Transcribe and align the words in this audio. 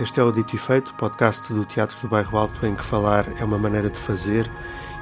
Este 0.00 0.18
é 0.18 0.24
o 0.24 0.32
Dito 0.32 0.56
e 0.56 0.58
Feito, 0.58 0.92
podcast 0.94 1.52
do 1.52 1.64
Teatro 1.64 1.96
do 2.02 2.08
Bairro 2.08 2.36
Alto, 2.36 2.66
em 2.66 2.74
que 2.74 2.84
falar 2.84 3.26
é 3.40 3.44
uma 3.44 3.56
maneira 3.56 3.88
de 3.88 3.96
fazer 3.96 4.50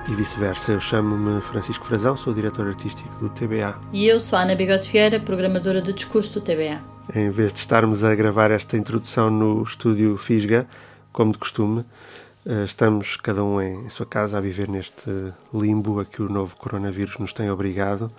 e 0.06 0.14
vice-versa. 0.14 0.72
Eu 0.72 0.80
chamo-me 0.80 1.40
Francisco 1.40 1.86
Frazão, 1.86 2.14
sou 2.14 2.34
diretor 2.34 2.68
artístico 2.68 3.08
do 3.18 3.30
TBA. 3.30 3.80
E 3.90 4.06
eu 4.06 4.20
sou 4.20 4.38
Ana 4.38 4.54
Bigode 4.54 4.90
Vieira, 4.90 5.18
programadora 5.18 5.80
de 5.80 5.94
discurso 5.94 6.38
do 6.38 6.44
TBA. 6.44 6.82
Em 7.14 7.30
vez 7.30 7.54
de 7.54 7.60
estarmos 7.60 8.04
a 8.04 8.14
gravar 8.14 8.50
esta 8.50 8.76
introdução 8.76 9.30
no 9.30 9.62
estúdio 9.62 10.18
Fisga, 10.18 10.66
como 11.10 11.32
de 11.32 11.38
costume, 11.38 11.86
eh, 12.44 12.64
estamos 12.64 13.16
cada 13.16 13.42
um 13.42 13.62
em 13.62 13.88
sua 13.88 14.04
casa 14.04 14.36
a 14.36 14.42
viver 14.42 14.68
neste 14.68 15.10
limbo 15.54 16.00
a 16.00 16.04
que 16.04 16.20
o 16.20 16.28
novo 16.28 16.54
coronavírus 16.54 17.16
nos 17.16 17.32
tem 17.32 17.50
obrigado. 17.50 18.10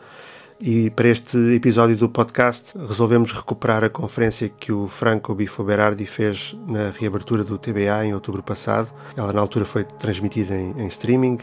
E 0.65 0.89
para 0.91 1.09
este 1.09 1.37
episódio 1.53 1.97
do 1.97 2.07
podcast 2.07 2.71
resolvemos 2.77 3.33
recuperar 3.33 3.83
a 3.83 3.89
conferência 3.89 4.47
que 4.47 4.71
o 4.71 4.87
Franco 4.87 5.35
Bifo 5.35 5.61
Berardi 5.61 6.05
fez 6.05 6.55
na 6.65 6.89
reabertura 6.89 7.43
do 7.43 7.57
TBA 7.57 8.05
em 8.05 8.13
outubro 8.13 8.41
passado. 8.41 8.89
Ela 9.17 9.33
na 9.33 9.41
altura 9.41 9.65
foi 9.65 9.83
transmitida 9.83 10.55
em, 10.55 10.71
em 10.77 10.87
streaming 10.87 11.39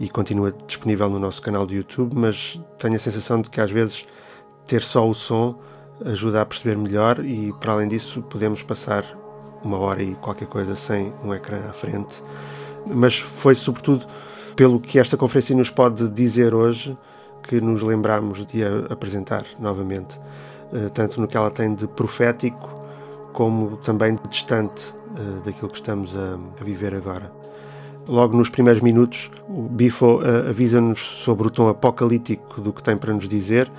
e 0.00 0.08
continua 0.08 0.54
disponível 0.66 1.10
no 1.10 1.18
nosso 1.18 1.42
canal 1.42 1.66
do 1.66 1.74
YouTube, 1.74 2.14
mas 2.14 2.58
tenho 2.78 2.94
a 2.94 2.98
sensação 2.98 3.42
de 3.42 3.50
que 3.50 3.60
às 3.60 3.70
vezes 3.70 4.06
ter 4.66 4.80
só 4.80 5.06
o 5.06 5.12
som 5.12 5.60
ajuda 6.06 6.40
a 6.40 6.46
perceber 6.46 6.78
melhor 6.78 7.22
e 7.22 7.52
para 7.60 7.72
além 7.72 7.88
disso 7.88 8.22
podemos 8.22 8.62
passar 8.62 9.04
uma 9.62 9.76
hora 9.76 10.02
e 10.02 10.14
qualquer 10.14 10.48
coisa 10.48 10.74
sem 10.74 11.12
um 11.22 11.34
ecrã 11.34 11.60
à 11.68 11.74
frente. 11.74 12.22
Mas 12.86 13.18
foi 13.18 13.54
sobretudo 13.54 14.06
pelo 14.56 14.80
que 14.80 14.98
esta 14.98 15.18
conferência 15.18 15.54
nos 15.54 15.68
pode 15.68 16.08
dizer 16.08 16.54
hoje 16.54 16.96
que 17.42 17.60
nos 17.60 17.82
lembramos 17.82 18.46
de 18.46 18.64
a 18.64 18.92
apresentar 18.92 19.44
novamente, 19.58 20.18
eh, 20.72 20.88
tanto 20.94 21.20
no 21.20 21.28
que 21.28 21.36
ela 21.36 21.50
tem 21.50 21.74
de 21.74 21.86
profético 21.86 22.70
como 23.32 23.76
também 23.78 24.14
de 24.14 24.28
distante 24.28 24.94
eh, 25.16 25.40
daquilo 25.44 25.68
que 25.68 25.76
estamos 25.76 26.16
a, 26.16 26.38
viver 26.62 26.94
agora. 26.94 27.32
Logo 28.08 28.36
nos 28.36 28.48
primeiros 28.48 28.82
minutos, 28.82 29.30
o 29.48 29.62
Bifo 29.62 30.20
eh, 30.22 30.48
avisa-nos 30.48 31.00
sobre 31.00 31.46
o 31.46 31.50
tom 31.50 31.68
apocalíptico 31.68 32.60
do 32.60 32.72
que 32.72 32.82
tem 32.82 32.96
para 32.96 33.12
nos 33.12 33.28
dizer 33.28 33.70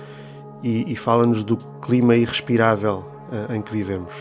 e, 0.62 0.92
e 0.92 0.96
fala-nos 0.96 1.44
do 1.44 1.56
clima 1.80 2.16
irrespirável 2.16 3.04
em 3.50 3.60
que 3.60 3.72
vivemos, 3.72 4.14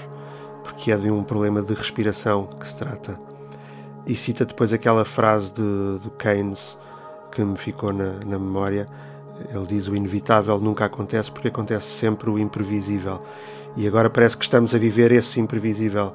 porque 0.63 0.91
é 0.91 0.97
de 0.97 1.11
um 1.11 1.23
problema 1.23 1.61
de 1.61 1.73
respiração 1.73 2.47
que 2.59 2.67
se 2.67 2.79
trata. 2.79 3.19
E 4.07 4.15
cita 4.15 4.43
depois 4.43 4.73
aquela 4.73 5.05
frase 5.05 5.53
de, 5.53 5.61
do 5.61 6.09
Keynes 6.17 6.77
que 7.31 7.43
me 7.43 7.57
ficou 7.57 7.93
na, 7.93 8.13
na 8.25 8.39
memória, 8.39 8.87
ele 9.53 9.65
diz 9.65 9.87
o 9.87 9.95
inevitável 9.95 10.59
nunca 10.59 10.85
acontece 10.85 11.31
porque 11.31 11.47
acontece 11.47 11.87
sempre 11.87 12.29
o 12.29 12.37
imprevisível. 12.37 13.21
E 13.75 13.87
agora 13.87 14.09
parece 14.09 14.37
que 14.37 14.43
estamos 14.43 14.73
a 14.75 14.77
viver 14.77 15.11
esse 15.11 15.39
imprevisível. 15.39 16.13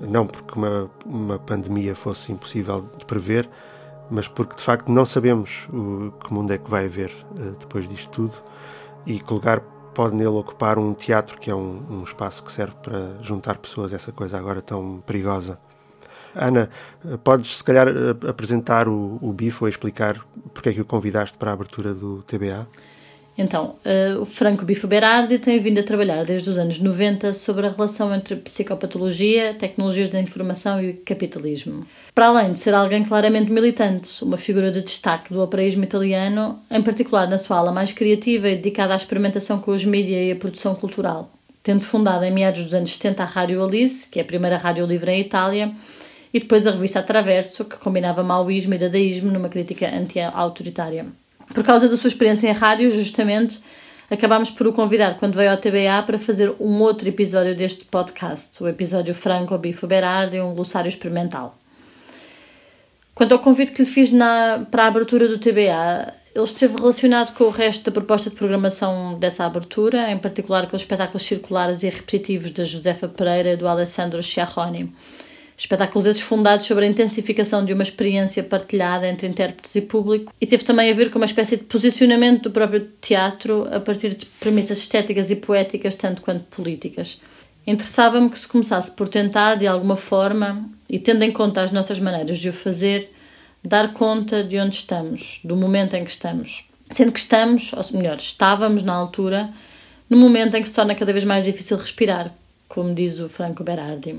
Não 0.00 0.26
porque 0.26 0.56
uma, 0.56 0.90
uma 1.04 1.38
pandemia 1.38 1.94
fosse 1.94 2.30
impossível 2.30 2.88
de 2.96 3.04
prever, 3.04 3.48
mas 4.10 4.28
porque 4.28 4.54
de 4.54 4.62
facto 4.62 4.90
não 4.90 5.04
sabemos 5.04 5.68
o, 5.72 6.12
que 6.12 6.32
mundo 6.32 6.52
é 6.52 6.58
que 6.58 6.70
vai 6.70 6.86
haver 6.86 7.10
uh, 7.32 7.56
depois 7.58 7.88
disto 7.88 8.10
tudo 8.10 8.34
e 9.04 9.18
que 9.18 9.32
lugar 9.32 9.60
pode 9.94 10.14
nele 10.14 10.28
ocupar 10.28 10.78
um 10.78 10.94
teatro 10.94 11.38
que 11.38 11.50
é 11.50 11.54
um, 11.54 11.82
um 11.90 12.02
espaço 12.04 12.44
que 12.44 12.52
serve 12.52 12.76
para 12.80 13.16
juntar 13.20 13.58
pessoas, 13.58 13.92
essa 13.92 14.12
coisa 14.12 14.38
agora 14.38 14.62
tão 14.62 15.02
perigosa. 15.04 15.58
Ana, 16.38 16.70
podes 17.24 17.58
se 17.58 17.64
calhar 17.64 17.88
apresentar 18.28 18.88
o, 18.88 19.18
o 19.20 19.34
e 19.40 19.68
explicar 19.68 20.16
porque 20.54 20.68
é 20.68 20.72
que 20.72 20.80
o 20.80 20.84
convidaste 20.84 21.36
para 21.36 21.50
a 21.50 21.54
abertura 21.54 21.92
do 21.92 22.22
TBA? 22.22 22.66
Então, 23.38 23.76
uh, 23.86 24.20
o 24.20 24.26
Franco 24.26 24.64
Bifo 24.64 24.88
Berardi 24.88 25.38
tem 25.38 25.60
vindo 25.60 25.78
a 25.78 25.82
trabalhar 25.84 26.24
desde 26.24 26.50
os 26.50 26.58
anos 26.58 26.80
90 26.80 27.32
sobre 27.32 27.68
a 27.68 27.70
relação 27.70 28.12
entre 28.12 28.34
psicopatologia, 28.34 29.54
tecnologias 29.54 30.08
da 30.08 30.20
informação 30.20 30.82
e 30.82 30.92
capitalismo. 30.92 31.86
Para 32.12 32.26
além 32.26 32.52
de 32.52 32.58
ser 32.58 32.74
alguém 32.74 33.04
claramente 33.04 33.48
militante, 33.48 34.24
uma 34.24 34.36
figura 34.36 34.72
de 34.72 34.82
destaque 34.82 35.32
do 35.32 35.40
operaísmo 35.40 35.84
italiano, 35.84 36.58
em 36.68 36.82
particular 36.82 37.28
na 37.28 37.38
sua 37.38 37.58
ala 37.58 37.70
mais 37.70 37.92
criativa 37.92 38.48
e 38.48 38.56
dedicada 38.56 38.92
à 38.92 38.96
experimentação 38.96 39.60
com 39.60 39.70
os 39.70 39.84
mídias 39.84 40.26
e 40.26 40.32
a 40.32 40.36
produção 40.36 40.74
cultural, 40.74 41.30
tendo 41.62 41.82
fundado 41.82 42.24
em 42.24 42.32
meados 42.32 42.64
dos 42.64 42.74
anos 42.74 42.92
70 42.92 43.22
a 43.22 43.26
Rádio 43.26 43.64
Alice, 43.64 44.08
que 44.08 44.18
é 44.18 44.22
a 44.22 44.24
primeira 44.24 44.56
rádio 44.56 44.84
livre 44.84 45.12
em 45.12 45.20
Itália, 45.20 45.72
e 46.32 46.40
depois 46.40 46.66
a 46.66 46.70
revista 46.70 47.02
Traverso, 47.02 47.64
que 47.64 47.76
combinava 47.76 48.22
maoísmo 48.22 48.74
e 48.74 48.78
dadaísmo 48.78 49.30
numa 49.30 49.48
crítica 49.48 49.88
anti-autoritária. 49.88 51.06
Por 51.54 51.64
causa 51.64 51.88
da 51.88 51.96
sua 51.96 52.08
experiência 52.08 52.48
em 52.48 52.52
rádio, 52.52 52.90
justamente, 52.90 53.58
acabámos 54.10 54.50
por 54.50 54.66
o 54.66 54.72
convidar 54.72 55.18
quando 55.18 55.34
veio 55.34 55.50
ao 55.50 55.56
TBA 55.56 56.02
para 56.04 56.18
fazer 56.18 56.54
um 56.60 56.80
outro 56.80 57.08
episódio 57.08 57.56
deste 57.56 57.84
podcast, 57.86 58.62
o 58.62 58.68
episódio 58.68 59.14
Franco 59.14 59.56
Bifo 59.56 59.86
Berardi, 59.86 60.40
um 60.40 60.54
glossário 60.54 60.88
experimental. 60.88 61.56
Quanto 63.14 63.32
ao 63.32 63.38
convite 63.38 63.72
que 63.72 63.82
lhe 63.82 63.88
fiz 63.88 64.12
na, 64.12 64.64
para 64.70 64.84
a 64.84 64.86
abertura 64.86 65.26
do 65.26 65.38
TBA, 65.38 66.14
ele 66.34 66.44
esteve 66.44 66.76
relacionado 66.76 67.34
com 67.34 67.44
o 67.44 67.50
resto 67.50 67.86
da 67.86 67.90
proposta 67.90 68.30
de 68.30 68.36
programação 68.36 69.18
dessa 69.18 69.44
abertura, 69.44 70.10
em 70.12 70.18
particular 70.18 70.68
com 70.68 70.76
os 70.76 70.82
espetáculos 70.82 71.22
circulares 71.22 71.82
e 71.82 71.88
repetitivos 71.88 72.52
da 72.52 72.62
Josefa 72.62 73.08
Pereira 73.08 73.54
e 73.54 73.56
do 73.56 73.66
Alessandro 73.66 74.22
Schiarroni 74.22 74.92
espetáculos 75.58 76.06
esses 76.06 76.22
fundados 76.22 76.66
sobre 76.66 76.86
a 76.86 76.88
intensificação 76.88 77.64
de 77.64 77.72
uma 77.72 77.82
experiência 77.82 78.44
partilhada 78.44 79.08
entre 79.08 79.26
intérpretes 79.26 79.74
e 79.74 79.80
público, 79.82 80.32
e 80.40 80.46
teve 80.46 80.62
também 80.62 80.88
a 80.88 80.94
ver 80.94 81.10
com 81.10 81.18
uma 81.18 81.24
espécie 81.24 81.56
de 81.56 81.64
posicionamento 81.64 82.44
do 82.44 82.50
próprio 82.52 82.88
teatro 83.00 83.66
a 83.74 83.80
partir 83.80 84.14
de 84.14 84.24
premissas 84.24 84.78
estéticas 84.78 85.32
e 85.32 85.36
poéticas, 85.36 85.96
tanto 85.96 86.22
quanto 86.22 86.44
políticas. 86.44 87.20
Interessava-me 87.66 88.30
que 88.30 88.38
se 88.38 88.46
começasse 88.46 88.92
por 88.92 89.08
tentar, 89.08 89.56
de 89.56 89.66
alguma 89.66 89.96
forma, 89.96 90.64
e 90.88 90.96
tendo 90.98 91.24
em 91.24 91.32
conta 91.32 91.60
as 91.60 91.72
nossas 91.72 91.98
maneiras 91.98 92.38
de 92.38 92.48
o 92.48 92.52
fazer, 92.52 93.12
dar 93.62 93.92
conta 93.92 94.44
de 94.44 94.58
onde 94.58 94.76
estamos, 94.76 95.40
do 95.42 95.56
momento 95.56 95.94
em 95.94 96.04
que 96.04 96.10
estamos. 96.10 96.66
Sendo 96.90 97.10
que 97.10 97.18
estamos, 97.18 97.72
ou 97.72 97.84
melhor, 97.98 98.16
estávamos 98.16 98.84
na 98.84 98.94
altura, 98.94 99.50
no 100.08 100.16
momento 100.16 100.54
em 100.54 100.62
que 100.62 100.68
se 100.68 100.74
torna 100.74 100.94
cada 100.94 101.12
vez 101.12 101.24
mais 101.24 101.44
difícil 101.44 101.76
respirar, 101.76 102.32
como 102.68 102.94
diz 102.94 103.18
o 103.18 103.28
Franco 103.28 103.64
Berardi. 103.64 104.16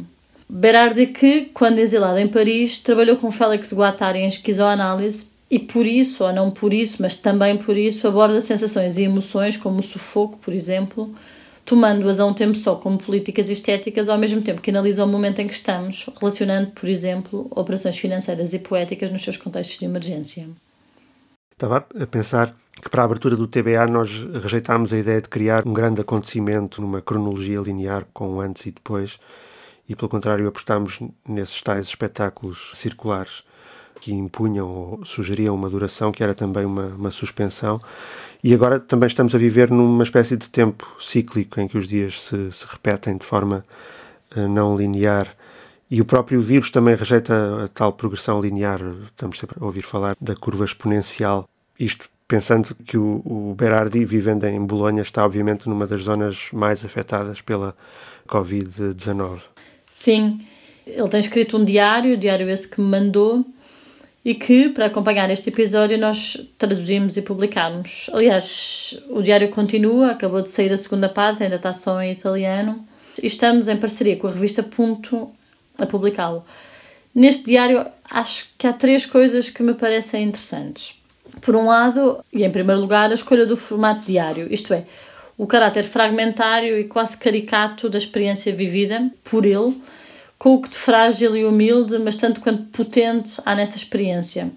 Berardi 0.50 1.06
que, 1.06 1.46
quando 1.54 1.78
exilado 1.78 2.18
em 2.18 2.28
Paris, 2.28 2.80
trabalhou 2.80 3.18
com 3.18 3.32
Félix 3.32 3.72
Guattari 3.72 4.20
em 4.20 4.28
esquizoanálise 4.28 5.28
e 5.50 5.60
por 5.60 5.86
isso, 5.86 6.24
ou 6.24 6.34
não 6.34 6.50
por 6.50 6.74
isso, 6.74 6.98
mas 7.00 7.16
também 7.16 7.56
por 7.56 7.78
isso, 7.78 8.08
aborda 8.08 8.42
sensações 8.42 8.98
e 8.98 9.04
emoções 9.04 9.56
como 9.56 9.80
o 9.80 9.84
sufoco, 9.84 10.38
por 10.40 10.52
exemplo, 10.52 11.14
tomando-as 11.64 12.20
a 12.20 12.26
um 12.26 12.34
tempo 12.34 12.56
só 12.56 12.76
como 12.76 12.98
políticas 12.98 13.48
estéticas, 13.48 14.10
ao 14.10 14.18
mesmo 14.18 14.42
tempo 14.42 14.60
que 14.60 14.72
analisa 14.72 15.06
o 15.06 15.08
momento 15.08 15.40
em 15.40 15.48
que 15.48 15.54
estamos, 15.54 16.10
relacionando, 16.20 16.72
por 16.72 16.90
exemplo, 16.90 17.46
operações 17.52 18.00
financeiras 18.00 18.52
e 18.52 18.58
poéticas 18.58 19.12
nos 19.12 19.24
seus 19.24 19.38
contextos 19.38 19.78
de 19.78 19.86
emergência. 19.86 20.50
Estava 21.52 21.86
a 22.00 22.08
pensar 22.08 22.56
que 22.82 22.90
para 22.90 23.04
a 23.04 23.06
abertura 23.06 23.36
do 23.36 23.48
TBA 23.48 23.86
nós 23.86 24.10
rejeitámos 24.42 24.94
a 24.94 24.98
ideia 24.98 25.22
de 25.22 25.30
criar 25.30 25.68
um 25.68 25.74
grande 25.74 26.02
acontecimento 26.02 26.82
numa 26.82 27.02
cronologia 27.02 27.60
linear 27.60 28.08
com 28.14 28.42
antes 28.42 28.66
e 28.66 28.72
depois 28.72 29.20
e, 29.90 29.96
pelo 29.96 30.08
contrário, 30.08 30.48
apostámos 30.48 31.00
nesses 31.28 31.62
tais 31.64 31.88
espetáculos 31.88 32.72
circulares 32.76 33.44
que 34.00 34.14
impunham 34.14 34.68
ou 34.68 35.06
sugeriam 35.06 35.56
uma 35.56 35.70
duração 35.70 36.12
que 36.12 36.24
era 36.24 36.34
também 36.34 36.64
uma, 36.64 36.86
uma 36.88 37.12
suspensão. 37.12 37.82
E 38.44 38.54
agora 38.54 38.80
também 38.80 39.08
estamos 39.08 39.36
a 39.36 39.38
viver 39.38 39.70
numa 39.70 40.04
espécie 40.04 40.38
de 40.38 40.48
tempo 40.48 40.88
cíclico 41.00 41.60
em 41.60 41.68
que 41.68 41.78
os 41.78 41.88
dias 41.88 42.22
se, 42.22 42.52
se 42.52 42.66
repetem 42.70 43.18
de 43.18 43.26
forma 43.26 43.66
uh, 44.36 44.48
não 44.48 44.76
linear. 44.76 45.36
E 45.92 46.00
o 46.00 46.06
próprio 46.06 46.40
vírus 46.40 46.70
também 46.70 46.96
rejeita 46.96 47.64
a 47.64 47.68
tal 47.68 47.92
progressão 47.92 48.40
linear. 48.40 48.80
Estamos 49.08 49.40
sempre 49.40 49.58
a 49.60 49.66
ouvir 49.66 49.82
falar 49.82 50.16
da 50.22 50.36
curva 50.36 50.64
exponencial. 50.64 51.50
Isto 51.80 52.08
pensando 52.28 52.76
que 52.86 52.96
o, 52.96 53.24
o 53.26 53.56
Berardi, 53.58 54.06
vivendo 54.06 54.46
em 54.46 54.64
Bolonha, 54.64 55.02
está 55.02 55.26
obviamente 55.26 55.68
numa 55.68 55.88
das 55.88 56.04
zonas 56.04 56.50
mais 56.54 56.86
afetadas 56.86 57.42
pela 57.42 57.76
Covid-19. 58.28 59.40
Sim, 60.00 60.40
ele 60.88 61.10
tem 61.10 61.20
escrito 61.20 61.58
um 61.58 61.66
diário, 61.66 62.14
o 62.14 62.18
diário 62.18 62.50
esse 62.50 62.66
que 62.66 62.80
me 62.80 62.88
mandou, 62.88 63.46
e 64.24 64.34
que, 64.34 64.70
para 64.70 64.86
acompanhar 64.86 65.30
este 65.30 65.50
episódio, 65.50 65.98
nós 65.98 66.38
traduzimos 66.58 67.18
e 67.18 67.22
publicámos. 67.22 68.10
Aliás, 68.14 68.98
o 69.10 69.22
diário 69.22 69.50
continua, 69.50 70.12
acabou 70.12 70.42
de 70.42 70.50
sair 70.50 70.72
a 70.72 70.78
segunda 70.78 71.10
parte, 71.10 71.44
ainda 71.44 71.58
está 71.58 71.74
só 71.74 72.02
em 72.02 72.14
italiano, 72.14 72.88
e 73.22 73.28
estamos 73.28 73.68
em 73.68 73.76
parceria 73.76 74.16
com 74.16 74.28
a 74.28 74.32
revista 74.32 74.64
Punto 74.64 75.30
a 75.78 75.86
publicá-lo. 75.86 76.46
Neste 77.14 77.44
diário, 77.44 77.86
acho 78.10 78.48
que 78.58 78.68
há 78.68 78.72
três 78.72 79.06
coisas 79.06 79.50
que 79.50 79.62
me 79.62 79.74
parecem 79.74 80.24
interessantes. 80.24 80.96
Por 81.42 81.58
um 81.58 81.68
lado, 81.68 82.24
e 82.32 82.46
em 82.46 82.50
primeiro 82.50 82.80
lugar, 82.80 83.12
a 83.12 83.16
escolha 83.16 83.46
do 83.46 83.58
formato 83.58 84.06
diário, 84.06 84.48
isto 84.50 84.74
é, 84.74 84.86
o 85.40 85.48
caráter 85.48 85.86
fragmentário 85.86 86.78
e 86.78 86.84
quase 86.84 87.16
caricato 87.16 87.88
da 87.88 87.98
experiência 87.98 88.54
vivida 88.54 89.10
por 89.24 89.46
ele, 89.46 89.82
com 90.38 90.56
o 90.56 90.62
que 90.62 90.68
de 90.68 90.76
frágil 90.76 91.34
e 91.34 91.46
humilde, 91.46 91.98
mas 91.98 92.18
tanto 92.18 92.42
quanto 92.42 92.64
potente 92.64 93.42
há 93.46 93.56
nessa 93.56 93.78
experiência, 93.78 94.52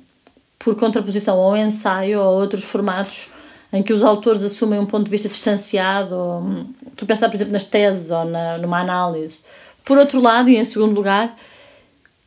por 0.58 0.74
contraposição 0.74 1.40
ao 1.40 1.56
ensaio 1.56 2.18
ou 2.18 2.26
a 2.26 2.30
outros 2.30 2.64
formatos 2.64 3.28
em 3.72 3.80
que 3.80 3.92
os 3.92 4.02
autores 4.02 4.42
assumem 4.42 4.80
um 4.80 4.84
ponto 4.84 5.04
de 5.04 5.10
vista 5.10 5.28
distanciado. 5.28 6.16
Ou, 6.16 6.66
tu 6.96 7.06
pensar, 7.06 7.28
por 7.28 7.36
exemplo, 7.36 7.52
nas 7.52 7.64
teses 7.64 8.10
ou 8.10 8.24
na, 8.24 8.58
numa 8.58 8.80
análise, 8.80 9.44
Por 9.84 9.98
outro 9.98 10.20
lado, 10.20 10.48
e 10.48 10.56
em 10.56 10.64
segundo 10.64 10.94
lugar, 10.94 11.36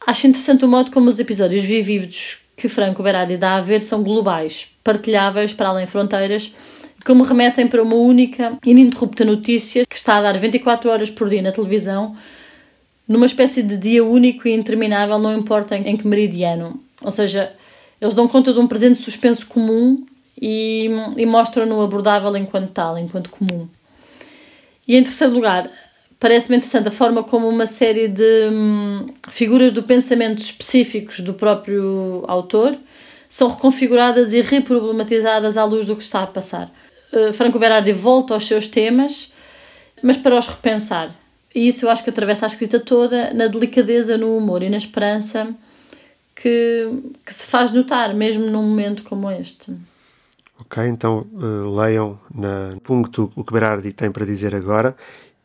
acho 0.08 0.28
interessante 0.28 0.64
o 0.64 0.68
modo 0.68 0.92
como 0.92 1.10
os 1.10 1.20
episódios 1.20 1.64
vividos 1.64 2.40
que 2.56 2.70
Franco 2.70 3.04
Berardi 3.04 3.36
dá 3.36 3.58
a 3.58 3.62
ver 3.62 3.82
são 3.82 4.02
globais, 4.02 4.68
partilháveis 4.82 5.52
para 5.52 5.70
além 5.70 5.86
fronteiras, 5.86 6.54
como 7.06 7.24
remetem 7.24 7.68
para 7.68 7.84
uma 7.84 7.96
única, 7.96 8.58
ininterrupta 8.66 9.24
notícia 9.24 9.86
que 9.86 9.96
está 9.96 10.18
a 10.18 10.22
dar 10.24 10.40
24 10.40 10.90
horas 10.90 11.10
por 11.10 11.30
dia 11.30 11.42
na 11.42 11.52
televisão, 11.52 12.18
numa 13.08 13.28
espécie 13.28 13.62
de 13.62 13.78
dia 13.78 14.04
único 14.04 14.48
e 14.48 14.54
interminável, 14.54 15.20
não 15.20 15.38
importa 15.38 15.78
em 15.78 15.96
que 15.96 16.08
meridiano. 16.08 16.82
Ou 17.04 17.12
seja, 17.12 17.54
eles 18.02 18.16
dão 18.16 18.28
conta 18.28 18.52
de 18.52 18.60
um 18.60 18.68
presente 18.68 18.98
suspenso 18.98 19.46
comum 19.46 20.04
e, 20.42 20.90
e 21.16 21.26
mostram-no 21.28 21.84
abordável 21.84 22.36
enquanto 22.36 22.72
tal, 22.72 22.98
enquanto 22.98 23.30
comum. 23.30 23.68
E 24.88 24.98
em 24.98 25.04
terceiro 25.04 25.34
lugar, 25.34 25.70
parece-me 26.20 26.58
interessante 26.58 26.88
a 26.88 26.92
forma 26.92 27.24
como 27.24 27.48
uma 27.48 27.68
série 27.68 28.08
de 28.08 28.50
hum, 28.52 29.14
figuras 29.30 29.72
do 29.72 29.84
pensamento 29.84 30.42
específicos 30.42 31.20
do 31.20 31.36
próprio 31.36 32.24
autor 32.28 32.76
são 33.30 33.48
reconfiguradas 33.48 34.34
e 34.34 34.42
reproblematizadas 34.42 35.56
à 35.56 35.64
luz 35.64 35.86
do 35.86 35.96
que 35.96 36.04
está 36.04 36.24
a 36.24 36.28
passar. 36.28 36.72
Uh, 37.12 37.34
Franco 37.34 37.60
Berardi 37.60 37.92
volta 37.92 38.34
aos 38.34 38.48
seus 38.48 38.68
temas, 38.68 39.32
mas 40.02 40.18
para 40.18 40.38
os 40.38 40.48
repensar. 40.48 41.16
E 41.54 41.68
isso 41.68 41.86
eu 41.86 41.90
acho 41.90 42.04
que 42.04 42.10
atravessa 42.10 42.46
a 42.46 42.48
escrita 42.48 42.80
toda 42.80 43.34
na 43.34 43.48
delicadeza, 43.48 44.18
no 44.18 44.36
humor 44.36 44.62
e 44.62 44.70
na 44.70 44.78
esperança 44.78 45.56
que, 46.36 46.90
que 47.26 47.34
se 47.34 47.46
faz 47.48 47.72
notar, 47.72 48.14
mesmo 48.14 48.46
num 48.46 48.64
momento 48.64 49.04
como 49.04 49.32
este. 49.32 49.74
Ok, 50.60 50.86
então 50.86 51.26
uh, 51.34 51.74
leiam 51.74 52.20
na 52.34 52.78
ponto 52.84 53.32
o 53.36 53.44
que 53.44 53.54
Berardi 53.54 53.92
tem 53.92 54.12
para 54.12 54.26
dizer 54.26 54.56
agora 54.56 54.96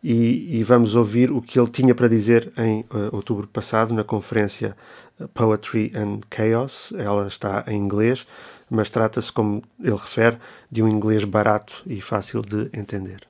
e, 0.03 0.59
e, 0.59 0.63
vamos 0.63 0.95
ouvir 0.95 1.31
o 1.31 1.43
que 1.43 1.59
ele 1.59 1.69
tinha 1.69 1.95
para 1.95 2.09
dizer 2.09 2.51
em 2.57 2.81
uh, 2.81 3.15
outubro 3.15 3.47
passado 3.47 3.93
na 3.93 4.03
conferência 4.03 4.75
eh, 5.21 5.27
Poetry 5.35 5.93
and 5.95 6.21
Chaos. 6.35 6.91
Ela 6.97 7.27
está 7.27 7.65
em 7.67 7.77
inglês, 7.77 8.27
mas 8.71 8.89
trata-se, 8.91 9.33
como 9.33 9.63
ele 9.79 9.97
refere, 9.97 10.39
de 10.71 10.83
um 10.83 10.89
inglês 10.89 11.25
barato 11.25 11.83
e 11.87 12.01
fácil 12.01 12.43
de 12.43 12.71
entender. 12.73 13.21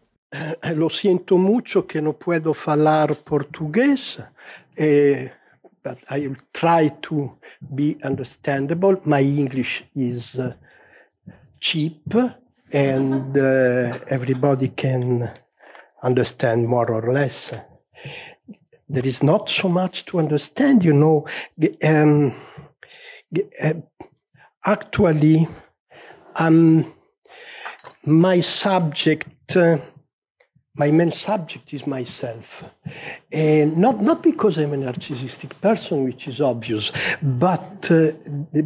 Lo 0.76 0.88
siento 0.90 1.36
mucho 1.36 1.82
que 1.82 2.00
no 2.00 2.12
puedo 2.12 2.54
falar 2.54 3.16
português, 3.16 4.18
eh, 4.76 5.30
but 5.82 5.98
I 6.08 6.28
will 6.28 6.36
try 6.52 6.90
to 7.02 7.36
be 7.60 7.98
understandable. 8.04 9.00
My 9.04 9.22
English 9.22 9.84
is 9.96 10.34
uh, 10.36 10.52
cheap 11.60 12.14
and 12.72 13.36
uh, 13.36 13.98
everybody 14.06 14.68
can 14.68 15.32
understand 16.02 16.68
more 16.68 16.90
or 16.92 17.12
less. 17.12 17.52
There 18.88 19.06
is 19.06 19.22
not 19.22 19.48
so 19.48 19.68
much 19.68 20.04
to 20.06 20.18
understand, 20.18 20.84
you 20.84 20.92
know. 20.92 21.26
Um, 21.82 22.34
actually, 24.64 25.48
um, 26.36 26.92
my 28.04 28.40
subject, 28.40 29.56
uh, 29.56 29.78
my 30.74 30.90
main 30.90 31.12
subject 31.12 31.72
is 31.74 31.86
myself. 31.86 32.64
And 33.32 33.76
not, 33.76 34.02
not 34.02 34.22
because 34.22 34.58
I'm 34.58 34.72
a 34.72 34.76
narcissistic 34.76 35.60
person, 35.60 36.04
which 36.04 36.28
is 36.28 36.40
obvious, 36.40 36.92
but 37.22 37.90
uh, 37.90 38.12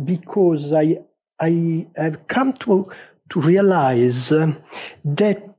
because 0.05 0.73
I, 0.73 0.99
I 1.41 1.87
have 1.97 2.26
come 2.29 2.52
to, 2.64 2.90
to 3.31 3.40
realize 3.40 4.31
uh, 4.31 4.52
that 5.05 5.55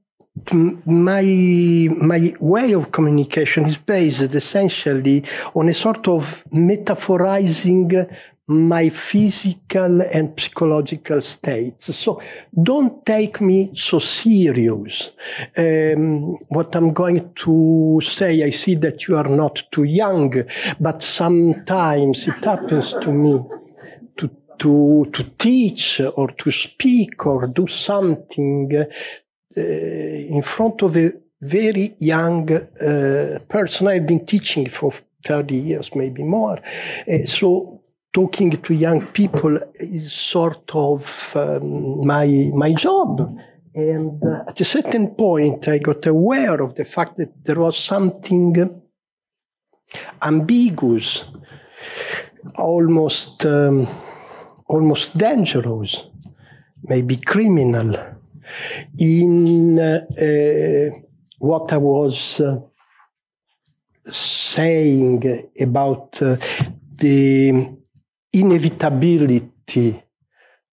my 0.86 1.22
my 1.24 2.36
way 2.40 2.74
of 2.74 2.92
communication 2.92 3.66
is 3.66 3.78
based 3.78 4.36
essentially 4.36 5.24
on 5.56 5.70
a 5.70 5.74
sort 5.74 6.10
of 6.10 6.44
metaphorizing 6.54 8.10
my 8.48 8.90
physical 8.90 10.02
and 10.02 10.40
psychological 10.40 11.22
states. 11.22 11.96
So 11.96 12.22
don't 12.62 13.04
take 13.06 13.42
me 13.42 13.72
so 13.74 13.98
serious. 14.00 15.12
Um, 15.58 16.38
what 16.50 16.76
I'm 16.76 16.94
going 16.94 17.34
to 17.36 18.02
say, 18.04 18.44
I 18.44 18.52
see 18.52 18.76
that 18.76 19.08
you 19.08 19.18
are 19.18 19.28
not 19.28 19.64
too 19.72 19.84
young, 19.84 20.44
but 20.80 21.02
sometimes 21.02 22.28
it 22.28 22.46
happens 22.46 22.92
to 22.92 23.12
me 23.12 23.40
to 24.18 24.30
to 24.60 25.10
to 25.12 25.24
teach 25.40 26.00
or 26.16 26.28
to 26.30 26.52
speak 26.52 27.26
or 27.26 27.48
do 27.48 27.68
something 27.68 28.72
uh, 29.58 29.62
in 29.62 30.44
front 30.44 30.84
of 30.84 30.96
a 30.96 31.14
very 31.42 31.96
young 32.00 32.52
uh, 32.52 33.40
person. 33.50 33.88
I've 33.88 34.06
been 34.08 34.26
teaching 34.26 34.70
for 34.70 34.92
30 35.26 35.56
years, 35.56 35.96
maybe 35.96 36.24
more. 36.24 36.60
Uh, 37.12 37.26
so 37.26 37.75
talking 38.16 38.52
to 38.52 38.74
young 38.74 39.06
people 39.08 39.60
is 39.76 40.14
sort 40.14 40.72
of 40.74 41.02
um, 41.36 42.08
my 42.08 42.28
my 42.54 42.72
job. 42.74 43.30
And 43.76 44.24
uh, 44.24 44.46
at 44.48 44.62
a 44.62 44.64
certain 44.64 45.08
point, 45.16 45.68
I 45.68 45.80
got 45.80 46.06
aware 46.06 46.62
of 46.62 46.76
the 46.76 46.86
fact 46.86 47.18
that 47.18 47.34
there 47.44 47.60
was 47.60 47.78
something 47.78 48.82
ambiguous, 50.22 51.26
almost 52.56 53.46
um, 53.46 53.86
almost 54.68 55.18
dangerous, 55.18 56.02
maybe 56.84 57.18
criminal 57.18 57.98
in 58.98 59.78
uh, 59.78 60.00
what 61.40 61.74
I 61.74 61.78
was 61.78 62.40
uh, 62.40 62.60
saying 64.10 65.50
about 65.60 66.22
uh, 66.22 66.38
the 66.98 67.75
inevitability 68.36 70.04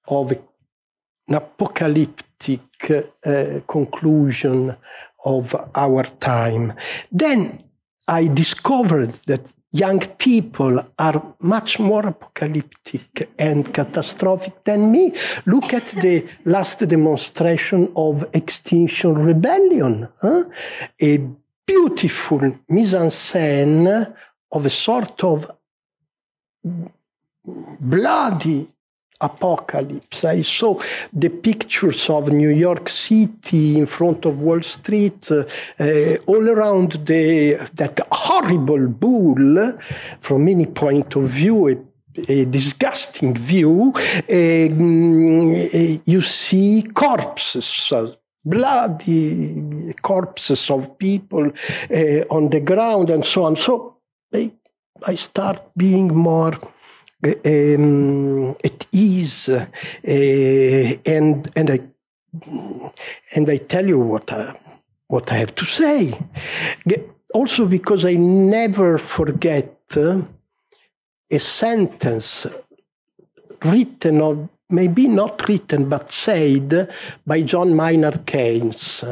of 0.08 0.32
an 0.32 1.34
apocalyptic 1.34 2.60
uh, 2.90 3.60
conclusion 3.68 4.76
of 5.24 5.54
our 5.74 6.02
time. 6.18 6.74
Then 7.12 7.62
I 8.08 8.26
discovered 8.26 9.12
that 9.26 9.46
young 9.70 10.00
people 10.18 10.84
are 10.98 11.34
much 11.40 11.78
more 11.78 12.04
apocalyptic 12.06 13.30
and 13.38 13.72
catastrophic 13.72 14.64
than 14.64 14.90
me. 14.90 15.14
Look 15.46 15.72
at 15.72 15.86
the 16.02 16.26
last 16.44 16.80
demonstration 16.80 17.92
of 17.96 18.26
Extinction 18.34 19.14
Rebellion, 19.14 20.08
huh? 20.20 20.44
a 21.00 21.18
beautiful 21.64 22.40
mise 22.68 22.94
en 22.94 23.10
scène 23.10 24.14
of 24.50 24.66
a 24.66 24.70
sort 24.70 25.24
of 25.24 25.50
bloody 27.44 28.68
apocalypse. 29.20 30.24
I 30.24 30.42
saw 30.42 30.80
the 31.12 31.28
pictures 31.28 32.10
of 32.10 32.28
New 32.28 32.50
York 32.50 32.88
City 32.88 33.78
in 33.78 33.86
front 33.86 34.24
of 34.24 34.40
Wall 34.40 34.62
Street, 34.62 35.30
uh, 35.30 35.44
uh, 35.78 36.16
all 36.26 36.48
around 36.48 36.92
the 37.06 37.54
that 37.74 38.00
horrible 38.10 38.88
bull, 38.88 39.78
from 40.20 40.48
any 40.48 40.66
point 40.66 41.16
of 41.16 41.28
view. 41.30 41.68
A, 41.68 41.76
a 42.28 42.44
disgusting 42.44 43.34
view, 43.34 43.94
um, 44.30 45.54
you 46.04 46.20
see 46.20 46.82
corpses, 46.94 47.90
uh, 47.90 48.14
bloody 48.44 49.94
corpses 50.02 50.70
of 50.70 50.98
people 50.98 51.46
uh, 51.90 51.94
on 52.28 52.50
the 52.50 52.60
ground 52.60 53.08
and 53.08 53.24
so 53.24 53.44
on. 53.44 53.56
So 53.56 53.96
I 55.04 55.14
start 55.14 55.62
being 55.74 56.08
more 56.08 56.58
um, 57.24 58.56
at 58.64 58.86
ease, 58.92 59.48
uh, 59.48 59.66
and 60.04 61.50
and 61.56 61.70
I 61.70 61.80
and 63.34 63.48
I 63.48 63.56
tell 63.56 63.86
you 63.86 63.98
what 63.98 64.32
I, 64.32 64.58
what 65.08 65.30
I 65.30 65.34
have 65.34 65.54
to 65.56 65.64
say. 65.64 66.18
Also, 67.34 67.66
because 67.66 68.04
I 68.04 68.14
never 68.14 68.98
forget 68.98 69.76
uh, 69.96 70.22
a 71.30 71.38
sentence 71.38 72.46
written 73.64 74.20
or 74.20 74.48
maybe 74.68 75.06
not 75.06 75.46
written 75.48 75.88
but 75.88 76.10
said 76.10 76.90
by 77.26 77.42
John 77.42 77.76
Maynard 77.76 78.26
Keynes. 78.26 79.04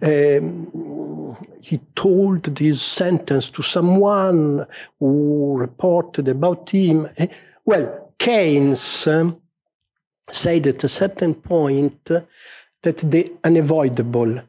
Um, 0.00 1.36
he 1.60 1.80
told 1.96 2.44
this 2.56 2.80
sentence 2.80 3.50
to 3.52 3.62
someone 3.62 4.66
who 4.98 5.56
reported 5.58 6.28
about 6.28 6.70
him. 6.70 7.08
Well, 7.70 8.14
Keynes 8.18 9.06
um, 9.06 9.40
said 10.32 10.66
at 10.66 10.82
a 10.82 10.88
certain 10.88 11.36
point 11.36 12.04
that 12.82 12.98
the 12.98 13.32
unavoidable 13.44 14.40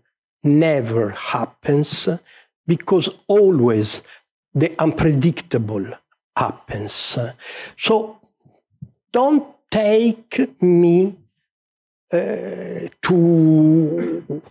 never 0.43 1.11
happens 1.11 2.09
because 2.65 3.09
always 3.27 4.01
the 4.55 4.73
unpredictable 4.79 5.85
happens. 6.35 7.15
So 7.77 8.17
don't 9.11 9.45
take 9.69 10.59
me 10.59 11.15
uh, 12.11 12.87
too 13.03 14.41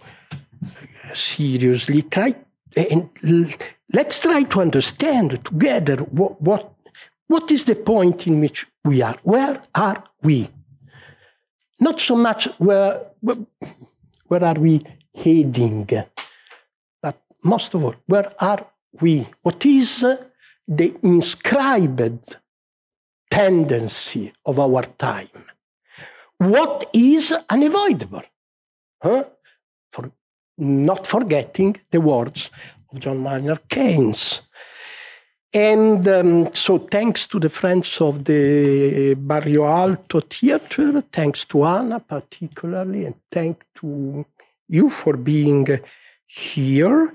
seriously. 1.13 2.03
Try 2.03 2.37
and 2.77 3.11
let's 3.93 4.21
try 4.21 4.45
to 4.45 4.61
understand 4.61 5.45
together 5.45 5.97
what, 5.97 6.41
what, 6.41 6.73
what 7.31 7.53
is 7.53 7.65
the 7.65 7.77
point 7.77 8.27
in 8.27 8.41
which 8.41 8.67
we 8.85 9.03
are. 9.03 9.17
Where 9.23 9.63
are 9.73 10.03
we? 10.23 10.51
Not 11.79 12.01
so 12.01 12.17
much 12.17 12.49
where, 12.59 13.07
where, 13.21 14.45
are 14.45 14.59
we 14.59 14.85
heading, 15.15 15.89
but 17.01 17.23
most 17.45 17.75
of 17.75 17.85
all, 17.85 17.95
where 18.07 18.33
are 18.43 18.67
we? 19.01 19.29
What 19.43 19.65
is 19.65 20.01
the 20.67 20.97
inscribed 21.05 22.37
tendency 23.31 24.33
of 24.45 24.59
our 24.59 24.83
time? 24.99 25.45
What 26.39 26.91
is 26.93 27.33
unavoidable? 27.49 28.23
Huh? 29.03 29.25
For 29.93 30.11
not 30.59 31.07
forgetting 31.07 31.77
the 31.93 32.01
words 32.01 32.51
of 32.93 32.99
John 32.99 33.23
Maynard 33.23 33.69
Keynes. 33.69 34.41
And 35.53 36.07
um, 36.07 36.55
so, 36.55 36.79
thanks 36.79 37.27
to 37.29 37.41
the 37.41 37.49
friends 37.49 38.01
of 38.01 38.25
the 38.25 39.15
Barrio 39.15 39.67
Alto 39.67 40.21
Theatre, 40.21 41.03
thanks 41.13 41.45
to 41.47 41.65
Anna 41.65 41.99
particularly, 41.99 43.07
and 43.07 43.17
thank 43.33 43.65
to 43.81 44.25
you 44.69 44.91
for 44.91 45.17
being 45.17 45.67
here. 46.29 47.13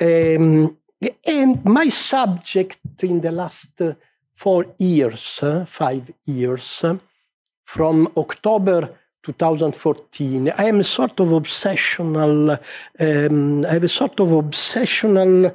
Um, 0.00 0.76
and 1.24 1.64
my 1.64 1.88
subject 1.88 2.78
in 3.02 3.22
the 3.22 3.32
last 3.32 3.68
four 4.34 4.66
years, 4.78 5.38
uh, 5.42 5.64
five 5.64 6.12
years, 6.26 6.84
uh, 6.84 6.98
from 7.64 8.12
October 8.16 8.98
2014, 9.22 10.52
I 10.56 10.64
am 10.64 10.80
a 10.80 10.84
sort 10.84 11.20
of 11.20 11.28
obsessional, 11.28 12.58
um, 13.00 13.64
I 13.64 13.72
have 13.72 13.84
a 13.84 13.88
sort 13.88 14.20
of 14.20 14.28
obsessional 14.28 15.54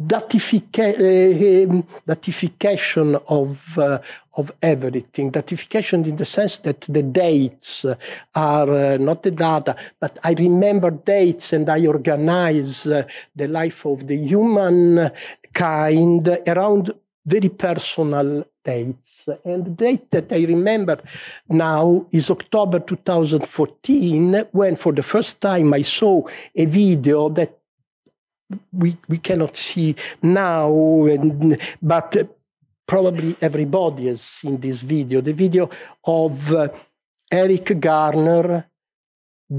datifica- 0.00 0.98
uh, 0.98 1.82
datification 2.06 3.16
of 3.28 3.78
uh, 3.78 3.98
of 4.36 4.52
everything. 4.62 5.30
Datification 5.30 6.04
in 6.04 6.16
the 6.16 6.24
sense 6.26 6.58
that 6.58 6.82
the 6.82 7.02
dates 7.02 7.84
are 8.34 8.70
uh, 8.70 8.96
not 8.98 9.22
the 9.22 9.30
data, 9.30 9.76
but 10.00 10.18
I 10.22 10.32
remember 10.32 10.90
dates 10.90 11.52
and 11.52 11.68
I 11.68 11.86
organize 11.86 12.82
the 12.84 13.06
life 13.48 13.86
of 13.86 14.06
the 14.06 14.16
human 14.16 15.10
kind 15.54 16.28
around 16.46 16.92
very 17.24 17.48
personal 17.48 18.44
dates. 18.64 19.26
And 19.44 19.64
the 19.64 19.70
date 19.70 20.10
that 20.10 20.32
I 20.32 20.44
remember 20.44 21.00
now 21.48 22.06
is 22.12 22.30
October 22.30 22.78
2014, 22.80 24.44
when 24.52 24.76
for 24.76 24.92
the 24.92 25.02
first 25.02 25.40
time 25.40 25.72
I 25.74 25.82
saw 25.82 26.22
a 26.54 26.64
video 26.66 27.28
that 27.30 27.58
we, 28.72 28.96
we 29.08 29.18
cannot 29.18 29.56
see 29.56 29.96
now, 30.22 31.06
and, 31.06 31.58
but 31.82 32.36
probably 32.86 33.36
everybody 33.40 34.06
has 34.06 34.20
seen 34.20 34.60
this 34.60 34.80
video 34.80 35.20
the 35.20 35.32
video 35.32 35.68
of 36.04 36.52
uh, 36.52 36.68
Eric 37.30 37.80
Garner 37.80 38.64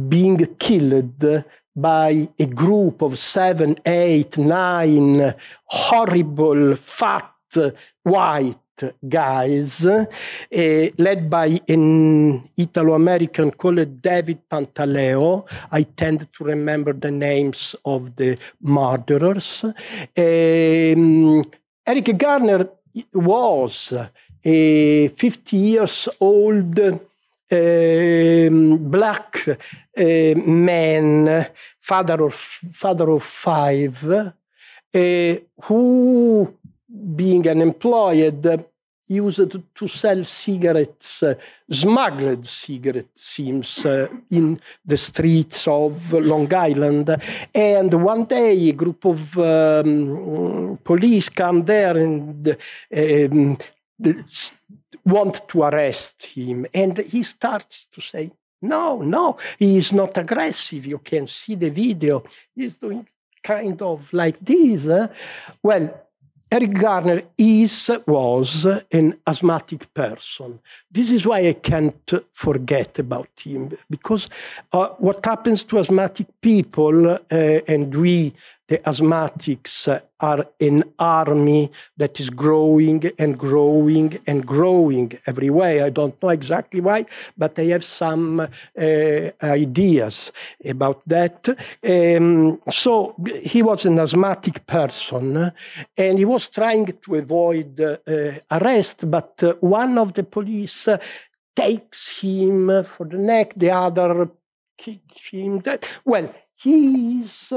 being 0.07 0.55
killed 0.57 1.43
by 1.75 2.27
a 2.39 2.45
group 2.45 3.01
of 3.01 3.19
seven, 3.19 3.77
eight, 3.85 4.37
nine 4.37 5.35
horrible, 5.65 6.75
fat, 6.75 7.31
white 8.03 8.57
guys, 9.07 9.85
uh, 9.85 10.05
led 10.51 11.29
by 11.29 11.59
an 11.67 12.49
Italo 12.57 12.93
American 12.93 13.51
called 13.51 14.01
David 14.01 14.39
Pantaleo. 14.49 15.45
I 15.71 15.83
tend 15.83 16.27
to 16.33 16.43
remember 16.43 16.93
the 16.93 17.11
names 17.11 17.75
of 17.85 18.15
the 18.15 18.37
murderers. 18.61 19.63
Um, 19.63 21.43
Eric 21.85 22.17
Garner 22.17 22.69
was 23.13 23.93
a 24.43 25.07
50 25.09 25.57
years 25.57 26.09
old 26.19 26.79
um, 27.49 28.77
black 28.91 29.47
uh, 29.47 30.33
man, 30.35 31.47
father 31.81 32.23
of 32.23 32.33
father 32.33 33.09
of 33.09 33.23
five, 33.23 34.03
uh, 34.05 35.35
who 35.63 36.53
being 37.15 37.47
unemployed, 37.47 38.65
used 39.07 39.55
to 39.75 39.87
sell 39.87 40.23
cigarettes, 40.23 41.23
uh, 41.23 41.35
smuggled 41.71 42.45
cigarettes, 42.45 43.21
seems, 43.21 43.85
uh, 43.85 44.07
in 44.29 44.59
the 44.85 44.97
streets 44.97 45.67
of 45.67 46.11
Long 46.11 46.53
Island. 46.53 47.15
And 47.53 47.93
one 48.03 48.25
day, 48.25 48.69
a 48.69 48.73
group 48.73 49.05
of 49.05 49.37
um, 49.37 50.77
police 50.83 51.29
come 51.29 51.65
there 51.65 51.95
and 51.97 52.57
um, 52.95 53.57
want 55.05 55.47
to 55.47 55.63
arrest 55.63 56.25
him. 56.25 56.65
And 56.73 56.97
he 56.97 57.23
starts 57.23 57.87
to 57.93 58.01
say, 58.01 58.31
no, 58.61 59.01
no, 59.01 59.37
he 59.59 59.77
is 59.77 59.93
not 59.93 60.17
aggressive. 60.17 60.85
You 60.85 60.97
can 60.97 61.27
see 61.27 61.55
the 61.55 61.69
video. 61.69 62.23
He's 62.55 62.75
doing 62.75 63.07
kind 63.43 63.81
of 63.81 64.11
like 64.11 64.37
this. 64.41 64.83
Well, 65.63 66.06
Eric 66.49 66.75
Garner 66.75 67.21
is, 67.37 67.91
was 68.07 68.65
an 68.93 69.19
asthmatic 69.27 69.93
person. 69.93 70.59
This 70.91 71.11
is 71.11 71.25
why 71.25 71.45
I 71.47 71.53
can't 71.53 72.13
forget 72.33 72.97
about 72.99 73.27
him, 73.37 73.77
because 73.89 74.29
uh, 74.71 74.89
what 74.97 75.25
happens 75.25 75.65
to 75.65 75.79
asthmatic 75.79 76.27
people, 76.41 77.09
uh, 77.09 77.17
and 77.29 77.93
we 77.93 78.33
the 78.67 78.77
asthmatics 78.79 79.87
are 80.19 80.45
an 80.59 80.83
army 80.99 81.71
that 81.97 82.19
is 82.19 82.29
growing 82.29 83.09
and 83.17 83.37
growing 83.37 84.19
and 84.27 84.45
growing 84.45 85.17
everywhere. 85.25 85.85
I 85.85 85.89
don't 85.89 86.21
know 86.21 86.29
exactly 86.29 86.81
why, 86.81 87.05
but 87.37 87.57
I 87.57 87.65
have 87.65 87.83
some 87.83 88.39
uh, 88.41 88.47
ideas 89.43 90.31
about 90.65 91.01
that. 91.07 91.47
Um, 91.83 92.61
so 92.71 93.15
he 93.41 93.61
was 93.61 93.85
an 93.85 93.99
asthmatic 93.99 94.65
person 94.67 95.51
and 95.97 96.17
he 96.17 96.25
was 96.25 96.49
trying 96.49 96.87
to 97.03 97.15
avoid 97.15 97.79
uh, 97.79 97.97
arrest, 98.51 99.09
but 99.09 99.41
uh, 99.43 99.53
one 99.61 99.97
of 99.97 100.13
the 100.13 100.23
police 100.23 100.87
takes 101.55 102.19
him 102.19 102.85
for 102.95 103.05
the 103.05 103.17
neck, 103.17 103.53
the 103.55 103.71
other 103.71 104.29
kicks 104.77 105.29
him. 105.31 105.61
Well, 106.05 106.33
he 106.55 107.21
is 107.21 107.53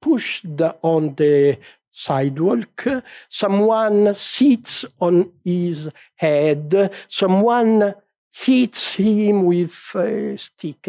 pushed 0.00 0.46
on 0.82 1.14
the 1.14 1.58
sidewalk. 1.92 2.86
Someone 3.28 4.14
sits 4.14 4.84
on 5.00 5.32
his 5.44 5.88
head. 6.16 6.92
Someone 7.08 7.94
hits 8.32 8.94
him 8.94 9.44
with 9.44 9.74
a 9.94 10.36
stick. 10.36 10.88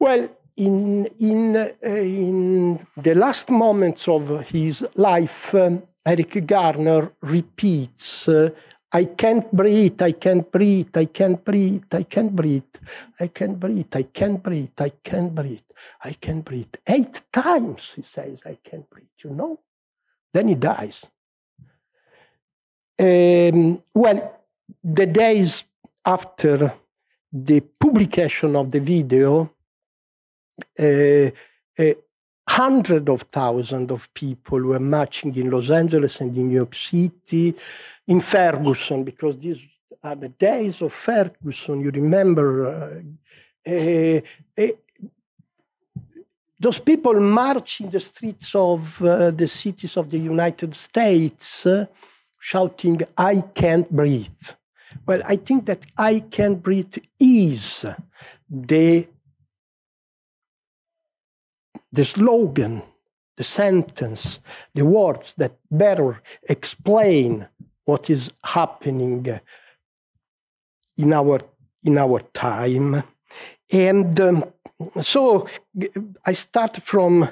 Well, 0.00 0.28
in, 0.56 1.06
in, 1.20 1.56
in 1.82 2.86
the 2.96 3.14
last 3.14 3.50
moments 3.50 4.08
of 4.08 4.40
his 4.46 4.84
life, 4.94 5.54
um, 5.54 5.82
Eric 6.06 6.46
Garner 6.46 7.12
repeats 7.20 8.28
uh, 8.28 8.50
I 8.96 9.04
can't 9.04 9.52
breathe, 9.52 10.00
I 10.00 10.12
can't 10.12 10.50
breathe, 10.50 10.96
I 10.96 11.04
can't 11.04 11.44
breathe, 11.44 11.84
I 11.92 12.02
can't 12.02 12.34
breathe, 12.34 12.62
I 13.20 13.26
can't 13.26 13.60
breathe, 13.60 13.92
I 13.92 14.04
can't 14.04 14.42
breathe, 14.42 14.78
I 14.78 14.88
can't 15.04 15.34
breathe, 15.34 15.68
I 16.02 16.12
can't 16.14 16.42
breathe. 16.42 16.74
Eight 16.86 17.20
times 17.30 17.92
he 17.94 18.00
says, 18.00 18.40
I 18.46 18.56
can't 18.64 18.88
breathe, 18.88 19.18
you 19.22 19.32
know? 19.32 19.60
Then 20.32 20.48
he 20.48 20.54
dies. 20.54 21.04
Um, 22.98 23.82
well, 23.92 24.40
the 24.82 25.04
days 25.04 25.64
after 26.06 26.72
the 27.34 27.60
publication 27.78 28.56
of 28.56 28.70
the 28.70 28.80
video, 28.80 29.50
uh, 30.78 31.30
uh, 31.78 31.94
hundreds 32.48 33.10
of 33.10 33.20
thousands 33.30 33.92
of 33.92 34.08
people 34.14 34.62
were 34.62 34.80
marching 34.80 35.36
in 35.36 35.50
Los 35.50 35.68
Angeles 35.68 36.18
and 36.22 36.34
in 36.34 36.48
New 36.48 36.54
York 36.54 36.74
City 36.74 37.54
in 38.06 38.20
Ferguson, 38.20 39.04
because 39.04 39.38
these 39.38 39.58
are 40.02 40.16
the 40.16 40.28
days 40.28 40.80
of 40.80 40.92
Ferguson. 40.92 41.80
You 41.80 41.90
remember, 41.90 43.04
uh, 43.66 43.70
uh, 43.70 44.68
those 46.60 46.78
people 46.78 47.14
march 47.20 47.80
in 47.80 47.90
the 47.90 48.00
streets 48.00 48.54
of 48.54 49.02
uh, 49.02 49.30
the 49.32 49.48
cities 49.48 49.96
of 49.96 50.10
the 50.10 50.18
United 50.18 50.74
States 50.74 51.66
uh, 51.66 51.86
shouting, 52.38 53.00
I 53.18 53.42
can't 53.54 53.90
breathe. 53.90 54.44
Well, 55.06 55.20
I 55.24 55.36
think 55.36 55.66
that 55.66 55.80
I 55.98 56.20
can't 56.20 56.62
breathe 56.62 56.94
is 57.20 57.84
the, 58.48 59.06
the 61.92 62.04
slogan, 62.04 62.82
the 63.36 63.44
sentence, 63.44 64.40
the 64.74 64.84
words 64.84 65.34
that 65.36 65.58
better 65.70 66.22
explain 66.48 67.46
what 67.86 68.10
is 68.10 68.30
happening 68.44 69.40
in 70.96 71.12
our 71.12 71.40
in 71.82 71.98
our 71.98 72.20
time 72.34 73.02
and 73.70 74.20
um, 74.20 74.44
so 75.02 75.48
i 76.24 76.32
start 76.32 76.76
from 76.82 77.28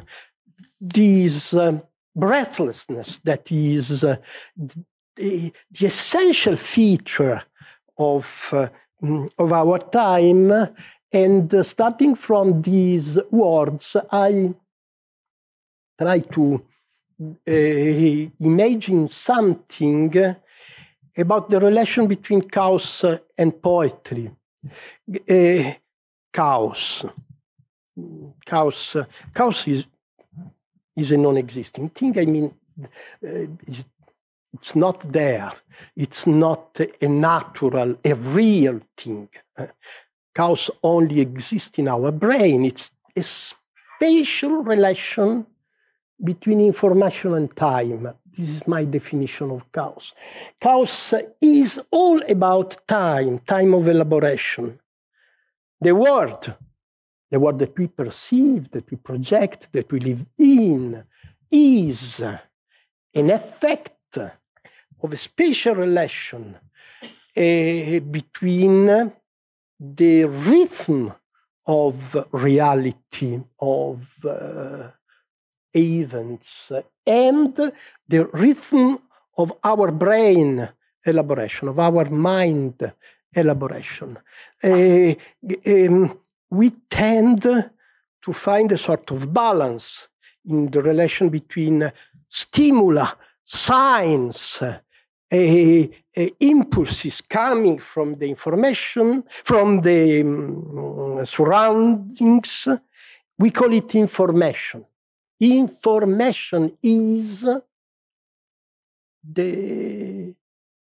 these 0.80 1.54
uh, 1.54 1.78
breathlessness 2.16 3.20
that 3.24 3.50
is 3.50 4.04
uh, 4.04 4.16
the, 5.16 5.52
the, 5.72 5.86
essential 5.86 6.56
feature 6.56 7.42
of, 7.98 8.26
uh, 8.52 8.68
mm, 9.02 9.30
of 9.38 9.52
our 9.52 9.78
time. 9.78 10.52
And 11.12 11.54
uh, 11.54 11.62
starting 11.62 12.14
from 12.14 12.62
these 12.62 13.18
words, 13.30 13.96
I 14.10 14.54
try 16.00 16.18
to 16.20 16.64
uh, 17.20 18.30
imagine 18.40 19.08
something 19.08 20.36
about 21.16 21.50
the 21.50 21.60
relation 21.60 22.06
between 22.06 22.40
chaos 22.42 23.04
and 23.38 23.62
poetry. 23.62 24.30
Uh, 25.30 25.72
chaos. 26.32 27.04
Chaos, 28.46 28.96
chaos 29.34 29.68
is, 29.68 29.84
is 30.96 31.10
a 31.10 31.16
non-existing 31.16 31.90
thing. 31.90 32.18
I 32.18 32.24
mean, 32.24 32.54
uh, 32.82 33.46
it's 34.54 34.74
not 34.74 35.12
there. 35.12 35.52
It's 35.96 36.26
not 36.26 36.80
a 37.00 37.08
natural, 37.08 37.96
a 38.04 38.14
real 38.14 38.80
thing. 38.96 39.28
Chaos 40.36 40.70
only 40.82 41.20
exists 41.20 41.78
in 41.78 41.88
our 41.88 42.10
brain. 42.10 42.64
It's 42.64 42.90
a 43.16 43.22
spatial 43.22 44.62
relation 44.62 45.46
between 46.22 46.60
information 46.60 47.34
and 47.34 47.54
time. 47.56 48.08
This 48.36 48.48
is 48.48 48.66
my 48.66 48.84
definition 48.84 49.50
of 49.50 49.62
chaos. 49.72 50.12
Chaos 50.60 51.14
is 51.40 51.80
all 51.90 52.22
about 52.28 52.86
time, 52.86 53.40
time 53.40 53.74
of 53.74 53.88
elaboration. 53.88 54.78
The 55.80 55.94
world, 55.94 56.52
the 57.30 57.40
world 57.40 57.58
that 57.60 57.76
we 57.78 57.86
perceive, 57.88 58.70
that 58.70 58.90
we 58.90 58.96
project, 58.96 59.68
that 59.72 59.90
we 59.90 60.00
live 60.00 60.24
in, 60.38 61.04
is 61.50 62.20
an 62.20 63.30
effect 63.30 63.90
of 64.16 65.12
a 65.12 65.16
spatial 65.16 65.74
relation 65.74 66.56
uh, 67.36 67.98
between 68.10 69.12
the 69.80 70.24
rhythm 70.24 71.12
of 71.66 72.16
reality, 72.32 73.40
of 73.58 74.00
uh, 74.24 74.88
events, 75.74 76.72
and 77.06 77.72
the 78.08 78.24
rhythm 78.26 78.98
of 79.36 79.52
our 79.64 79.90
brain 79.90 80.68
elaboration, 81.06 81.68
of 81.68 81.78
our 81.78 82.04
mind 82.06 82.92
elaboration. 83.34 84.18
Uh, 84.62 85.14
um, 85.66 86.18
we 86.50 86.70
tend 86.90 87.42
to 87.42 88.32
find 88.32 88.72
a 88.72 88.78
sort 88.78 89.10
of 89.10 89.32
balance 89.32 90.08
in 90.46 90.70
the 90.70 90.82
relation 90.82 91.28
between 91.28 91.90
stimuli, 92.28 93.06
signs, 93.44 94.62
uh, 94.62 94.78
uh, 95.32 96.26
impulses 96.40 97.20
coming 97.20 97.78
from 97.78 98.14
the 98.18 98.28
information, 98.28 99.24
from 99.44 99.80
the 99.80 100.20
um, 100.20 101.26
surroundings. 101.26 102.68
We 103.38 103.50
call 103.50 103.72
it 103.72 103.94
information. 103.94 104.84
Information 105.40 106.76
is 106.82 107.44
the, 109.32 110.34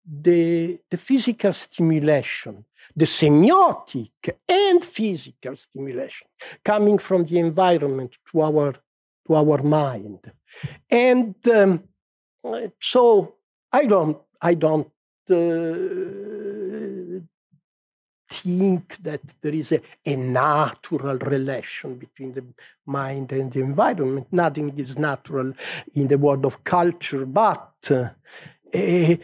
the, 0.06 0.80
the 0.90 0.98
physical 0.98 1.54
stimulation, 1.54 2.66
the 2.96 3.06
semiotic 3.06 4.12
and 4.48 4.84
physical 4.84 5.56
stimulation 5.56 6.28
coming 6.64 6.98
from 6.98 7.26
the 7.26 7.40
environment 7.40 8.16
to 8.32 8.42
our, 8.42 8.74
to 9.28 9.36
our 9.36 9.64
mind. 9.64 10.32
And 10.90 11.36
um, 11.48 11.84
so 12.80 13.36
I 13.72 13.86
don't, 13.86 14.18
I 14.42 14.54
don't 14.54 14.88
uh, 15.30 16.53
think 18.34 18.98
that 19.04 19.22
there 19.42 19.54
is 19.54 19.72
a, 19.72 19.82
a, 20.06 20.16
natural 20.16 21.18
relation 21.18 21.96
between 21.96 22.34
the 22.34 22.44
mind 22.86 23.32
and 23.32 23.52
the 23.54 23.60
environment. 23.60 24.28
Nothing 24.32 24.78
is 24.78 24.98
natural 24.98 25.54
in 25.96 26.08
the 26.08 26.18
world 26.18 26.46
of 26.46 26.64
culture, 26.64 27.26
but 27.26 27.72
uh, 27.90 28.10
a, 28.74 29.20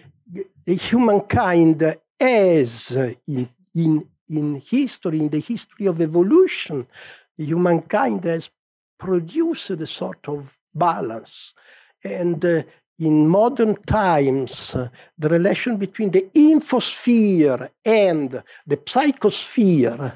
a 0.67 0.76
humankind 0.76 1.98
has 2.19 2.91
in, 2.91 3.50
in, 3.74 4.08
in 4.30 4.62
history, 4.65 5.19
in 5.19 5.30
the 5.30 5.39
history 5.39 5.86
of 5.86 6.02
evolution, 6.02 6.86
humankind 7.38 8.24
has 8.26 8.50
produced 9.00 9.69
a 9.69 9.88
sort 9.88 10.28
of 10.28 10.50
balance. 10.76 11.54
And 12.04 12.43
uh, 12.45 12.63
in 13.00 13.28
modern 13.28 13.76
times, 13.84 14.76
the 15.18 15.30
relation 15.30 15.78
between 15.78 16.12
the 16.12 16.28
infosphere 16.36 17.70
and 17.86 18.44
the 18.68 18.78
psychosphere 18.78 20.14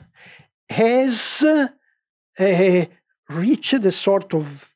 has 0.70 1.44
uh, 1.44 2.86
reached 3.30 3.74
a 3.74 3.92
sort 3.92 4.34
of 4.34 4.70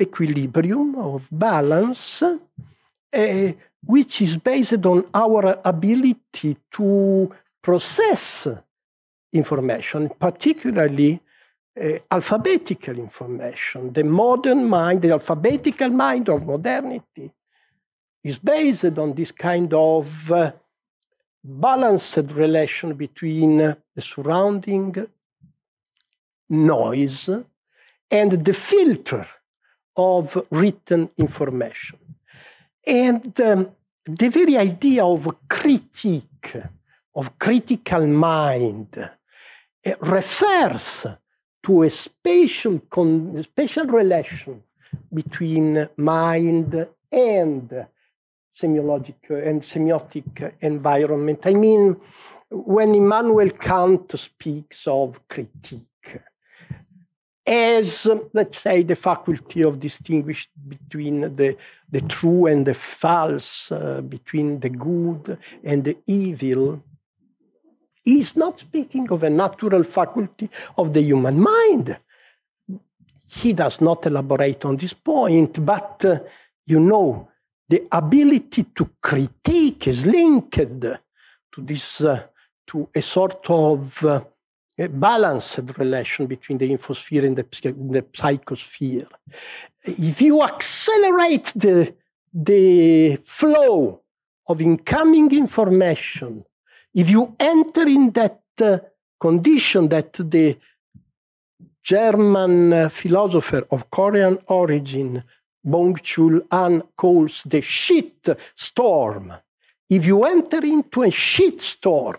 equilibrium, 0.00 0.96
of 0.96 1.22
balance, 1.30 2.22
uh, 2.22 3.52
which 3.86 4.20
is 4.20 4.36
based 4.36 4.84
on 4.86 5.04
our 5.14 5.60
ability 5.64 6.56
to 6.72 7.32
process 7.62 8.46
information, 9.32 10.10
particularly 10.18 11.20
uh, 11.80 11.98
alphabetical 12.10 12.98
information. 12.98 13.92
The 13.92 14.04
modern 14.04 14.68
mind, 14.68 15.02
the 15.02 15.12
alphabetical 15.12 15.90
mind 15.90 16.28
of 16.28 16.44
modernity, 16.44 17.30
is 18.24 18.38
based 18.38 18.98
on 18.98 19.14
this 19.14 19.30
kind 19.30 19.72
of 19.72 20.08
uh, 20.30 20.52
balanced 21.44 22.16
relation 22.32 22.94
between 22.94 23.58
the 23.58 24.02
surrounding 24.02 25.06
noise 26.48 27.28
and 28.10 28.44
the 28.44 28.54
filter 28.54 29.26
of 29.96 30.46
written 30.50 31.10
information. 31.16 31.98
And 32.86 33.38
um, 33.40 33.70
the 34.04 34.28
very 34.28 34.56
idea 34.56 35.04
of 35.04 35.28
critique, 35.48 36.56
of 37.14 37.38
critical 37.38 38.06
mind, 38.06 38.96
uh, 38.96 39.94
refers 40.00 41.06
to 41.64 41.82
a 41.82 41.90
spatial, 41.90 42.80
con- 42.90 43.44
relation 43.90 44.62
between 45.12 45.88
mind 45.96 46.86
and 47.12 47.86
semiological 48.60 49.46
and 49.46 49.62
semiotic 49.62 50.52
environment. 50.60 51.40
I 51.44 51.54
mean, 51.54 51.96
when 52.50 52.94
Immanuel 52.94 53.50
Kant 53.50 54.18
speaks 54.18 54.86
of 54.86 55.20
critique 55.28 55.84
as, 57.48 58.06
let's 58.34 58.58
say, 58.58 58.82
the 58.82 58.94
faculty 58.94 59.62
of 59.62 59.80
distinguish 59.80 60.48
between 60.68 61.34
the, 61.36 61.56
the 61.90 62.02
true 62.02 62.46
and 62.46 62.66
the 62.66 62.74
false, 62.74 63.72
uh, 63.72 64.02
between 64.02 64.60
the 64.60 64.68
good 64.68 65.38
and 65.64 65.84
the 65.84 65.96
evil, 66.06 66.82
He's 68.04 68.36
not 68.36 68.60
speaking 68.60 69.10
of 69.10 69.22
a 69.22 69.30
natural 69.30 69.84
faculty 69.84 70.48
of 70.76 70.92
the 70.92 71.02
human 71.02 71.40
mind. 71.40 71.96
He 73.26 73.52
does 73.52 73.80
not 73.80 74.06
elaborate 74.06 74.64
on 74.64 74.76
this 74.76 74.94
point, 74.94 75.64
but 75.64 76.04
uh, 76.04 76.20
you 76.66 76.80
know, 76.80 77.28
the 77.68 77.86
ability 77.92 78.64
to 78.76 78.88
critique 79.02 79.86
is 79.86 80.06
linked 80.06 80.54
to 80.54 80.98
this, 81.58 82.00
uh, 82.00 82.22
to 82.68 82.88
a 82.94 83.02
sort 83.02 83.44
of 83.48 84.04
uh, 84.04 84.22
a 84.78 84.88
balanced 84.88 85.58
relation 85.76 86.26
between 86.26 86.58
the 86.58 86.70
infosphere 86.70 87.26
and 87.26 87.36
the, 87.36 87.42
the 87.62 88.02
psychosphere. 88.12 89.08
If 89.82 90.22
you 90.22 90.42
accelerate 90.42 91.52
the, 91.56 91.94
the 92.32 93.16
flow 93.24 94.02
of 94.46 94.62
incoming 94.62 95.32
information 95.32 96.44
if 96.94 97.10
you 97.10 97.34
enter 97.38 97.86
in 97.86 98.10
that 98.12 98.40
uh, 98.60 98.78
condition 99.20 99.88
that 99.88 100.12
the 100.14 100.56
German 101.82 102.72
uh, 102.72 102.88
philosopher 102.88 103.66
of 103.70 103.90
Korean 103.90 104.38
origin, 104.48 105.22
Byung-Chul 105.66 106.42
Han, 106.50 106.82
calls 106.96 107.42
the 107.44 107.60
shit 107.62 108.28
storm, 108.56 109.32
if 109.88 110.04
you 110.04 110.24
enter 110.24 110.64
into 110.64 111.02
a 111.02 111.10
shit 111.10 111.62
storm, 111.62 112.18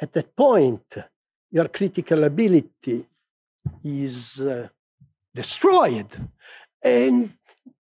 at 0.00 0.12
that 0.12 0.36
point, 0.36 0.96
your 1.50 1.68
critical 1.68 2.24
ability 2.24 3.06
is 3.82 4.38
uh, 4.38 4.68
destroyed. 5.34 6.08
And 6.82 7.32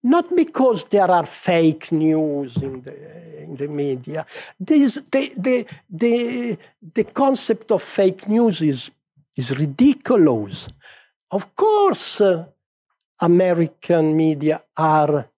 not 0.02 0.34
because 0.36 0.84
there 0.90 1.10
are 1.10 1.26
fake 1.26 1.90
news 1.92 2.56
in 2.56 2.82
the, 2.82 3.42
in 3.42 3.56
the 3.56 3.68
media. 3.68 4.26
This, 4.60 4.98
the, 5.12 5.32
the, 5.36 5.66
the, 5.90 6.58
the 6.94 7.04
concept 7.04 7.70
of 7.72 7.82
fake 7.82 8.28
news 8.28 8.60
is, 8.62 8.90
is 9.36 9.50
ridiculous. 9.50 10.68
Of 11.30 11.54
course, 11.56 12.20
uh, 12.20 12.46
American 13.20 14.16
media 14.16 14.62
are 14.76 15.28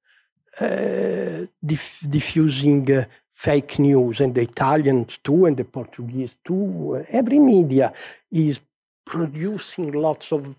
uh, 0.61 1.47
diff- 1.65 2.05
diffusing 2.09 2.91
uh, 2.93 3.05
fake 3.35 3.79
news, 3.79 4.21
and 4.21 4.35
the 4.35 4.43
Italians 4.43 5.19
too, 5.25 5.47
and 5.47 5.57
the 5.57 5.65
Portuguese 5.65 6.35
too. 6.47 7.05
Every 7.11 7.39
media 7.39 7.93
is 8.31 8.61
producing 9.07 9.93
lots 9.93 10.33
of 10.33 10.55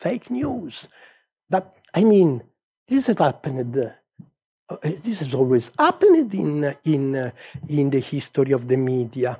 fake 0.00 0.30
news. 0.30 0.88
That 1.50 1.74
I 1.94 2.04
mean, 2.04 2.42
this 2.88 3.06
has 3.06 3.18
happened. 3.18 3.76
Uh, 4.68 4.76
this 4.82 5.20
has 5.20 5.34
always 5.34 5.70
happened 5.78 6.32
in 6.34 6.76
in 6.84 7.16
uh, 7.16 7.30
in 7.68 7.90
the 7.90 8.00
history 8.00 8.52
of 8.52 8.68
the 8.68 8.76
media. 8.76 9.38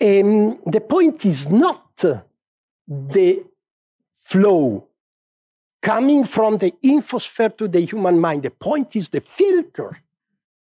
Um, 0.00 0.58
the 0.66 0.80
point 0.80 1.24
is 1.26 1.46
not 1.48 1.84
the 2.88 3.44
flow 4.24 4.88
coming 5.82 6.24
from 6.24 6.58
the 6.58 6.72
infosphere 6.84 7.56
to 7.56 7.68
the 7.68 7.80
human 7.80 8.18
mind. 8.18 8.42
The 8.42 8.50
point 8.50 8.96
is 8.96 9.08
the 9.08 9.20
filter, 9.20 9.98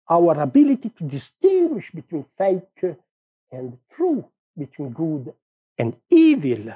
our 0.09 0.39
ability 0.41 0.91
to 0.97 1.03
distinguish 1.05 1.89
between 1.93 2.25
fake 2.37 2.97
and 3.51 3.77
true, 3.95 4.25
between 4.57 4.89
good 4.91 5.33
and 5.77 5.95
evil. 6.09 6.73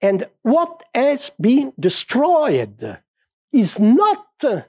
And 0.00 0.26
what 0.42 0.82
has 0.94 1.30
been 1.40 1.72
destroyed 1.78 2.98
is 3.52 3.78
not 3.78 4.26
uh, 4.42 4.62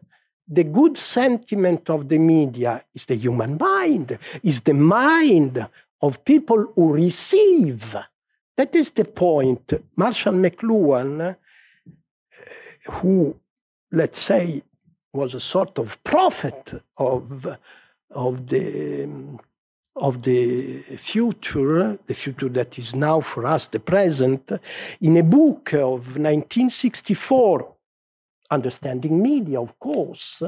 the 0.47 0.63
good 0.63 0.97
sentiment 0.97 1.89
of 1.89 2.09
the 2.09 2.17
media, 2.17 2.83
is 2.93 3.05
the 3.05 3.15
human 3.15 3.57
mind, 3.57 4.17
is 4.43 4.61
the 4.61 4.73
mind 4.73 5.65
of 6.01 6.25
people 6.25 6.71
who 6.75 6.93
receive. 6.93 7.95
That 8.57 8.75
is 8.75 8.91
the 8.91 9.05
point. 9.05 9.73
Marshall 9.95 10.33
McLuhan 10.33 11.31
uh, 11.31 11.33
who, 12.91 13.35
let's 13.91 14.19
say, 14.19 14.63
was 15.13 15.33
a 15.33 15.39
sort 15.39 15.79
of 15.79 16.03
prophet 16.03 16.73
of, 16.97 17.45
of 18.11 18.47
the 18.49 19.39
of 19.95 20.23
the 20.23 20.81
future, 20.97 21.99
the 22.07 22.15
future 22.15 22.49
that 22.49 22.79
is 22.79 22.95
now 22.95 23.21
for 23.21 23.45
us 23.45 23.67
the 23.67 23.79
present, 23.79 24.51
in 25.01 25.17
a 25.17 25.23
book 25.23 25.71
of 25.73 26.17
1964, 26.17 27.72
Understanding 28.53 29.21
Media, 29.21 29.59
of 29.61 29.77
course, 29.79 30.41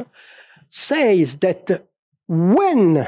says 0.70 1.38
that 1.38 1.88
when 2.28 3.08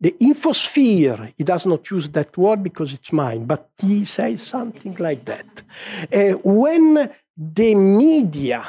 the 0.00 0.12
infosphere, 0.20 1.32
he 1.36 1.44
does 1.44 1.66
not 1.66 1.90
use 1.90 2.08
that 2.10 2.36
word 2.36 2.62
because 2.62 2.92
it's 2.92 3.12
mine, 3.12 3.46
but 3.46 3.70
he 3.78 4.04
says 4.04 4.42
something 4.42 4.94
like 4.98 5.24
that. 5.24 5.62
Uh, 6.12 6.38
when 6.44 7.10
the 7.36 7.74
media 7.74 8.68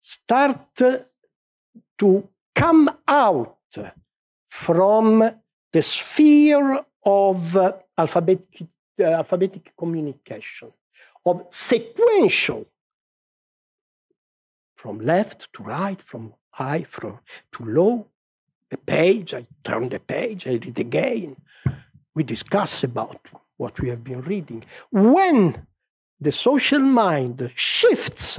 start 0.00 0.58
to 1.98 2.28
come 2.54 2.90
out 3.06 3.56
from 4.48 5.30
the 5.72 5.82
sphere 5.82 6.84
of 7.04 7.56
uh, 7.56 7.72
alphabetic, 7.96 8.66
uh, 9.00 9.04
alphabetic 9.04 9.72
communication, 9.76 10.72
of 11.26 11.46
sequential, 11.50 12.66
from 14.78 15.00
left 15.00 15.52
to 15.52 15.64
right, 15.64 16.00
from 16.00 16.32
high 16.50 16.84
from, 16.84 17.18
to 17.52 17.64
low, 17.64 18.06
the 18.70 18.76
page, 18.76 19.34
I 19.34 19.44
turn 19.64 19.88
the 19.88 19.98
page, 19.98 20.46
I 20.46 20.52
read 20.52 20.78
again. 20.78 21.36
We 22.14 22.22
discuss 22.22 22.84
about 22.84 23.20
what 23.56 23.80
we 23.80 23.88
have 23.88 24.04
been 24.04 24.20
reading. 24.22 24.64
When 24.92 25.66
the 26.20 26.30
social 26.30 26.78
mind 26.78 27.50
shifts 27.56 28.38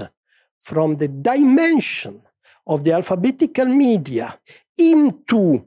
from 0.61 0.95
the 0.95 1.09
dimension 1.09 2.21
of 2.65 2.85
the 2.85 2.93
alphabetical 2.93 3.65
media 3.65 4.39
into 4.77 5.65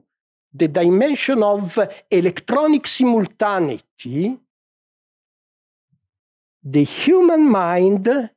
the 0.55 0.69
dimension 0.69 1.43
of 1.43 1.79
electronic 2.11 2.87
simultaneity, 2.87 4.39
the 6.65 6.85
human 6.85 7.51
mind 7.51 8.31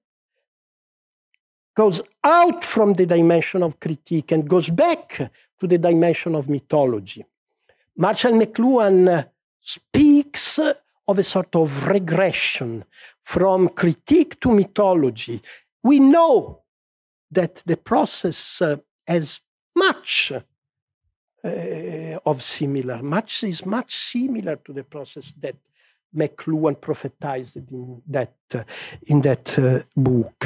goes 1.75 2.01
out 2.23 2.63
from 2.63 2.93
the 2.93 3.05
dimension 3.05 3.61
of 3.61 3.79
critique 3.79 4.31
and 4.31 4.49
goes 4.49 4.69
back 4.69 5.17
to 5.59 5.67
the 5.67 5.77
dimension 5.77 6.35
of 6.35 6.49
mythology. 6.49 7.25
Marshall 7.97 8.33
McLuhan 8.33 9.27
speaks 9.61 10.59
of 10.59 11.19
a 11.19 11.23
sort 11.23 11.55
of 11.55 11.87
regression 11.87 12.83
from 13.23 13.69
critique 13.69 14.39
to 14.39 14.51
mythology. 14.51 15.41
We 15.83 15.99
know 15.99 16.63
that 17.31 17.61
the 17.65 17.77
process 17.77 18.61
uh, 18.61 18.77
has 19.07 19.39
much 19.75 20.31
uh, 20.31 22.19
of 22.25 22.41
similar, 22.41 23.01
much 23.03 23.43
is 23.43 23.65
much 23.65 23.95
similar 23.95 24.55
to 24.57 24.73
the 24.73 24.83
process 24.83 25.33
that 25.39 25.55
McLuhan 26.15 26.79
prophetized 26.79 27.55
in 27.55 28.01
that 28.07 28.33
uh, 28.53 28.63
in 29.07 29.21
that 29.21 29.57
uh, 29.59 29.79
book. 29.95 30.45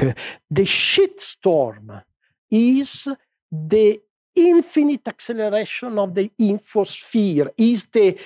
The 0.52 0.64
shitstorm 0.64 2.04
is 2.50 3.08
the 3.52 4.00
infinite 4.36 5.08
acceleration 5.08 5.98
of 6.00 6.16
the 6.16 6.32
infosphere, 6.40 7.50
is 7.58 7.86
the 7.92 8.18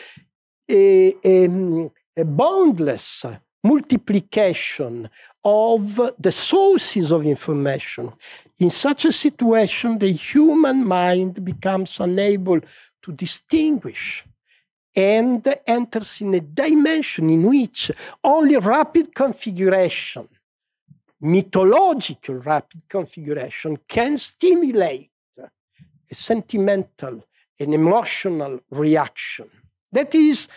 um, 0.70 1.92
boundless 2.16 3.26
multiplication 3.64 5.10
of 5.46 6.00
the 6.20 6.32
sources 6.32 7.12
of 7.12 7.26
information. 7.26 8.12
In 8.60 8.70
such 8.70 9.06
a 9.06 9.12
situation, 9.12 10.00
the 10.00 10.12
human 10.12 10.86
mind 10.86 11.44
becomes 11.44 12.00
unable 12.00 12.60
to 13.04 13.12
distinguish 13.12 14.24
and 14.96 15.48
enters 15.66 16.22
in 16.22 16.34
a 16.34 16.40
dimension 16.40 17.30
in 17.30 17.44
which 17.44 17.92
only 18.24 18.58
rapid 18.58 19.16
configuration, 19.16 20.28
mythological 21.22 22.36
rapid 22.36 22.82
configuration, 22.90 23.78
can 23.88 24.18
stimulate 24.18 25.10
a 25.40 26.16
sentimental 26.16 27.24
and 27.60 27.74
emotional 27.74 28.60
reaction. 28.70 29.50
That 29.94 30.14
is 30.14 30.48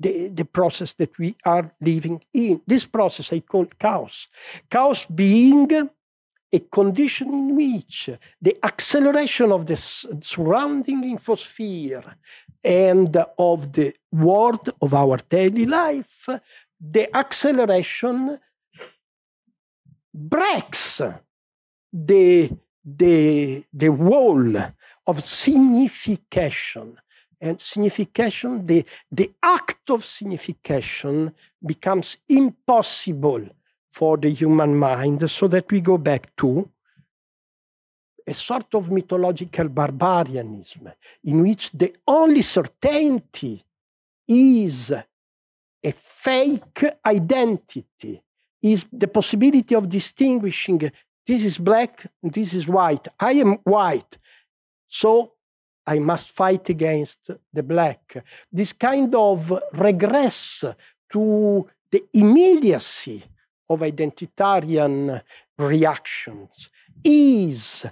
the, 0.00 0.28
the 0.28 0.44
process 0.44 0.92
that 0.94 1.16
we 1.18 1.36
are 1.44 1.70
living 1.80 2.22
in. 2.32 2.60
This 2.66 2.84
process 2.84 3.32
I 3.32 3.40
call 3.40 3.66
chaos. 3.80 4.28
Chaos 4.70 5.04
being 5.06 5.90
a 6.52 6.60
condition 6.60 7.28
in 7.28 7.56
which 7.56 8.10
the 8.40 8.56
acceleration 8.64 9.52
of 9.52 9.66
the 9.66 9.76
surrounding 10.22 11.02
infosphere 11.02 12.14
and 12.64 13.16
of 13.38 13.72
the 13.72 13.92
world 14.12 14.72
of 14.80 14.94
our 14.94 15.18
daily 15.28 15.66
life, 15.66 16.28
the 16.80 17.14
acceleration 17.16 18.38
breaks 20.14 21.00
the, 21.92 22.50
the, 22.84 23.64
the 23.72 23.88
wall 23.90 24.56
of 25.06 25.22
signification. 25.24 26.98
And 27.40 27.60
signification, 27.60 28.66
the, 28.66 28.84
the 29.12 29.30
act 29.42 29.90
of 29.90 30.04
signification 30.04 31.32
becomes 31.64 32.16
impossible 32.28 33.46
for 33.90 34.16
the 34.16 34.30
human 34.30 34.76
mind, 34.76 35.30
so 35.30 35.48
that 35.48 35.70
we 35.70 35.80
go 35.80 35.98
back 35.98 36.34
to 36.36 36.68
a 38.26 38.34
sort 38.34 38.74
of 38.74 38.90
mythological 38.90 39.68
barbarianism 39.68 40.90
in 41.24 41.42
which 41.42 41.70
the 41.72 41.94
only 42.06 42.42
certainty 42.42 43.64
is 44.26 44.90
a 44.90 45.92
fake 45.92 46.84
identity, 47.06 48.22
is 48.60 48.84
the 48.92 49.08
possibility 49.08 49.74
of 49.74 49.88
distinguishing 49.88 50.90
this 51.26 51.44
is 51.44 51.58
black, 51.58 52.06
this 52.22 52.54
is 52.54 52.66
white. 52.66 53.06
I 53.20 53.32
am 53.32 53.54
white. 53.64 54.16
So 54.88 55.32
I 55.86 55.98
must 55.98 56.30
fight 56.30 56.68
against 56.70 57.18
the 57.52 57.62
black. 57.62 58.24
This 58.50 58.72
kind 58.72 59.14
of 59.14 59.52
regress 59.74 60.64
to 61.12 61.68
the 61.90 62.04
immediacy 62.14 63.24
of 63.68 63.80
identitarian 63.80 65.20
reactions 65.58 66.68
is 67.04 67.84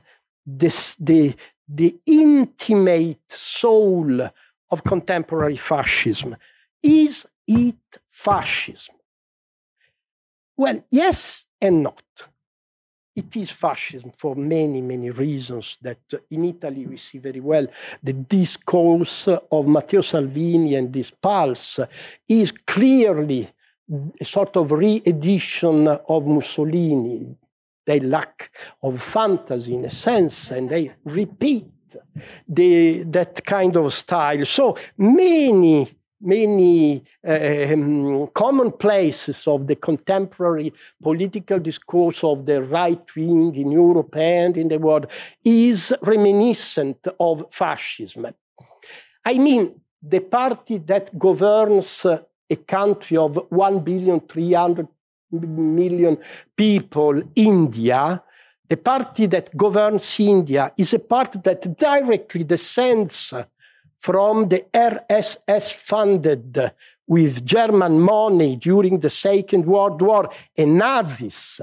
this, 0.46 0.96
the, 0.98 1.34
the 1.68 1.96
intimate 2.06 3.20
soul 3.28 4.28
of 4.70 4.84
contemporary 4.84 5.56
fascism. 5.56 6.36
Is 6.82 7.26
it 7.46 7.76
fascism? 8.10 8.94
Well, 10.56 10.82
yes 10.90 11.44
and 11.60 11.82
not 11.82 12.02
it 13.16 13.34
is 13.34 13.50
fascism 13.50 14.12
for 14.16 14.36
many, 14.36 14.82
many 14.82 15.10
reasons 15.10 15.78
that 15.80 15.98
in 16.30 16.44
Italy 16.44 16.86
we 16.86 16.98
see 16.98 17.18
very 17.18 17.40
well. 17.40 17.66
The 18.02 18.12
discourse 18.12 19.26
of 19.26 19.66
Matteo 19.66 20.02
Salvini 20.02 20.74
and 20.74 20.92
this 20.92 21.10
pulse 21.10 21.80
is 22.28 22.52
clearly 22.66 23.50
a 24.20 24.24
sort 24.24 24.56
of 24.56 24.72
re 24.72 25.02
edition 25.06 25.88
of 25.88 26.26
Mussolini. 26.26 27.36
they 27.86 28.00
lack 28.00 28.50
of 28.82 29.00
fantasy 29.00 29.74
in 29.74 29.84
a 29.84 29.90
sense, 29.90 30.50
and 30.50 30.68
they 30.70 30.92
repeat 31.04 31.66
the, 32.48 33.04
that 33.04 33.44
kind 33.44 33.76
of 33.76 33.94
style. 33.94 34.44
So 34.44 34.76
many 34.98 35.96
many 36.20 37.04
um, 37.26 38.26
commonplaces 38.28 39.46
of 39.46 39.66
the 39.66 39.76
contemporary 39.76 40.72
political 41.02 41.58
discourse 41.58 42.24
of 42.24 42.46
the 42.46 42.62
right 42.62 43.04
wing 43.14 43.54
in 43.54 43.70
Europe 43.70 44.16
and 44.16 44.56
in 44.56 44.68
the 44.68 44.78
world 44.78 45.06
is 45.44 45.92
reminiscent 46.02 47.06
of 47.20 47.44
fascism. 47.50 48.26
I 49.24 49.34
mean, 49.34 49.80
the 50.02 50.20
party 50.20 50.78
that 50.86 51.18
governs 51.18 52.06
a 52.50 52.56
country 52.56 53.16
of 53.16 53.36
1 53.50 53.80
billion 53.80 54.20
300 54.20 54.86
million 55.30 56.18
people, 56.56 57.22
India, 57.34 58.22
the 58.68 58.76
party 58.76 59.26
that 59.26 59.56
governs 59.56 60.18
India 60.18 60.72
is 60.76 60.92
a 60.92 60.98
party 60.98 61.38
that 61.44 61.78
directly 61.78 62.44
descends 62.44 63.32
from 63.98 64.48
the 64.48 64.64
RSS 64.74 65.72
funded 65.72 66.72
with 67.06 67.44
German 67.44 68.00
money 68.00 68.56
during 68.56 69.00
the 69.00 69.10
Second 69.10 69.66
World 69.66 70.02
War, 70.02 70.30
and 70.56 70.78
Nazis 70.78 71.60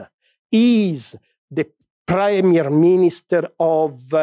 is 0.51 1.15
the 1.51 1.67
prime 2.05 2.51
minister 2.51 3.49
of 3.59 4.13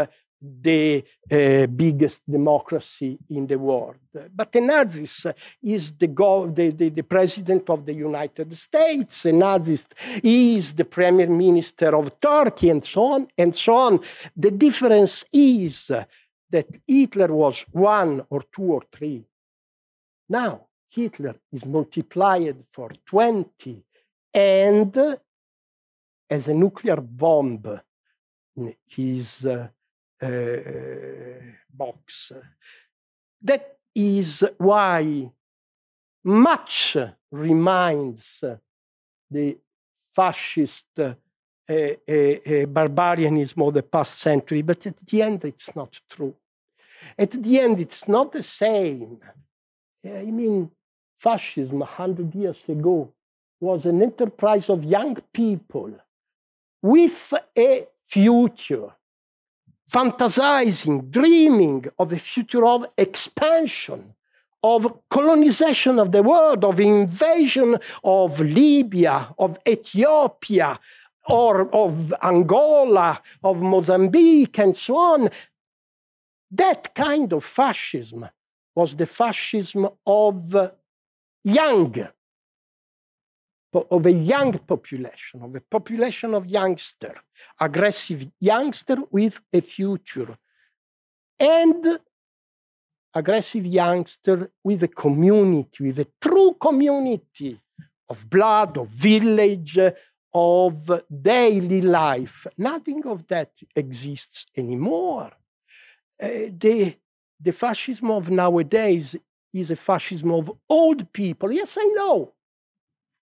the 0.42 1.04
uh, 1.30 1.66
biggest 1.66 2.20
democracy 2.28 3.18
in 3.28 3.46
the 3.46 3.58
world. 3.58 3.96
But 4.34 4.52
the 4.52 4.60
Nazis 4.60 5.26
is 5.62 5.92
the, 5.98 6.06
go- 6.06 6.50
the, 6.50 6.70
the, 6.70 6.88
the, 6.88 7.02
president 7.02 7.68
of 7.68 7.84
the 7.84 7.92
United 7.92 8.56
States, 8.56 9.22
the 9.22 9.32
Nazis 9.32 9.86
is 10.22 10.72
the 10.74 10.84
prime 10.84 11.16
minister 11.36 11.94
of 11.94 12.18
Turkey, 12.20 12.70
and 12.70 12.84
so 12.84 13.04
on 13.04 13.28
and 13.36 13.54
so 13.54 13.74
on. 13.74 14.00
The 14.36 14.50
difference 14.50 15.24
is 15.32 15.90
that 16.50 16.66
Hitler 16.86 17.32
was 17.32 17.64
one 17.72 18.24
or 18.30 18.42
two 18.54 18.62
or 18.62 18.82
three. 18.92 19.24
Now 20.28 20.66
Hitler 20.88 21.36
is 21.52 21.64
multiplied 21.64 22.56
for 22.72 22.90
20 23.06 23.82
and 24.34 24.96
as 26.30 26.46
a 26.46 26.54
nuclear 26.54 26.96
bomb 26.96 27.80
his 28.86 29.44
uh, 29.44 29.68
box. 30.20 32.32
That 33.42 33.76
is 33.94 34.44
why 34.58 35.30
much 36.24 36.96
reminds 37.30 38.24
the 39.30 39.56
fascist 40.14 40.86
uh, 40.98 41.14
uh, 41.70 41.94
uh, 42.12 42.66
barbarianism 42.66 43.62
of 43.62 43.74
the 43.74 43.82
past 43.82 44.20
century, 44.20 44.62
but 44.62 44.84
at 44.86 44.96
the 45.06 45.22
end, 45.22 45.44
it's 45.44 45.74
not 45.76 45.98
true. 46.10 46.34
At 47.18 47.30
the 47.30 47.60
end, 47.60 47.80
it's 47.80 48.08
not 48.08 48.32
the 48.32 48.42
same. 48.42 49.18
I 50.04 50.24
mean, 50.24 50.70
fascism 51.20 51.80
100 51.80 52.34
years 52.34 52.58
ago 52.68 53.12
was 53.60 53.86
an 53.86 54.02
enterprise 54.02 54.68
of 54.68 54.82
young 54.82 55.16
people 55.32 55.92
with 56.82 57.32
a 57.56 57.86
future, 58.08 58.88
fantasizing, 59.90 61.10
dreaming 61.10 61.86
of 61.98 62.12
a 62.12 62.18
future 62.18 62.64
of 62.64 62.86
expansion, 62.96 64.14
of 64.62 64.86
colonization 65.10 65.98
of 65.98 66.12
the 66.12 66.22
world, 66.22 66.64
of 66.64 66.78
invasion 66.78 67.78
of 68.04 68.38
Libya, 68.40 69.34
of 69.38 69.58
Ethiopia, 69.66 70.78
or 71.28 71.74
of 71.74 72.12
Angola, 72.22 73.20
of 73.42 73.56
Mozambique, 73.58 74.58
and 74.58 74.76
so 74.76 74.96
on. 74.96 75.30
That 76.52 76.94
kind 76.94 77.32
of 77.32 77.44
fascism 77.44 78.28
was 78.74 78.96
the 78.96 79.06
fascism 79.06 79.88
of 80.06 80.54
young, 81.44 82.08
of 83.72 84.06
a 84.06 84.12
young 84.12 84.58
population, 84.58 85.42
of 85.42 85.54
a 85.54 85.60
population 85.60 86.34
of 86.34 86.46
youngster, 86.46 87.14
aggressive 87.60 88.26
youngster 88.40 88.96
with 89.10 89.38
a 89.52 89.60
future, 89.60 90.36
and 91.38 91.98
aggressive 93.14 93.66
youngster 93.66 94.50
with 94.64 94.82
a 94.82 94.88
community, 94.88 95.86
with 95.86 95.98
a 95.98 96.06
true 96.20 96.56
community 96.60 97.60
of 98.08 98.28
blood, 98.30 98.76
of 98.76 98.88
village, 98.88 99.78
of 100.32 100.90
daily 101.22 101.80
life. 101.80 102.46
Nothing 102.56 103.04
of 103.06 103.26
that 103.28 103.50
exists 103.74 104.46
anymore. 104.56 105.32
Uh, 106.22 106.28
the, 106.58 106.94
the 107.40 107.52
fascism 107.52 108.10
of 108.10 108.30
nowadays 108.30 109.16
is 109.52 109.70
a 109.70 109.76
fascism 109.76 110.30
of 110.32 110.52
old 110.68 111.12
people. 111.12 111.50
Yes, 111.50 111.76
I 111.78 111.86
know. 111.96 112.32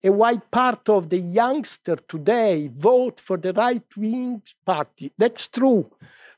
A 0.04 0.10
wide 0.10 0.48
part 0.52 0.88
of 0.88 1.10
the 1.10 1.18
youngster 1.18 1.96
today 2.08 2.68
vote 2.68 3.18
for 3.18 3.36
the 3.36 3.52
right 3.52 3.82
wing 3.96 4.42
party. 4.64 5.12
That's 5.18 5.48
true. 5.48 5.90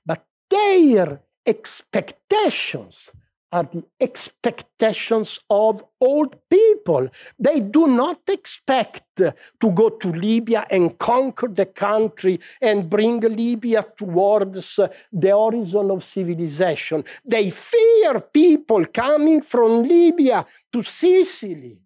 But 0.06 0.24
their 0.48 1.20
expectations 1.46 3.10
are 3.52 3.64
the 3.64 3.84
expectations 4.00 5.38
of 5.50 5.84
old 6.00 6.36
people. 6.48 7.08
They 7.38 7.60
do 7.60 7.86
not 7.88 8.20
expect 8.28 9.02
to 9.16 9.70
go 9.74 9.90
to 9.90 10.08
Libya 10.12 10.66
and 10.70 10.96
conquer 10.98 11.48
the 11.48 11.66
country 11.66 12.40
and 12.62 12.88
bring 12.88 13.20
Libya 13.20 13.84
towards 13.98 14.76
the 15.12 15.28
horizon 15.28 15.90
of 15.90 16.04
civilization. 16.04 17.04
They 17.24 17.50
fear 17.50 18.20
people 18.20 18.86
coming 18.86 19.42
from 19.42 19.82
Libya 19.82 20.46
to 20.72 20.82
Sicily. 20.82 21.78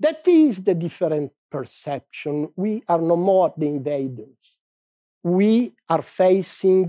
That 0.00 0.26
is 0.28 0.58
the 0.58 0.74
different 0.74 1.32
perception. 1.50 2.50
We 2.56 2.82
are 2.88 3.00
no 3.00 3.16
more 3.16 3.54
the 3.56 3.66
invaders. 3.66 4.36
We 5.22 5.74
are 5.88 6.02
facing 6.02 6.86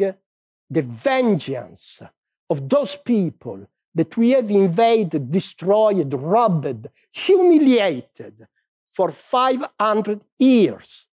the 0.69 0.81
vengeance 0.81 2.01
of 2.49 2.69
those 2.69 2.95
people 3.05 3.67
that 3.95 4.15
we 4.17 4.31
have 4.31 4.51
invaded, 4.51 5.31
destroyed, 5.31 6.13
robbed, 6.13 6.87
humiliated 7.11 8.47
for 8.91 9.11
500 9.11 10.21
years. 10.37 11.05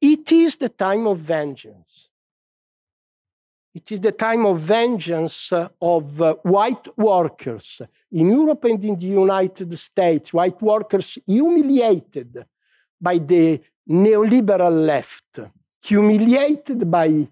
It 0.00 0.30
is 0.30 0.56
the 0.56 0.68
time 0.68 1.06
of 1.06 1.18
vengeance. 1.18 2.05
It 3.76 3.92
is 3.92 4.00
the 4.00 4.12
time 4.12 4.46
of 4.46 4.60
vengeance 4.60 5.52
uh, 5.52 5.68
of 5.82 6.22
uh, 6.22 6.36
white 6.44 6.88
workers 6.96 7.82
in 8.10 8.30
Europe 8.30 8.64
and 8.64 8.82
in 8.82 8.98
the 8.98 9.04
United 9.04 9.78
States, 9.78 10.32
white 10.32 10.62
workers 10.62 11.18
humiliated 11.26 12.46
by 12.98 13.18
the 13.18 13.60
neoliberal 13.86 14.86
left, 14.86 15.40
humiliated 15.82 16.90
by 16.90 17.28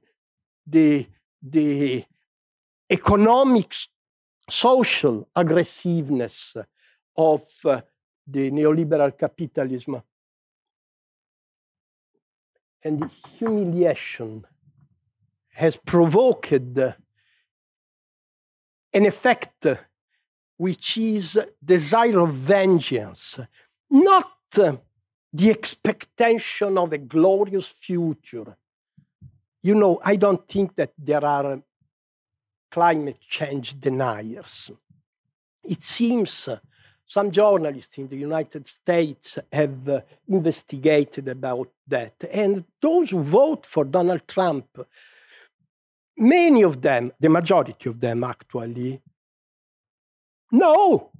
the, 0.67 1.07
the 1.41 2.05
economic, 2.91 3.75
social 4.51 5.27
aggressiveness 5.35 6.59
of 7.17 7.43
uh, 7.65 7.81
the 8.27 8.51
neoliberal 8.51 9.17
capitalism. 9.17 10.03
And 12.83 13.11
humiliation 13.39 14.45
has 15.55 15.77
provoked 15.77 16.53
an 16.53 16.95
effect 18.93 19.67
which 20.57 20.97
is 20.99 21.39
desire 21.65 22.19
of 22.19 22.35
vengeance, 22.35 23.39
not 23.91 24.31
the 24.53 25.51
expectation 25.51 26.77
of 26.77 26.93
a 26.93 26.99
glorious 26.99 27.67
future. 27.67 28.57
You 29.63 29.75
know, 29.75 30.01
I 30.05 30.17
don't 30.17 30.47
think 30.49 30.77
that 30.77 30.93
there 30.99 31.25
are 31.25 31.61
climate 32.71 33.21
change 33.21 33.81
deniers. 33.81 34.71
It 35.63 35.83
seems 35.83 36.49
some 37.07 37.31
journalists 37.31 37.97
in 37.99 38.09
the 38.09 38.17
United 38.17 38.67
States 38.67 39.39
have 39.53 40.03
investigated 40.29 41.29
about 41.29 41.71
that. 41.89 42.15
And 42.31 42.65
those 42.83 43.11
who 43.11 43.23
vote 43.23 43.67
for 43.67 43.85
Donald 43.85 44.27
Trump, 44.27 44.67
many 46.17 46.63
of 46.63 46.81
them, 46.83 47.13
the 47.21 47.29
majority 47.29 47.89
of 47.89 48.01
them 48.01 48.25
actually, 48.25 49.01
know 50.53 51.11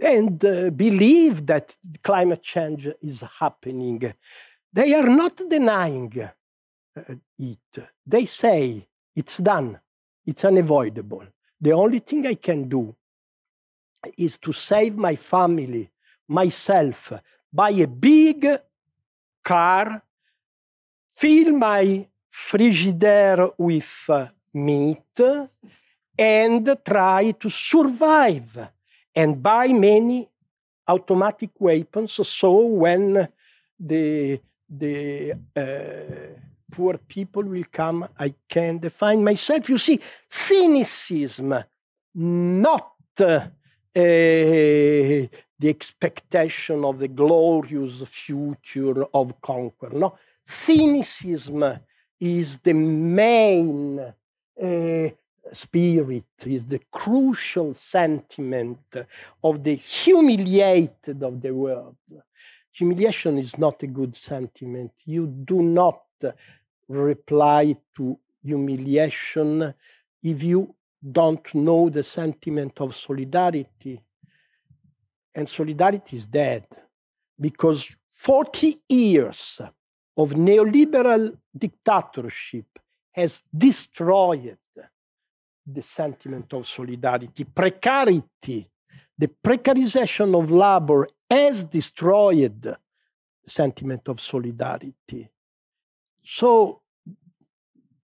and 0.00 0.44
uh, 0.44 0.70
believe 0.70 1.46
that 1.46 1.74
climate 2.02 2.42
change 2.42 2.86
is 3.02 3.22
happening. 3.38 4.12
They 4.72 4.94
are 4.94 5.08
not 5.08 5.36
denying 5.48 6.12
uh, 6.96 7.14
it. 7.38 7.84
They 8.06 8.26
say 8.26 8.86
it's 9.14 9.38
done. 9.38 9.80
It's 10.26 10.44
unavoidable. 10.44 11.22
The 11.60 11.72
only 11.72 12.00
thing 12.00 12.26
I 12.26 12.34
can 12.34 12.68
do 12.68 12.94
is 14.18 14.36
to 14.38 14.52
save 14.52 14.96
my 14.96 15.16
family, 15.16 15.90
myself, 16.28 17.12
buy 17.52 17.70
a 17.70 17.86
big 17.86 18.46
car, 19.44 20.02
fill 21.16 21.52
my 21.52 22.06
frigidaire 22.36 23.50
with 23.58 24.10
meat 24.52 25.20
and 26.18 26.78
try 26.84 27.30
to 27.32 27.50
survive 27.50 28.68
and 29.14 29.42
buy 29.42 29.68
many 29.68 30.28
automatic 30.88 31.50
weapons. 31.58 32.12
So 32.28 32.66
when 32.66 33.28
the 33.78 34.40
the 34.68 35.32
uh, 35.56 36.40
poor 36.72 36.98
people 36.98 37.42
will 37.44 37.64
come, 37.72 38.08
I 38.18 38.34
can 38.48 38.78
define 38.78 39.22
myself. 39.22 39.68
You 39.68 39.78
see, 39.78 40.00
cynicism, 40.28 41.54
not 42.14 42.92
uh, 43.20 43.46
the 43.94 45.28
expectation 45.62 46.84
of 46.84 46.98
the 46.98 47.08
glorious 47.08 48.02
future 48.08 49.04
of 49.14 49.40
conquer. 49.40 49.90
No, 49.90 50.18
cynicism 50.46 51.64
is 52.20 52.58
the 52.64 52.72
main 52.72 54.00
uh, 54.00 55.08
spirit, 55.52 56.24
is 56.44 56.64
the 56.66 56.80
crucial 56.92 57.74
sentiment 57.74 58.78
of 59.44 59.62
the 59.64 59.76
humiliated 59.76 61.22
of 61.22 61.40
the 61.40 61.52
world. 61.52 61.96
Humiliation 62.72 63.38
is 63.38 63.56
not 63.58 63.82
a 63.82 63.86
good 63.86 64.16
sentiment. 64.16 64.92
You 65.04 65.26
do 65.26 65.62
not 65.62 66.02
reply 66.88 67.76
to 67.96 68.18
humiliation 68.42 69.74
if 70.22 70.42
you 70.42 70.74
don't 71.12 71.54
know 71.54 71.88
the 71.88 72.02
sentiment 72.02 72.80
of 72.80 72.94
solidarity. 72.96 74.02
And 75.34 75.48
solidarity 75.48 76.16
is 76.16 76.26
dead 76.26 76.66
because 77.40 77.86
40 78.12 78.80
years 78.88 79.60
of 80.16 80.30
neoliberal 80.30 81.36
dictatorship 81.56 82.66
has 83.12 83.42
destroyed 83.56 84.58
the 85.66 85.82
sentiment 85.82 86.52
of 86.52 86.66
solidarity. 86.66 87.44
Precarity, 87.44 88.70
the 89.18 89.30
precarization 89.44 90.38
of 90.38 90.50
labor 90.50 91.08
has 91.30 91.64
destroyed 91.64 92.62
the 92.62 92.78
sentiment 93.48 94.08
of 94.08 94.20
solidarity. 94.20 95.28
So 96.24 96.80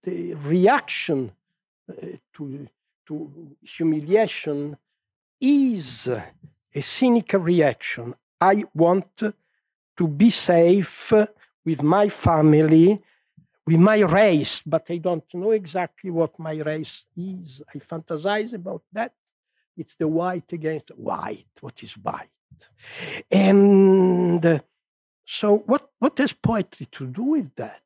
the 0.03 0.33
reaction 0.33 1.31
uh, 1.89 1.95
to, 2.33 2.67
to 3.07 3.55
humiliation 3.61 4.77
is 5.39 6.07
a 6.07 6.81
cynical 6.81 7.39
reaction. 7.39 8.15
I 8.39 8.65
want 8.73 9.23
to 9.97 10.07
be 10.07 10.29
safe 10.29 11.13
with 11.65 11.81
my 11.81 12.09
family, 12.09 13.01
with 13.65 13.79
my 13.79 13.99
race, 13.99 14.61
but 14.65 14.85
I 14.89 14.97
don't 14.97 15.23
know 15.33 15.51
exactly 15.51 16.11
what 16.11 16.37
my 16.39 16.55
race 16.55 17.05
is. 17.15 17.61
I 17.73 17.79
fantasize 17.79 18.53
about 18.53 18.83
that. 18.93 19.13
It's 19.77 19.95
the 19.95 20.07
white 20.07 20.51
against 20.53 20.89
white. 20.89 21.47
What 21.61 21.81
is 21.81 21.93
white? 21.93 22.29
And 23.31 24.61
so, 25.25 25.57
what, 25.65 25.89
what 25.99 26.17
has 26.19 26.33
poetry 26.33 26.87
to 26.91 27.07
do 27.07 27.23
with 27.23 27.55
that? 27.55 27.81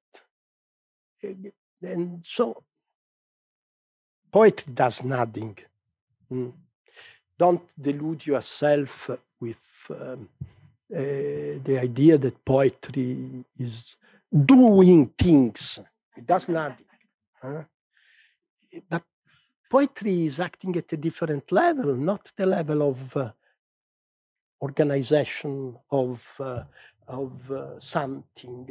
And 1.81 2.23
so, 2.27 2.63
poetry 4.31 4.73
does 4.73 5.03
nothing. 5.03 5.57
Mm. 6.31 6.53
Don't 7.37 7.61
delude 7.81 8.25
yourself 8.25 9.09
with 9.39 9.57
um, 9.91 10.27
uh, 10.39 10.45
the 10.89 11.79
idea 11.81 12.17
that 12.17 12.45
poetry 12.45 13.43
is 13.59 13.95
doing 14.45 15.11
things. 15.17 15.79
It 16.15 16.25
does 16.25 16.47
nothing. 16.47 16.85
Huh? 17.41 17.63
But 18.89 19.03
poetry 19.69 20.25
is 20.25 20.39
acting 20.39 20.75
at 20.77 20.91
a 20.93 20.97
different 20.97 21.51
level, 21.51 21.95
not 21.95 22.31
the 22.37 22.45
level 22.45 22.89
of 22.89 23.17
uh, 23.17 23.31
organization 24.61 25.77
of 25.91 26.21
uh, 26.39 26.63
of 27.07 27.31
uh, 27.51 27.79
something. 27.79 28.67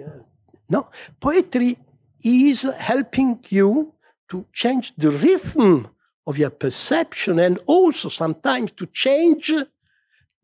no, 0.68 0.88
poetry 1.20 1.78
is 2.22 2.62
helping 2.76 3.38
you 3.48 3.92
to 4.28 4.44
change 4.52 4.92
the 4.98 5.10
rhythm 5.10 5.88
of 6.26 6.36
your 6.36 6.50
perception 6.50 7.38
and 7.38 7.58
also 7.66 8.08
sometimes 8.08 8.72
to 8.72 8.86
change 8.86 9.52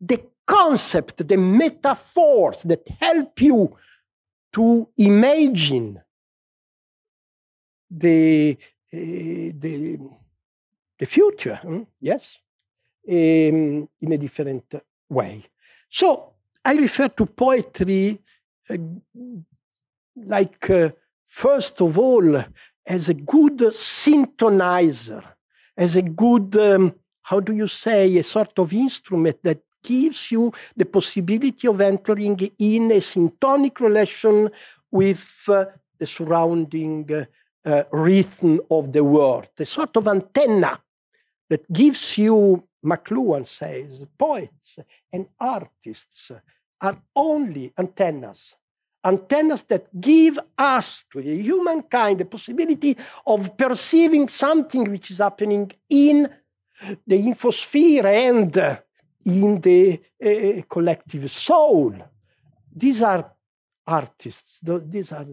the 0.01 0.23
concept, 0.45 1.27
the 1.27 1.37
metaphors 1.37 2.61
that 2.63 2.87
help 2.99 3.41
you 3.41 3.75
to 4.53 4.87
imagine 4.97 6.01
the 7.89 8.57
uh, 8.93 8.97
the 8.97 9.99
the 10.99 11.05
future. 11.05 11.55
Hmm? 11.55 11.83
Yes, 11.99 12.37
um, 13.09 13.89
in 14.01 14.11
a 14.11 14.17
different 14.17 14.65
way. 15.09 15.43
So 15.89 16.33
I 16.65 16.73
refer 16.75 17.09
to 17.09 17.25
poetry 17.25 18.19
uh, 18.69 18.77
like 20.15 20.69
uh, 20.69 20.89
first 21.25 21.81
of 21.81 21.97
all 21.97 22.43
as 22.85 23.09
a 23.09 23.13
good 23.13 23.57
synthesizer, 23.57 25.23
as 25.77 25.95
a 25.95 26.01
good 26.01 26.55
um, 26.57 26.95
how 27.21 27.39
do 27.39 27.53
you 27.53 27.67
say 27.67 28.17
a 28.17 28.23
sort 28.23 28.59
of 28.59 28.73
instrument 28.73 29.37
that 29.43 29.61
gives 29.83 30.31
you 30.31 30.51
the 30.77 30.85
possibility 30.85 31.67
of 31.67 31.81
entering 31.81 32.39
in 32.59 32.91
a 32.91 32.99
syntonic 32.99 33.79
relation 33.79 34.49
with 34.91 35.23
uh, 35.47 35.65
the 35.99 36.07
surrounding 36.07 37.09
uh, 37.11 37.25
uh, 37.65 37.83
rhythm 37.91 38.59
of 38.69 38.91
the 38.91 39.03
world, 39.03 39.47
a 39.59 39.65
sort 39.65 39.95
of 39.95 40.07
antenna 40.07 40.79
that 41.49 41.71
gives 41.71 42.17
you, 42.17 42.63
McLuhan 42.83 43.47
says, 43.47 44.05
poets 44.17 44.77
and 45.11 45.27
artists 45.39 46.31
are 46.81 46.97
only 47.15 47.73
antennas. 47.77 48.55
Antennas 49.05 49.63
that 49.67 49.87
give 49.99 50.39
us, 50.57 51.03
to 51.11 51.21
the 51.21 51.41
humankind, 51.41 52.19
the 52.19 52.25
possibility 52.25 52.97
of 53.25 53.55
perceiving 53.57 54.27
something 54.29 54.89
which 54.89 55.11
is 55.11 55.17
happening 55.17 55.71
in 55.89 56.29
the 57.07 57.15
infosphere 57.15 58.05
and 58.05 58.79
in 59.25 59.61
the 59.61 59.99
uh, 60.23 60.61
collective 60.69 61.31
soul. 61.31 61.93
These 62.75 63.01
are 63.01 63.31
artists, 63.85 64.59
these 64.61 65.11
are 65.11 65.27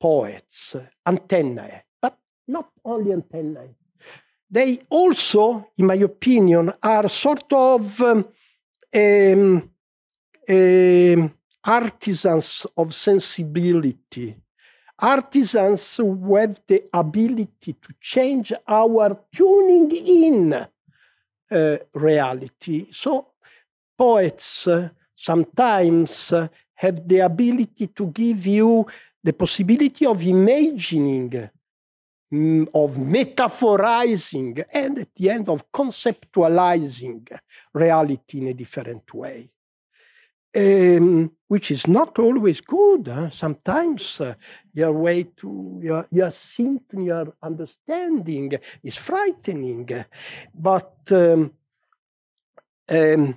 poets, 0.00 0.76
antennae, 1.06 1.82
but 2.00 2.18
not 2.48 2.70
only 2.84 3.12
antennae. 3.12 3.74
They 4.50 4.80
also, 4.90 5.68
in 5.76 5.86
my 5.86 5.94
opinion, 5.94 6.72
are 6.82 7.08
sort 7.08 7.52
of 7.52 8.00
um, 8.00 9.70
um, 10.48 11.34
artisans 11.64 12.66
of 12.76 12.94
sensibility, 12.94 14.36
artisans 14.98 15.96
have 15.96 16.60
the 16.66 16.84
ability 16.92 17.76
to 17.80 17.94
change 18.00 18.52
our 18.66 19.18
tuning 19.34 19.90
in 19.90 20.52
uh, 21.50 21.76
reality. 21.94 22.88
So 22.92 23.28
poets 24.00 24.66
uh, 24.66 24.88
sometimes 25.14 26.32
uh, 26.32 26.48
have 26.72 27.06
the 27.06 27.18
ability 27.18 27.86
to 27.88 28.06
give 28.06 28.46
you 28.46 28.86
the 29.22 29.32
possibility 29.34 30.06
of 30.06 30.22
imagining, 30.22 31.50
mm, 32.32 32.66
of 32.74 32.96
metaphorizing, 32.96 34.64
and 34.72 35.00
at 35.00 35.08
the 35.16 35.28
end 35.28 35.50
of 35.50 35.70
conceptualizing 35.72 37.28
reality 37.74 38.38
in 38.38 38.46
a 38.48 38.54
different 38.54 39.12
way. 39.12 39.50
Um, 40.56 41.30
which 41.48 41.70
is 41.70 41.86
not 41.86 42.18
always 42.18 42.60
good. 42.62 43.06
Huh? 43.06 43.30
Sometimes 43.30 44.20
uh, 44.20 44.34
your 44.72 44.92
way 44.92 45.24
to 45.40 45.78
your 45.80 46.06
your 46.10 46.30
symptom, 46.30 47.02
your 47.02 47.34
understanding 47.42 48.58
is 48.82 48.96
frightening. 48.96 49.88
But 50.54 50.94
um, 51.10 51.52
um, 52.88 53.36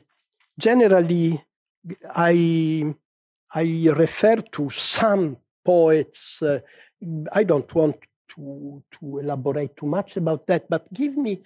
generally, 0.57 1.43
I 2.15 2.93
I 3.53 3.87
refer 3.95 4.37
to 4.37 4.69
some 4.69 5.37
poets. 5.63 6.41
Uh, 6.41 6.59
I 7.31 7.43
don't 7.43 7.73
want 7.75 7.97
to 8.35 8.83
to 8.99 9.19
elaborate 9.19 9.75
too 9.77 9.85
much 9.85 10.17
about 10.17 10.47
that, 10.47 10.69
but 10.69 10.91
give 10.93 11.17
me 11.17 11.43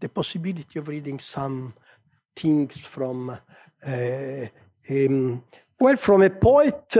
the 0.00 0.08
possibility 0.08 0.78
of 0.78 0.88
reading 0.88 1.18
some 1.18 1.74
things 2.36 2.76
from. 2.76 3.38
Uh, 3.84 4.46
um, 4.90 5.42
well, 5.80 5.96
from 5.96 6.22
a 6.22 6.30
poet 6.30 6.96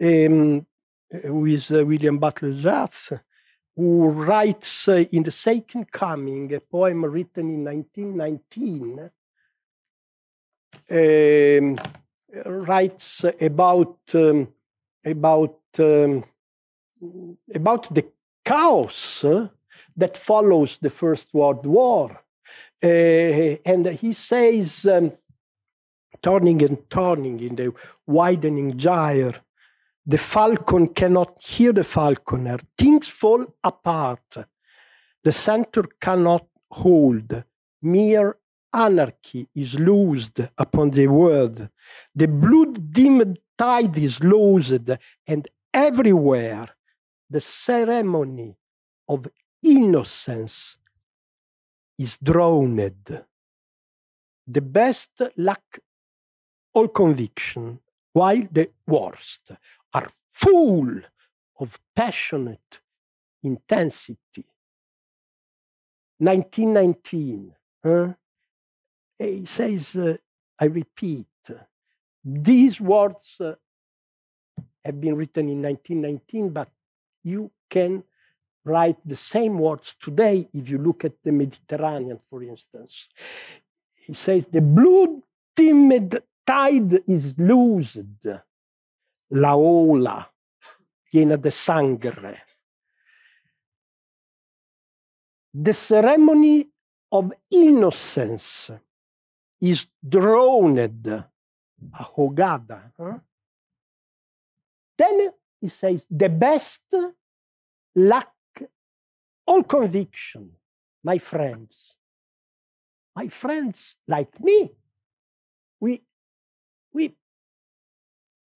um, 0.00 0.66
who 1.22 1.46
is 1.46 1.70
uh, 1.70 1.84
William 1.84 2.18
Butler 2.18 2.48
Yeats, 2.48 3.12
who 3.76 4.08
writes 4.08 4.88
uh, 4.88 5.04
in 5.12 5.22
The 5.22 5.30
Second 5.30 5.90
Coming, 5.92 6.54
a 6.54 6.60
poem 6.60 7.04
written 7.04 7.48
in 7.50 7.64
1919, 7.64 9.10
um, 10.90 11.78
writes 12.44 13.24
about 13.40 13.98
um, 14.14 14.48
about 15.04 15.58
um, 15.78 16.24
about 17.54 17.94
the 17.94 18.04
chaos 18.44 19.24
that 19.96 20.16
follows 20.16 20.78
the 20.80 20.90
First 20.90 21.32
World 21.32 21.66
War. 21.66 22.20
Uh, 22.82 23.56
and 23.64 23.86
he 23.86 24.12
says, 24.12 24.84
um, 24.84 25.12
turning 26.22 26.62
and 26.62 26.78
turning 26.90 27.40
in 27.40 27.56
the 27.56 27.72
widening 28.06 28.76
gyre, 28.76 29.34
the 30.04 30.18
falcon 30.18 30.88
cannot 30.88 31.40
hear 31.40 31.72
the 31.72 31.84
falconer. 31.84 32.58
Things 32.78 33.08
fall 33.08 33.46
apart. 33.64 34.36
The 35.24 35.32
center 35.32 35.84
cannot 36.00 36.46
hold. 36.70 37.42
Mere 37.82 38.36
anarchy 38.76 39.48
is 39.54 39.74
loosed 39.74 40.40
upon 40.58 40.90
the 40.90 41.08
world. 41.08 41.68
The 42.14 42.28
blood 42.28 42.92
dimmed 42.92 43.38
tide 43.58 43.98
is 43.98 44.22
loosed, 44.22 44.90
and 45.26 45.48
everywhere 45.74 46.68
the 47.30 47.40
ceremony 47.40 48.56
of 49.08 49.26
innocence 49.62 50.76
is 51.98 52.18
drowned. 52.22 53.24
The 54.46 54.60
best 54.60 55.10
lack 55.38 55.80
all 56.74 56.88
conviction, 56.88 57.80
while 58.12 58.42
the 58.52 58.70
worst 58.86 59.50
are 59.94 60.10
full 60.34 61.00
of 61.58 61.78
passionate 61.96 62.80
intensity. 63.42 64.46
1919, 66.18 67.54
huh? 67.84 68.12
He 69.18 69.46
says, 69.46 69.82
uh, 69.96 70.16
I 70.60 70.66
repeat, 70.66 71.26
these 72.24 72.80
words 72.80 73.36
uh, 73.40 73.52
have 74.84 75.00
been 75.00 75.16
written 75.16 75.48
in 75.48 75.62
1919, 75.62 76.50
but 76.50 76.68
you 77.22 77.50
can 77.70 78.02
write 78.64 78.96
the 79.06 79.16
same 79.16 79.58
words 79.58 79.94
today 80.02 80.48
if 80.52 80.68
you 80.68 80.78
look 80.78 81.04
at 81.04 81.12
the 81.24 81.32
Mediterranean, 81.32 82.18
for 82.30 82.42
instance. 82.42 83.08
He 83.94 84.14
says, 84.14 84.44
the 84.52 84.60
blood 84.60 85.20
timid 85.56 86.22
tide 86.46 87.02
is 87.06 87.34
loosed, 87.38 87.98
la 89.30 89.54
ola 89.54 90.28
piena 91.12 91.36
de 91.36 91.50
sangre. 91.50 92.38
The 95.54 95.72
ceremony 95.72 96.68
of 97.12 97.32
innocence 97.50 98.70
is 99.60 99.86
drowned, 100.06 101.24
ahogada. 101.94 102.80
Huh? 102.98 103.18
Then 104.98 105.30
he 105.60 105.68
says, 105.68 106.04
the 106.10 106.28
best 106.28 106.80
lack 107.94 108.28
all 109.46 109.62
conviction, 109.62 110.50
my 111.04 111.18
friends. 111.18 111.94
My 113.14 113.28
friends 113.28 113.78
like 114.08 114.38
me, 114.40 114.70
we, 115.80 116.02
we, 116.92 117.14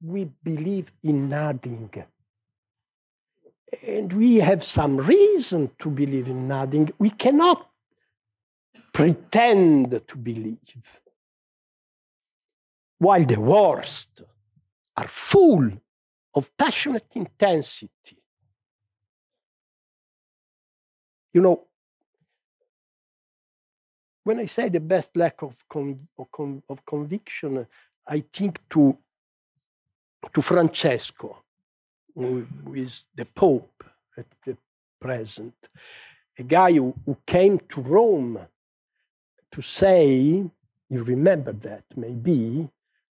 we 0.04 0.30
believe 0.42 0.90
in 1.02 1.28
nothing. 1.30 1.90
And 3.86 4.12
we 4.12 4.36
have 4.36 4.64
some 4.64 4.98
reason 4.98 5.70
to 5.78 5.88
believe 5.88 6.26
in 6.26 6.48
nothing. 6.48 6.90
We 6.98 7.10
cannot 7.10 7.69
pretend 9.00 10.02
to 10.06 10.16
believe. 10.16 10.58
While 12.98 13.24
the 13.24 13.40
worst 13.40 14.20
are 14.94 15.08
full 15.08 15.70
of 16.34 16.54
passionate 16.58 17.06
intensity. 17.14 18.18
You 21.32 21.40
know, 21.40 21.62
when 24.24 24.38
I 24.38 24.44
say 24.44 24.68
the 24.68 24.80
best 24.80 25.16
lack 25.16 25.40
of, 25.40 25.54
con- 25.70 26.06
of, 26.18 26.30
con- 26.30 26.62
of 26.68 26.84
conviction, 26.84 27.66
I 28.06 28.22
think 28.34 28.60
to 28.70 28.98
to 30.34 30.42
Francesco, 30.42 31.42
who 32.14 32.46
is 32.74 33.04
the 33.16 33.24
Pope 33.24 33.82
at 34.18 34.26
the 34.44 34.54
present, 35.00 35.54
a 36.38 36.42
guy 36.42 36.72
who, 36.74 36.94
who 37.06 37.16
came 37.26 37.58
to 37.70 37.80
Rome 37.80 38.38
to 39.52 39.62
say, 39.62 40.44
you 40.88 41.02
remember 41.04 41.52
that 41.52 41.84
maybe, 41.96 42.68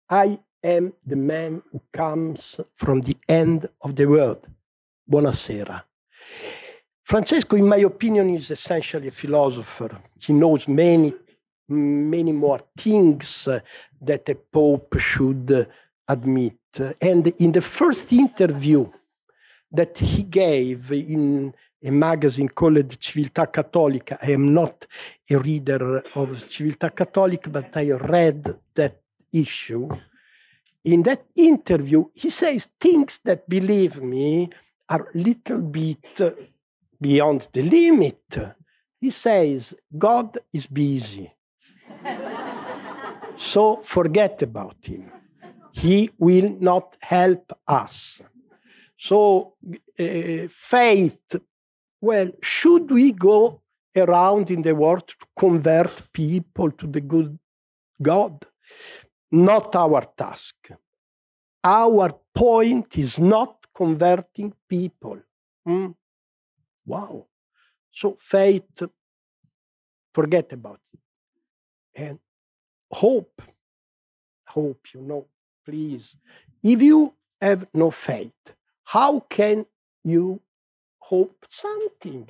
I 0.09 0.39
am 0.63 0.93
the 1.07 1.17
man 1.17 1.63
who 1.73 1.81
comes 1.93 2.61
from 2.75 3.01
the 3.01 3.17
end 3.29 3.69
of 3.81 3.97
the 3.97 4.07
world. 4.07 4.47
Buonasera. 5.11 5.83
Francesco, 7.05 7.57
in 7.57 7.67
my 7.67 7.79
opinion, 7.79 8.35
is 8.35 8.51
essentially 8.51 9.09
a 9.09 9.13
philosopher. 9.13 9.91
He 10.19 10.33
knows 10.33 10.69
many, 10.69 11.13
many 11.69 12.33
more 12.33 12.61
things 12.79 13.49
uh, 13.49 13.61
that 14.03 14.29
a 14.29 14.35
pope 14.35 14.99
should 14.99 15.67
admit. 16.09 16.57
And 17.01 17.27
in 17.27 17.53
the 17.53 17.61
first 17.61 18.13
interview 18.13 18.89
that 19.73 19.99
he 19.99 20.23
gave 20.23 20.93
in 20.93 21.55
a 21.85 21.91
magazine 21.91 22.49
called 22.49 22.97
Civiltà 22.99 23.51
Cattolica, 23.51 24.19
I 24.23 24.33
am 24.33 24.53
not 24.53 24.87
a 25.29 25.37
reader 25.37 26.03
of 26.15 26.31
Civiltà 26.49 26.93
Cattolica, 26.93 27.51
but 27.51 27.77
I 27.77 27.91
read 27.91 28.59
that 28.75 29.01
issue. 29.33 29.89
In 30.85 31.03
that 31.03 31.25
interview, 31.35 32.05
he 32.15 32.31
says 32.31 32.69
things 32.81 33.21
that, 33.25 33.49
believe 33.49 34.01
me, 34.01 34.49
are 34.89 35.09
a 35.15 35.19
little 35.19 35.59
bit 35.59 36.21
beyond 37.01 37.49
the 37.53 37.63
limit. 37.63 38.39
He 39.01 39.11
says, 39.11 39.75
God 39.99 40.39
is 40.53 40.67
busy. 40.67 41.33
so 43.37 43.81
forget 43.85 44.43
about 44.43 44.77
him. 44.83 45.11
He 45.73 46.11
will 46.19 46.57
not 46.61 46.97
help 47.01 47.53
us. 47.67 48.21
So, 48.99 49.55
uh, 49.99 50.47
faith, 50.49 51.35
well, 52.03 52.31
should 52.43 52.91
we 52.91 53.13
go 53.13 53.63
around 53.97 54.51
in 54.51 54.63
the 54.63 54.75
world 54.75 55.07
to 55.07 55.15
convert 55.39 56.13
people 56.13 56.71
to 56.73 56.87
the 56.89 57.01
good 57.01 57.39
God? 58.03 58.45
Not 59.31 59.75
our 59.77 60.03
task. 60.17 60.55
Our 61.65 62.13
point 62.35 62.99
is 62.99 63.19
not 63.19 63.57
converting 63.75 64.53
people. 64.69 65.19
Hmm? 65.65 65.93
Wow. 66.85 67.27
So 67.93 68.19
faith, 68.21 68.83
forget 70.13 70.53
about 70.53 70.81
it. 70.93 71.01
And 71.95 72.19
hope, 72.91 73.41
hope, 74.49 74.81
you 74.93 75.03
know, 75.03 75.27
please. 75.65 76.17
If 76.65 76.83
you 76.83 77.15
have 77.41 77.65
no 77.73 77.93
faith, 77.93 78.33
how 78.83 79.21
can 79.21 79.67
you 80.03 80.41
hope 81.13 81.45
something? 81.51 82.27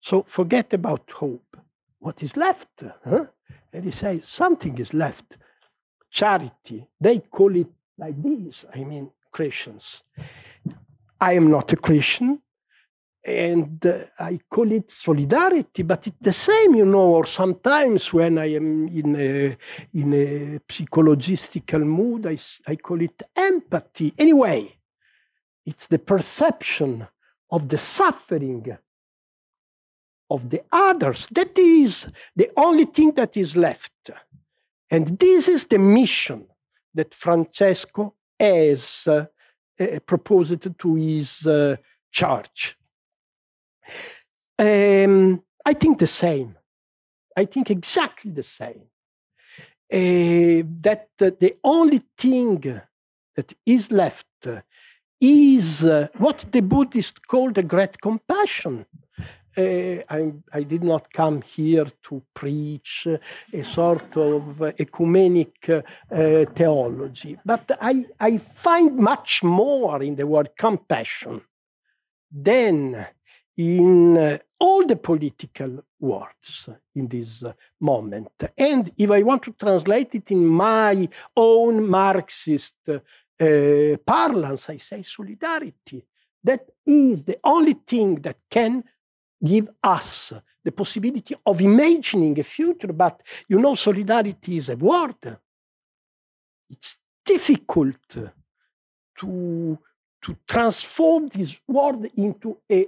So 0.00 0.24
forget 0.28 0.74
about 0.74 1.08
hope. 1.10 1.56
What 2.00 2.22
is 2.22 2.36
left? 2.36 2.82
Huh? 3.08 3.26
And 3.72 3.84
he 3.84 3.92
says 3.92 4.26
something 4.26 4.76
is 4.78 4.92
left. 4.92 5.36
Charity. 6.10 6.88
They 7.00 7.20
call 7.20 7.54
it 7.56 7.68
like 7.96 8.20
this. 8.20 8.64
I 8.74 8.80
mean, 8.84 9.10
Christians. 9.30 10.02
I 11.20 11.34
am 11.34 11.50
not 11.50 11.72
a 11.72 11.76
Christian 11.76 12.40
and 13.24 13.86
uh, 13.86 14.06
I 14.18 14.40
call 14.50 14.72
it 14.72 14.90
solidarity, 14.90 15.84
but 15.84 16.08
it's 16.08 16.16
the 16.20 16.32
same, 16.32 16.74
you 16.74 16.84
know. 16.84 17.14
Or 17.14 17.26
sometimes 17.26 18.12
when 18.12 18.36
I 18.36 18.54
am 18.54 18.88
in 18.88 19.14
a 19.14 19.56
in 19.94 20.12
a 20.12 20.60
psychologistical 20.72 21.80
mood, 21.98 22.26
I 22.26 22.36
I 22.66 22.74
call 22.76 23.00
it 23.00 23.22
empathy. 23.36 24.12
Anyway, 24.18 24.74
it's 25.64 25.86
the 25.86 26.00
perception 26.00 27.06
of 27.52 27.68
the 27.68 27.78
suffering 27.78 28.78
of 30.30 30.50
the 30.50 30.62
others 30.72 31.28
that 31.32 31.56
is 31.58 32.06
the 32.36 32.50
only 32.56 32.86
thing 32.86 33.12
that 33.12 33.36
is 33.36 33.56
left, 33.56 34.10
and 34.90 35.18
this 35.18 35.48
is 35.48 35.66
the 35.66 35.78
mission 35.78 36.46
that 36.94 37.14
Francesco 37.14 38.14
has 38.40 39.02
uh, 39.06 39.26
uh, 39.80 39.98
proposed 40.06 40.66
to 40.78 40.94
his 40.96 41.46
uh, 41.46 41.76
church 42.12 42.76
um, 44.58 45.42
I 45.64 45.74
think 45.74 45.98
the 45.98 46.06
same. 46.06 46.56
I 47.36 47.46
think 47.46 47.70
exactly 47.70 48.30
the 48.30 48.42
same. 48.42 48.82
Uh, 49.92 50.66
that 50.82 51.08
uh, 51.20 51.30
the 51.40 51.56
only 51.64 52.02
thing 52.18 52.80
that 53.36 53.52
is 53.66 53.90
left 53.90 54.26
is 55.22 55.84
uh, 55.84 56.08
what 56.18 56.44
the 56.50 56.60
Buddhists 56.60 57.20
call 57.28 57.52
the 57.52 57.62
great 57.62 58.00
compassion. 58.00 58.84
Uh, 59.56 60.02
I, 60.10 60.32
I, 60.52 60.62
did 60.62 60.82
not 60.82 61.12
come 61.12 61.42
here 61.42 61.86
to 62.08 62.22
preach 62.34 63.06
a 63.52 63.62
sort 63.64 64.16
of 64.16 64.74
ecumenic 64.78 65.68
uh, 65.68 65.82
theology, 66.56 67.38
but 67.44 67.70
I, 67.80 68.06
I 68.18 68.38
find 68.38 68.96
much 68.96 69.42
more 69.42 70.02
in 70.02 70.16
the 70.16 70.26
word 70.26 70.50
compassion 70.58 71.42
than 72.32 73.06
in 73.58 74.16
uh, 74.16 74.38
all 74.58 74.86
the 74.86 74.96
political 74.96 75.84
words 76.00 76.68
in 76.94 77.08
this 77.08 77.42
uh, 77.42 77.52
moment. 77.80 78.32
And 78.56 78.90
if 78.96 79.10
I 79.10 79.22
want 79.22 79.42
to 79.42 79.52
translate 79.52 80.14
it 80.14 80.30
in 80.30 80.46
my 80.46 81.08
own 81.36 81.88
Marxist 81.88 82.74
uh, 83.42 83.96
parlance, 84.06 84.70
I 84.70 84.76
say 84.78 85.02
solidarity. 85.02 86.04
That 86.44 86.68
is 86.86 87.24
the 87.24 87.38
only 87.44 87.74
thing 87.86 88.16
that 88.22 88.36
can 88.50 88.84
give 89.44 89.68
us 89.82 90.32
the 90.64 90.72
possibility 90.72 91.34
of 91.46 91.60
imagining 91.60 92.38
a 92.38 92.44
future. 92.44 92.92
But 92.92 93.22
you 93.48 93.58
know, 93.58 93.74
solidarity 93.74 94.58
is 94.58 94.68
a 94.68 94.76
word. 94.76 95.38
It's 96.70 96.96
difficult 97.26 97.96
to, 99.18 99.78
to 100.22 100.36
transform 100.48 101.28
this 101.28 101.56
word 101.68 102.10
into 102.16 102.58
a 102.70 102.86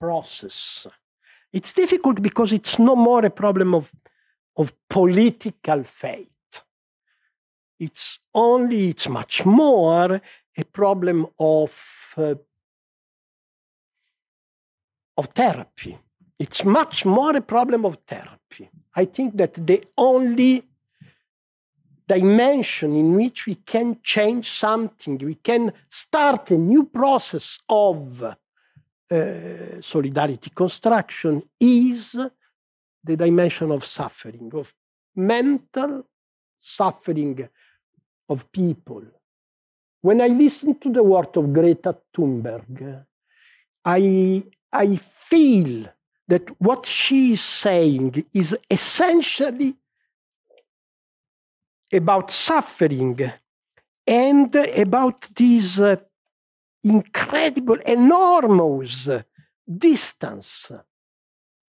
process. 0.00 0.86
It's 1.52 1.72
difficult 1.72 2.22
because 2.22 2.52
it's 2.52 2.78
no 2.78 2.94
more 2.94 3.24
a 3.24 3.30
problem 3.30 3.74
of, 3.74 3.90
of 4.56 4.72
political 4.88 5.84
faith. 5.84 6.28
It's 7.78 8.18
only, 8.34 8.88
it's 8.90 9.08
much 9.08 9.44
more 9.44 10.20
a 10.56 10.64
problem 10.64 11.26
of, 11.38 11.72
uh, 12.16 12.34
of 15.16 15.26
therapy. 15.28 15.98
It's 16.38 16.64
much 16.64 17.04
more 17.04 17.36
a 17.36 17.40
problem 17.40 17.84
of 17.84 17.98
therapy. 18.06 18.70
I 18.94 19.04
think 19.04 19.36
that 19.36 19.54
the 19.54 19.84
only 19.96 20.64
dimension 22.08 22.96
in 22.96 23.14
which 23.14 23.46
we 23.46 23.54
can 23.54 23.98
change 24.02 24.50
something, 24.50 25.18
we 25.18 25.34
can 25.34 25.72
start 25.90 26.50
a 26.50 26.56
new 26.56 26.84
process 26.84 27.58
of 27.68 28.22
uh, 29.10 29.80
solidarity 29.80 30.50
construction 30.54 31.42
is 31.60 32.12
the 33.04 33.16
dimension 33.16 33.70
of 33.70 33.84
suffering, 33.84 34.50
of 34.54 34.72
mental 35.14 36.04
suffering 36.58 37.48
of 38.28 38.50
people. 38.52 39.02
When 40.02 40.20
I 40.20 40.28
listen 40.28 40.78
to 40.80 40.92
the 40.92 41.02
word 41.02 41.36
of 41.36 41.52
Greta 41.52 41.96
Thunberg, 42.16 43.04
I, 43.84 44.44
I 44.72 44.96
feel 44.96 45.86
that 46.28 46.60
what 46.60 46.86
she 46.86 47.32
is 47.32 47.42
saying 47.42 48.24
is 48.34 48.56
essentially 48.70 49.76
about 51.92 52.30
suffering 52.30 53.32
and 54.06 54.54
about 54.54 55.28
this 55.34 55.78
uh, 55.80 55.96
incredible, 56.84 57.78
enormous 57.86 59.08
distance 59.78 60.70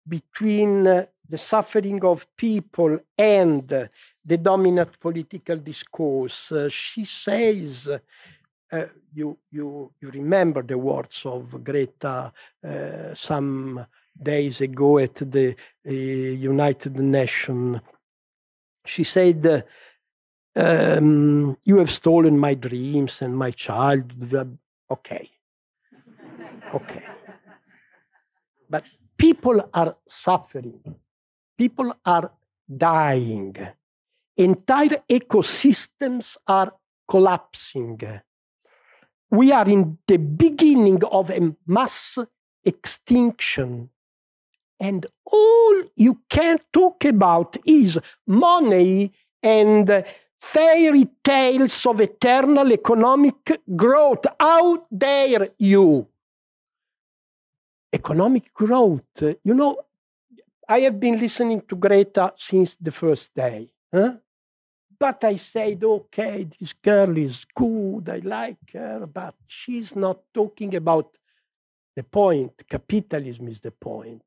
between 0.08 0.86
uh, 0.86 1.06
the 1.28 1.38
suffering 1.38 2.04
of 2.04 2.26
people 2.36 2.98
and 3.18 3.72
uh, 3.72 3.86
the 4.24 4.36
dominant 4.36 4.98
political 5.00 5.56
discourse. 5.56 6.50
Uh, 6.52 6.68
she 6.68 7.04
says, 7.04 7.88
uh, 8.72 8.84
you, 9.14 9.38
you, 9.50 9.90
you 10.00 10.10
remember 10.10 10.62
the 10.62 10.78
words 10.78 11.22
of 11.24 11.62
Greta 11.64 12.32
uh, 12.66 13.14
some 13.14 13.86
days 14.22 14.60
ago 14.60 14.98
at 14.98 15.14
the 15.16 15.54
uh, 15.86 15.90
United 15.90 16.96
Nations. 16.98 17.78
She 18.86 19.04
said, 19.04 19.64
um, 20.56 21.56
You 21.64 21.78
have 21.78 21.90
stolen 21.90 22.38
my 22.38 22.54
dreams 22.54 23.22
and 23.22 23.36
my 23.36 23.50
childhood. 23.52 24.58
Okay. 24.90 25.30
Okay. 26.74 27.02
But 28.70 28.84
people 29.18 29.68
are 29.74 29.96
suffering, 30.08 30.96
people 31.56 31.94
are 32.04 32.30
dying, 32.76 33.56
entire 34.36 35.02
ecosystems 35.08 36.36
are 36.46 36.72
collapsing. 37.08 38.00
We 39.30 39.52
are 39.52 39.68
in 39.68 39.98
the 40.06 40.18
beginning 40.18 41.02
of 41.04 41.30
a 41.30 41.54
mass 41.66 42.18
extinction. 42.64 43.90
And 44.78 45.06
all 45.24 45.82
you 45.96 46.20
can 46.28 46.58
talk 46.72 47.04
about 47.04 47.56
is 47.64 47.98
money 48.26 49.12
and 49.42 50.04
fairy 50.40 51.08
tales 51.24 51.86
of 51.86 52.00
eternal 52.00 52.72
economic 52.72 53.60
growth. 53.74 54.24
How 54.38 54.86
dare 54.96 55.48
you? 55.58 56.06
Economic 57.92 58.52
growth. 58.52 59.00
You 59.20 59.54
know, 59.54 59.78
I 60.68 60.80
have 60.80 60.98
been 61.00 61.20
listening 61.20 61.62
to 61.68 61.76
Greta 61.76 62.32
since 62.36 62.76
the 62.76 62.90
first 62.92 63.34
day. 63.34 63.70
Huh? 63.94 64.14
But 64.98 65.24
I 65.24 65.36
said, 65.36 65.84
okay, 65.84 66.48
this 66.58 66.72
girl 66.72 67.16
is 67.18 67.44
good, 67.54 68.08
I 68.08 68.18
like 68.18 68.72
her, 68.72 69.06
but 69.06 69.34
she's 69.46 69.94
not 69.94 70.20
talking 70.34 70.74
about 70.74 71.16
the 71.96 72.02
point. 72.02 72.52
Capitalism 72.68 73.48
is 73.48 73.60
the 73.60 73.70
point. 73.72 74.22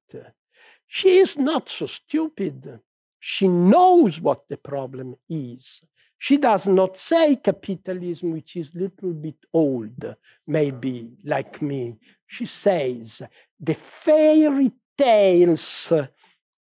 She 0.88 1.18
is 1.20 1.38
not 1.38 1.70
so 1.70 1.88
stupid. 1.88 2.80
She 3.20 3.48
knows 3.48 4.22
what 4.22 4.48
the 4.50 4.58
problem 4.58 5.16
is. 5.30 5.82
She 6.20 6.38
does 6.38 6.68
not 6.68 6.98
say 6.98 7.38
capitalism, 7.38 8.32
which 8.32 8.56
is 8.56 8.74
a 8.76 8.80
little 8.80 9.14
bit 9.14 9.38
old, 9.54 10.16
maybe 10.48 11.12
like 11.24 11.62
me. 11.62 11.98
She 12.28 12.46
says 12.46 13.22
the 13.60 13.76
fairy 14.04 14.72
tales 14.98 15.92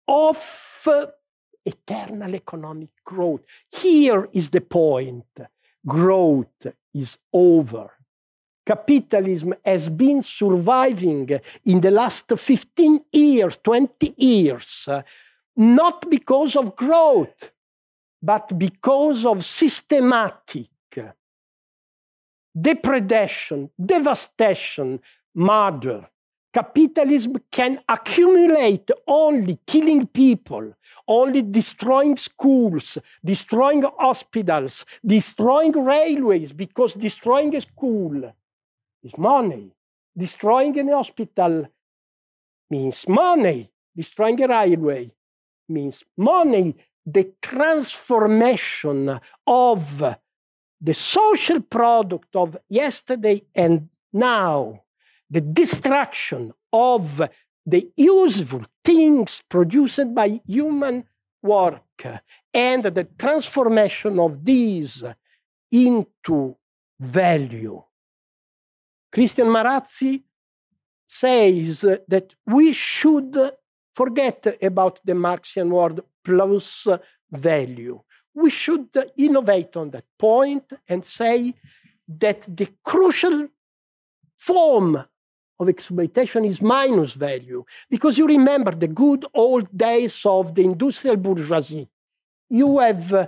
of 0.07 0.37
uh, 0.87 1.07
eternal 1.65 2.35
economic 2.35 2.89
growth. 3.05 3.41
Here 3.71 4.29
is 4.33 4.49
the 4.49 4.61
point 4.61 5.25
growth 5.87 6.67
is 6.93 7.17
over. 7.33 7.91
Capitalism 8.65 9.53
has 9.63 9.89
been 9.89 10.23
surviving 10.23 11.29
in 11.65 11.81
the 11.81 11.91
last 11.91 12.25
15 12.35 12.99
years, 13.11 13.59
20 13.63 14.15
years, 14.17 14.89
not 15.55 16.09
because 16.09 16.55
of 16.55 16.75
growth 16.75 17.51
but 18.25 18.57
because 18.57 19.23
of 19.23 19.45
systematic 19.45 20.67
depredation, 22.59 23.69
devastation, 23.85 24.99
murder. 25.35 26.07
Capitalism 26.55 27.35
can 27.51 27.81
accumulate 27.89 28.89
only 29.07 29.59
killing 29.67 30.07
people, 30.07 30.73
only 31.09 31.41
destroying 31.41 32.15
schools, 32.15 32.97
destroying 33.25 33.83
hospitals, 33.99 34.85
destroying 35.05 35.73
railways, 35.73 36.53
because 36.53 36.93
destroying 36.93 37.53
a 37.57 37.61
school 37.61 38.33
is 39.03 39.17
money. 39.17 39.73
Destroying 40.17 40.79
an 40.79 40.87
hospital 40.87 41.67
means 42.69 43.05
money. 43.09 43.69
Destroying 43.97 44.41
a 44.41 44.47
railway 44.47 45.11
means 45.67 46.05
money 46.17 46.75
the 47.05 47.31
transformation 47.41 49.19
of 49.45 50.03
the 50.81 50.93
social 50.93 51.59
product 51.61 52.33
of 52.35 52.57
yesterday 52.69 53.43
and 53.55 53.89
now, 54.13 54.84
the 55.29 55.41
destruction 55.41 56.53
of 56.71 57.21
the 57.65 57.89
useful 57.95 58.63
things 58.83 59.41
produced 59.49 60.13
by 60.13 60.39
human 60.45 61.03
work, 61.41 61.81
and 62.53 62.83
the 62.83 63.07
transformation 63.17 64.19
of 64.19 64.45
these 64.45 65.03
into 65.71 66.55
value. 66.99 67.81
Christian 69.11 69.47
Marazzi 69.47 70.23
says 71.07 71.81
that 71.81 72.33
we 72.45 72.73
should 72.73 73.37
forget 73.93 74.57
about 74.61 74.99
the 75.05 75.15
Marxian 75.15 75.69
word 75.69 76.01
plus 76.23 76.87
value. 77.31 78.01
We 78.33 78.49
should 78.49 78.89
innovate 79.17 79.75
on 79.77 79.91
that 79.91 80.05
point 80.19 80.63
and 80.87 81.05
say 81.05 81.53
that 82.07 82.43
the 82.47 82.67
crucial 82.83 83.47
form 84.37 85.03
of 85.59 85.69
exploitation 85.69 86.45
is 86.45 86.61
minus 86.61 87.13
value. 87.13 87.63
Because 87.89 88.17
you 88.17 88.27
remember 88.27 88.71
the 88.75 88.87
good 88.87 89.25
old 89.33 89.67
days 89.75 90.21
of 90.25 90.55
the 90.55 90.63
industrial 90.63 91.17
bourgeoisie. 91.17 91.87
You 92.49 92.79
have 92.79 93.13
uh, 93.13 93.27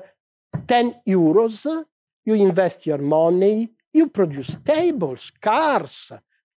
10 0.67 0.95
euros, 1.07 1.65
you 2.25 2.33
invest 2.33 2.85
your 2.85 2.97
money, 2.99 3.69
you 3.93 4.07
produce 4.07 4.55
tables, 4.65 5.31
cars, 5.41 6.11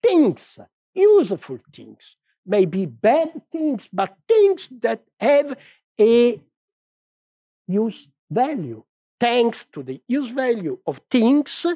things, 0.02 0.58
useful 0.94 1.58
things. 1.74 2.16
Maybe 2.46 2.86
bad 2.86 3.40
things, 3.52 3.88
but 3.92 4.16
things 4.26 4.68
that 4.80 5.02
have 5.20 5.56
a 6.00 6.40
use 7.66 8.08
value. 8.30 8.82
Thanks 9.20 9.66
to 9.72 9.82
the 9.82 10.00
use 10.08 10.30
value 10.30 10.78
of 10.86 11.00
things, 11.10 11.66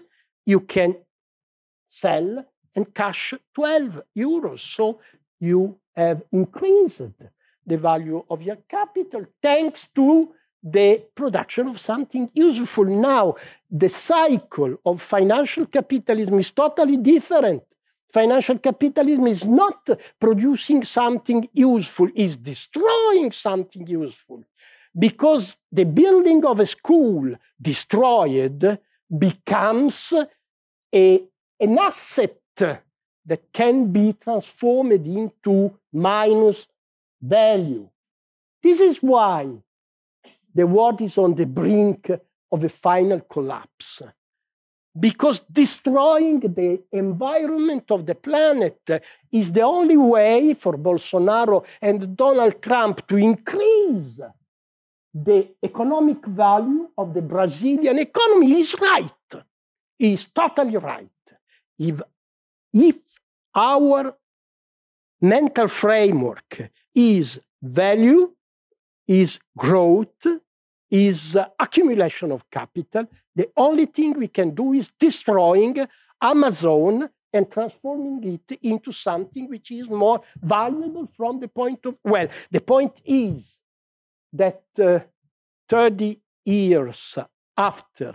you 0.47 0.61
can 0.61 0.97
sell 1.91 2.45
and 2.75 2.95
cash 2.95 3.35
12 3.55 4.03
euros. 4.17 4.61
So 4.61 5.01
you 5.41 5.77
have 5.97 6.23
increased 6.33 7.01
the 7.67 7.77
value 7.77 8.25
of 8.31 8.43
your 8.43 8.59
capital 8.69 9.27
thanks 9.43 9.87
to 9.95 10.33
the 10.63 11.03
production 11.17 11.69
of 11.69 11.81
something 11.81 12.31
useful. 12.35 12.85
Now, 12.85 13.37
the 13.71 13.89
cycle 13.89 14.77
of 14.87 15.03
financial 15.03 15.67
capitalism 15.67 16.39
is 16.39 16.51
totally 16.53 16.97
different. 16.97 17.63
Financial 18.13 18.59
capitalism 18.59 19.27
is 19.27 19.45
not 19.45 19.89
producing 20.21 20.85
something 20.85 21.49
useful, 21.55 22.09
is 22.15 22.37
destroying 22.37 23.33
something 23.33 23.87
useful. 23.87 24.45
Because 24.99 25.57
the 25.73 25.85
building 25.85 26.45
of 26.45 26.61
a 26.61 26.67
school 26.67 27.35
destroyed 27.61 28.79
becomes 29.19 30.13
a, 30.95 31.23
an 31.59 31.79
asset 31.79 32.37
that 32.57 33.53
can 33.53 33.93
be 33.93 34.15
transformed 34.15 35.07
into 35.07 35.73
minus 35.93 36.67
value. 37.21 37.89
This 38.63 38.81
is 38.81 38.99
why 38.99 39.49
the 40.55 40.67
world 40.67 41.01
is 41.01 41.19
on 41.19 41.35
the 41.35 41.47
brink 41.47 42.11
of 42.51 42.65
a 42.65 42.69
final 42.69 43.21
collapse. 43.21 44.03
Because 44.99 45.41
destroying 45.51 46.41
the 46.41 46.83
environment 46.93 47.91
of 47.91 48.05
the 48.05 48.15
planet 48.15 48.79
is 49.33 49.51
the 49.51 49.63
only 49.63 49.97
way 49.97 50.53
for 50.53 50.75
Bolsonaro 50.77 51.65
and 51.81 52.15
Donald 52.15 52.61
Trump 52.61 53.07
to 53.09 53.17
increase 53.17 54.21
the 55.15 55.49
economic 55.63 56.25
value 56.27 56.89
of 56.99 57.15
the 57.15 57.23
Brazilian 57.23 57.99
economy. 57.99 58.61
Is 58.61 58.75
right. 58.81 59.45
He 59.99 60.13
is 60.13 60.27
totally 60.35 60.77
right. 60.77 61.09
If, 61.79 62.03
if 62.73 62.97
our 63.55 64.15
mental 65.21 65.69
framework 65.69 66.71
is 66.95 67.39
value, 67.63 68.33
is 69.07 69.39
growth, 69.57 70.27
is 70.91 71.37
accumulation 71.59 72.33
of 72.33 72.49
capital. 72.51 73.07
The 73.35 73.49
only 73.57 73.87
thing 73.87 74.19
we 74.19 74.29
can 74.29 74.55
do 74.55 74.73
is 74.73 74.91
destroying 74.99 75.87
Amazon 76.21 77.09
and 77.33 77.51
transforming 77.51 78.41
it 78.49 78.59
into 78.63 78.93
something 78.93 79.49
which 79.49 79.71
is 79.71 79.89
more 79.89 80.21
valuable 80.43 81.09
from 81.17 81.41
the 81.41 81.49
point 81.49 81.85
of 81.87 81.97
well 82.05 82.29
the 82.51 82.61
point 82.61 82.93
is 83.05 83.57
that 84.33 84.63
uh, 84.79 84.99
30 85.69 86.21
years 86.45 87.19
after 87.57 88.15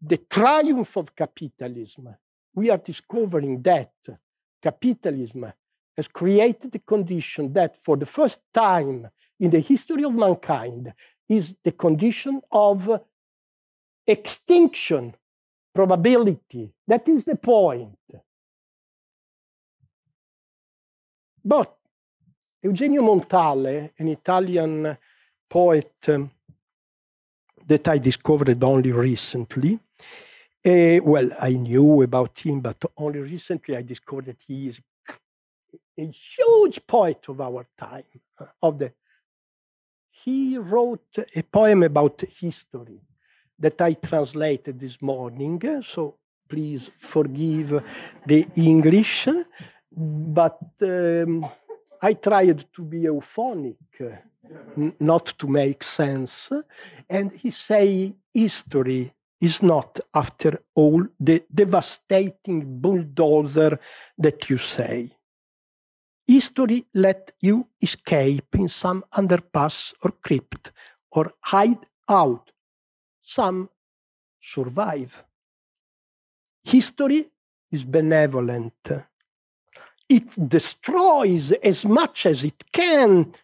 the 0.00 0.16
triumph 0.16 0.96
of 0.96 1.14
capitalism 1.14 2.14
we 2.54 2.70
are 2.70 2.78
discovering 2.78 3.62
that 3.62 3.92
capitalism 4.62 5.52
has 5.96 6.08
created 6.08 6.72
the 6.72 6.78
condition 6.78 7.52
that 7.52 7.76
for 7.84 7.96
the 7.96 8.06
first 8.06 8.38
time 8.54 9.08
in 9.40 9.50
the 9.50 9.60
history 9.60 10.04
of 10.04 10.14
mankind 10.14 10.92
is 11.28 11.54
the 11.64 11.72
condition 11.72 12.40
of 12.50 13.00
extinction 14.06 15.14
probability. 15.74 16.72
That 16.86 17.08
is 17.08 17.24
the 17.24 17.36
point. 17.36 17.98
But 21.44 21.74
Eugenio 22.62 23.02
Montale, 23.02 23.90
an 23.98 24.08
Italian 24.08 24.96
poet 25.50 25.92
um, 26.08 26.30
that 27.66 27.88
I 27.88 27.98
discovered 27.98 28.62
only 28.62 28.92
recently, 28.92 29.80
uh, 30.66 31.00
well, 31.02 31.30
I 31.40 31.50
knew 31.50 32.02
about 32.02 32.38
him, 32.38 32.60
but 32.60 32.82
only 32.96 33.20
recently 33.20 33.76
I 33.76 33.82
discovered 33.82 34.26
that 34.26 34.38
he 34.46 34.68
is 34.68 34.80
a 35.98 36.06
huge 36.06 36.86
poet 36.86 37.20
of 37.28 37.40
our 37.40 37.66
time, 37.78 38.04
uh, 38.38 38.46
of 38.62 38.78
the 38.78 38.92
he 40.24 40.56
wrote 40.56 41.18
a 41.34 41.42
poem 41.42 41.82
about 41.82 42.22
history 42.40 43.00
that 43.58 43.80
I 43.80 43.94
translated 43.94 44.78
this 44.78 45.02
morning. 45.02 45.60
So 45.84 46.16
please 46.48 46.90
forgive 47.00 47.82
the 48.26 48.46
English, 48.56 49.28
but 49.90 50.60
um, 50.82 51.46
I 52.00 52.14
tried 52.14 52.66
to 52.74 52.82
be 52.82 53.00
euphonic, 53.00 53.76
not 55.00 55.26
to 55.38 55.46
make 55.48 55.82
sense. 55.82 56.50
And 57.10 57.32
he 57.32 57.50
say 57.50 58.14
history 58.32 59.12
is 59.42 59.60
not, 59.60 59.98
after 60.14 60.62
all, 60.76 61.04
the 61.20 61.44
devastating 61.52 62.80
bulldozer 62.80 63.78
that 64.16 64.48
you 64.48 64.56
say. 64.56 65.10
History 66.28 66.86
let 66.94 67.32
you 67.40 67.66
escape 67.82 68.46
in 68.54 68.68
some 68.68 69.04
underpass 69.12 69.92
or 70.02 70.12
crypt 70.24 70.70
or 71.10 71.32
hide 71.40 71.84
out. 72.08 72.52
Some 73.22 73.68
survive. 74.40 75.12
History 76.62 77.28
is 77.72 77.82
benevolent. 77.84 78.74
It 80.08 80.48
destroys 80.48 81.50
as 81.52 81.84
much 81.84 82.26
as 82.26 82.44
it 82.44 82.62
can. 82.72 83.34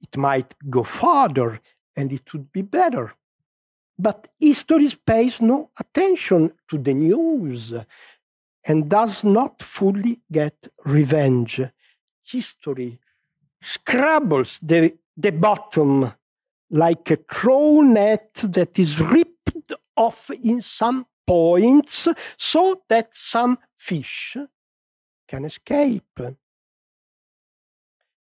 It 0.00 0.16
might 0.16 0.52
go 0.68 0.82
farther 0.82 1.60
and 1.94 2.12
it 2.12 2.32
would 2.32 2.50
be 2.52 2.62
better. 2.62 3.14
But 3.98 4.28
history 4.38 4.88
pays 5.06 5.40
no 5.40 5.70
attention 5.78 6.52
to 6.68 6.78
the 6.78 6.94
news 6.94 7.74
and 8.64 8.88
does 8.88 9.24
not 9.24 9.62
fully 9.62 10.20
get 10.30 10.68
revenge 10.84 11.60
history 12.22 13.00
scrabbles 13.62 14.58
the, 14.62 14.96
the 15.16 15.30
bottom 15.30 16.12
like 16.70 17.10
a 17.10 17.16
crow 17.16 17.80
net 17.80 18.30
that 18.34 18.78
is 18.78 19.00
ripped 19.00 19.72
off 19.96 20.30
in 20.30 20.60
some 20.60 21.06
points 21.26 22.08
so 22.36 22.82
that 22.88 23.08
some 23.12 23.58
fish 23.76 24.36
can 25.26 25.44
escape. 25.44 26.20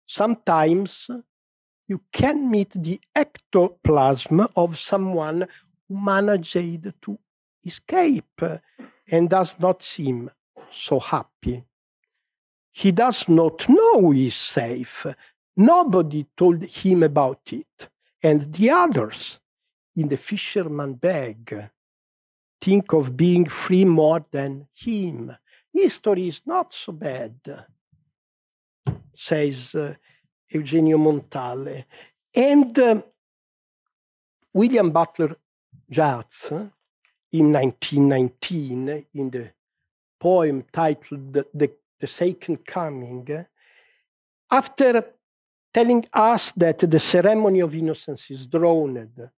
Sometimes 0.06 1.08
you 1.88 2.02
can 2.12 2.50
meet 2.50 2.72
the 2.74 3.00
ectoplasm 3.16 4.48
of 4.56 4.78
someone 4.78 5.48
managed 5.90 6.54
to 7.02 7.20
escape 7.66 8.42
and 9.10 9.30
does 9.30 9.56
not 9.60 9.84
seem 9.84 10.30
so 10.72 11.00
happy. 11.00 11.64
He 12.72 12.92
does 12.92 13.28
not 13.28 13.68
know 13.68 14.12
he's 14.12 14.36
safe. 14.36 15.06
Nobody 15.56 16.28
told 16.38 16.64
him 16.64 17.04
about 17.04 17.42
it. 17.52 17.90
And 18.22 18.54
the 18.54 18.70
others 18.70 19.40
in 19.96 20.08
the 20.08 20.18
fisherman 20.18 20.94
bag 20.94 21.70
think 22.62 22.94
of 22.94 23.18
being 23.18 23.48
free 23.48 23.86
more 23.86 24.26
than 24.32 24.68
him. 24.74 25.36
History 25.74 26.28
is 26.28 26.42
not 26.46 26.74
so 26.74 26.92
bad, 26.92 27.66
says 29.16 29.74
uh, 29.76 29.94
Eugenio 30.50 30.98
Montale. 30.98 31.86
And 32.34 32.78
uh, 32.78 33.02
William 34.54 34.92
Butler 34.92 35.36
Uh, 35.96 36.24
in 37.32 37.52
1919, 37.54 39.06
in 39.14 39.30
the 39.30 39.50
poem 40.20 40.64
titled 40.74 41.34
The 41.34 41.72
the 42.00 42.08
second 42.08 42.66
coming, 42.66 43.28
after 44.52 45.04
telling 45.74 46.06
us 46.14 46.52
that 46.56 46.80
the 46.80 47.00
ceremony 47.00 47.60
of 47.62 47.74
innocence 47.74 48.30
is 48.30 48.46
droned, 48.46 49.30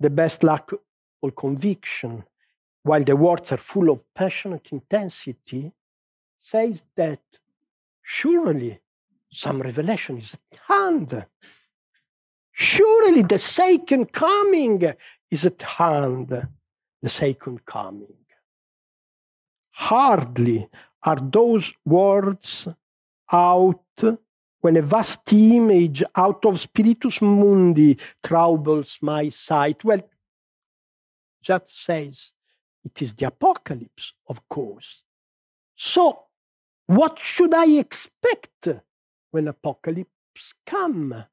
the 0.00 0.10
best 0.10 0.42
luck 0.42 0.72
or 1.20 1.30
conviction, 1.30 2.24
while 2.82 3.04
the 3.04 3.16
words 3.16 3.52
are 3.52 3.58
full 3.58 3.90
of 3.90 4.02
passionate 4.14 4.68
intensity, 4.72 5.72
says 6.40 6.80
that 6.96 7.20
surely 8.02 8.80
some 9.30 9.60
revelation 9.60 10.18
is 10.18 10.34
at 10.52 10.58
hand. 10.66 11.26
Surely 12.52 13.22
the 13.22 13.38
second 13.38 14.12
coming 14.12 14.94
is 15.30 15.44
at 15.44 15.60
hand, 15.62 16.48
the 17.02 17.08
second 17.08 17.64
coming. 17.66 18.14
Hardly 19.70 20.68
are 21.02 21.20
those 21.20 21.72
words 21.84 22.66
out 23.30 23.84
when 24.60 24.76
a 24.76 24.82
vast 24.82 25.32
image 25.32 26.02
out 26.16 26.44
of 26.44 26.60
spiritus 26.60 27.20
mundi 27.22 27.98
troubles 28.24 28.98
my 29.00 29.28
sight? 29.28 29.84
Well, 29.84 30.02
Yeats 31.46 31.72
says 31.84 32.32
it 32.84 33.00
is 33.02 33.14
the 33.14 33.26
apocalypse, 33.26 34.12
of 34.26 34.46
course. 34.48 35.02
So, 35.76 36.24
what 36.86 37.18
should 37.18 37.54
I 37.54 37.66
expect 37.66 38.68
when 39.30 39.48
apocalypse 39.48 40.54
come? 40.66 41.24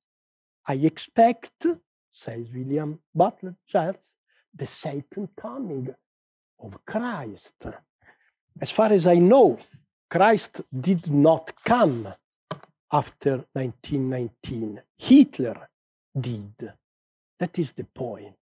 I 0.67 0.73
expect, 0.75 1.65
says 2.15 2.47
William 2.53 2.99
Butler 3.13 3.55
Yeats, 3.73 3.99
the 4.55 4.67
second 4.67 5.29
coming 5.39 5.93
of 6.59 6.73
Christ. 6.85 7.65
as 8.61 8.71
far 8.71 8.91
as 8.91 9.05
I 9.05 9.15
know, 9.15 9.59
Christ 10.09 10.61
did 10.79 11.11
not 11.11 11.51
come 11.65 12.07
after 12.91 13.43
1919. 13.53 14.81
Hitler 14.97 15.69
did. 16.19 16.73
That 17.39 17.59
is 17.59 17.73
the 17.73 17.83
point. 17.83 18.35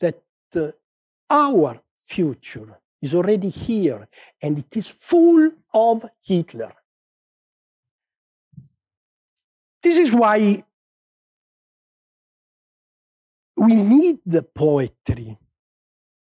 That 0.00 0.20
uh, 0.56 0.72
our 1.30 1.80
future 2.06 2.80
is 3.00 3.14
already 3.14 3.50
here 3.50 4.08
and 4.42 4.58
it 4.58 4.76
is 4.76 4.88
full 4.88 5.50
of 5.72 6.04
Hitler. 6.22 6.72
This 9.82 9.98
is 9.98 10.12
why 10.12 10.64
we 13.56 13.74
need 13.74 14.18
the 14.26 14.42
poetry. 14.42 15.38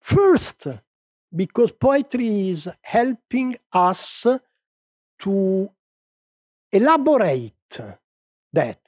First, 0.00 0.66
because 1.34 1.72
poetry 1.72 2.50
is 2.50 2.68
helping 2.82 3.56
us 3.72 4.26
to 5.20 5.70
elaborate 6.72 7.78
that. 8.52 8.80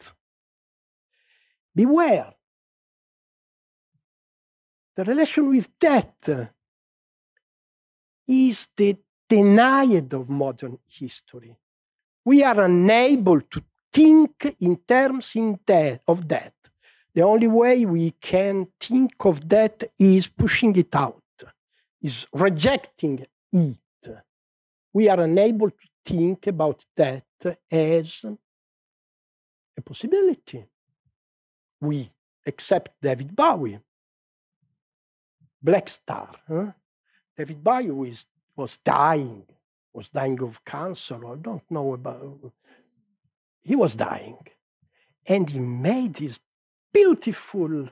Beware. 1.74 2.32
The 4.97 5.05
relation 5.05 5.51
with 5.51 5.68
death 5.78 6.28
is 8.26 8.68
the 8.76 8.97
denial 9.28 10.09
of 10.12 10.28
modern 10.28 10.78
history. 10.86 11.57
We 12.24 12.43
are 12.43 12.64
unable 12.64 13.41
to 13.41 13.62
think 13.93 14.57
in 14.61 14.76
terms 14.89 15.32
in 15.34 15.59
death, 15.66 16.01
of 16.09 16.26
death. 16.28 16.57
The 17.18 17.24
only 17.24 17.48
way 17.48 17.84
we 17.84 18.12
can 18.20 18.68
think 18.78 19.10
of 19.24 19.48
that 19.48 19.82
is 19.98 20.28
pushing 20.28 20.76
it 20.76 20.94
out 20.94 21.20
is 22.00 22.28
rejecting 22.32 23.26
it. 23.52 23.76
We 24.92 25.08
are 25.08 25.20
unable 25.22 25.68
to 25.68 25.86
think 26.06 26.46
about 26.46 26.84
that 26.94 27.24
as 27.72 28.24
a 29.76 29.82
possibility. 29.82 30.64
We 31.80 32.08
accept 32.46 32.90
David 33.02 33.34
Bowie, 33.34 33.80
Black 35.60 35.88
Star. 35.88 36.30
Huh? 36.46 36.70
David 37.36 37.64
Bowie 37.64 37.90
was, 38.54 38.78
dying, 38.84 39.42
was 39.92 40.08
dying 40.10 40.40
of 40.40 40.64
cancer. 40.64 41.16
I 41.26 41.34
don't 41.34 41.68
know 41.68 41.94
about. 41.94 42.52
He 43.62 43.74
was 43.74 43.96
dying, 43.96 44.38
and 45.26 45.50
he 45.50 45.58
made 45.58 46.14
this 46.14 46.38
beautiful 46.93 47.89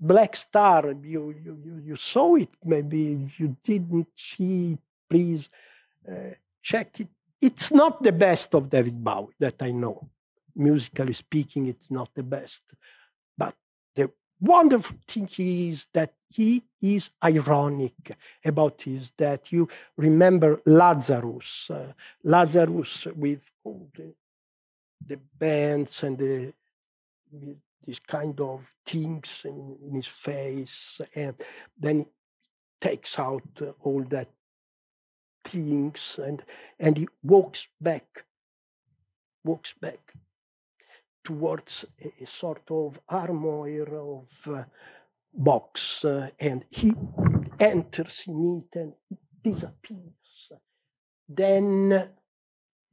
Black 0.00 0.36
Star, 0.36 0.92
you, 1.02 1.34
you, 1.44 1.82
you 1.84 1.96
saw 1.96 2.36
it. 2.36 2.50
Maybe 2.64 3.30
you 3.38 3.56
didn't 3.64 4.08
see 4.16 4.72
it, 4.72 4.78
please 5.08 5.48
uh, 6.10 6.34
check 6.62 7.00
it. 7.00 7.08
It's 7.40 7.70
not 7.70 8.02
the 8.02 8.12
best 8.12 8.54
of 8.54 8.70
David 8.70 9.02
Bowie 9.02 9.34
that 9.40 9.56
I 9.60 9.70
know. 9.70 10.08
Musically 10.56 11.12
speaking, 11.12 11.66
it's 11.66 11.90
not 11.90 12.10
the 12.14 12.22
best. 12.22 12.62
But 13.38 13.54
the 13.94 14.10
wonderful 14.40 14.96
thing 15.08 15.28
is 15.38 15.86
that 15.94 16.12
he 16.30 16.62
is 16.82 17.10
ironic 17.22 18.16
about 18.44 18.82
his 18.82 19.10
death. 19.12 19.52
You 19.52 19.68
remember 19.96 20.60
Lazarus, 20.66 21.70
uh, 21.70 21.92
Lazarus 22.24 23.06
with 23.16 23.40
all 23.64 23.88
the, 23.96 24.12
the 25.06 25.18
bands 25.38 26.02
and 26.02 26.18
the 26.18 26.52
these 27.86 28.00
kind 28.00 28.40
of 28.40 28.60
things 28.86 29.42
in, 29.44 29.76
in 29.86 29.94
his 29.94 30.06
face, 30.08 31.00
and 31.14 31.34
then 31.78 31.98
he 32.00 32.06
takes 32.80 33.18
out 33.18 33.42
uh, 33.62 33.72
all 33.82 34.04
that 34.10 34.28
things, 35.46 36.18
and 36.24 36.42
and 36.78 36.96
he 36.96 37.08
walks 37.22 37.66
back, 37.80 38.24
walks 39.44 39.74
back 39.80 40.00
towards 41.24 41.84
a, 42.02 42.12
a 42.22 42.26
sort 42.26 42.62
of 42.70 42.98
armoire 43.08 43.96
of 43.96 44.28
uh, 44.46 44.64
box, 45.34 46.04
uh, 46.04 46.28
and 46.40 46.64
he 46.70 46.94
enters 47.60 48.22
in 48.26 48.62
it 48.72 48.78
and 48.78 48.92
disappears. 49.42 50.50
Then 51.28 52.08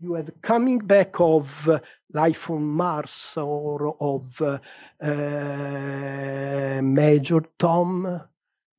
you 0.01 0.13
have 0.15 0.31
coming 0.41 0.79
back 0.79 1.19
of 1.19 1.67
uh, 1.67 1.79
life 2.13 2.49
on 2.49 2.63
Mars 2.63 3.33
or 3.37 3.95
of 3.99 4.41
uh, 4.41 4.57
uh, 5.01 6.81
Major 6.81 7.41
Tom. 7.59 8.21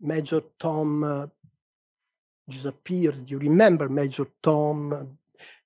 Major 0.01 0.43
Tom 0.59 1.05
uh, 1.05 1.27
disappeared. 2.49 3.31
You 3.31 3.39
remember 3.39 3.89
Major 3.89 4.27
Tom? 4.43 5.17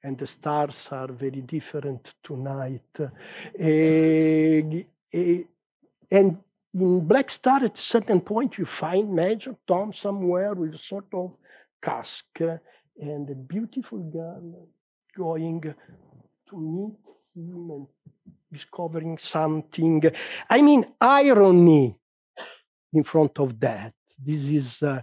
And 0.02 0.18
the 0.18 0.26
stars 0.26 0.88
are 0.90 1.08
very 1.10 1.40
different 1.40 2.12
tonight. 2.22 2.82
And 3.58 4.84
in 6.10 6.38
Black 6.74 7.30
Star, 7.30 7.64
at 7.64 7.78
a 7.78 7.82
certain 7.82 8.20
point, 8.20 8.58
you 8.58 8.66
find 8.66 9.12
Major 9.12 9.56
Tom 9.66 9.92
somewhere 9.92 10.54
with 10.54 10.74
a 10.74 10.78
sort 10.78 11.06
of 11.12 11.32
cask 11.82 12.24
and 12.38 13.30
a 13.30 13.34
beautiful 13.34 13.98
girl 13.98 14.68
going 15.16 15.62
to 16.48 16.56
meet 16.56 16.98
him 17.34 17.70
and 17.70 17.86
discovering 18.52 19.18
something. 19.18 20.02
I 20.50 20.62
mean, 20.62 20.86
irony 21.00 21.98
in 22.92 23.02
front 23.02 23.38
of 23.38 23.58
that. 23.60 23.94
This 24.18 24.42
is 24.42 24.82
uh, 24.82 25.02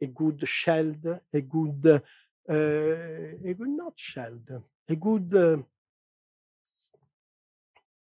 a 0.00 0.06
good 0.06 0.42
sheld, 0.46 1.06
a 1.32 1.40
good, 1.40 2.02
uh, 2.48 2.50
a 2.52 3.54
good 3.54 3.68
not 3.68 3.94
sheld, 3.96 4.48
a 4.88 4.96
good 4.96 5.34
uh, 5.34 5.56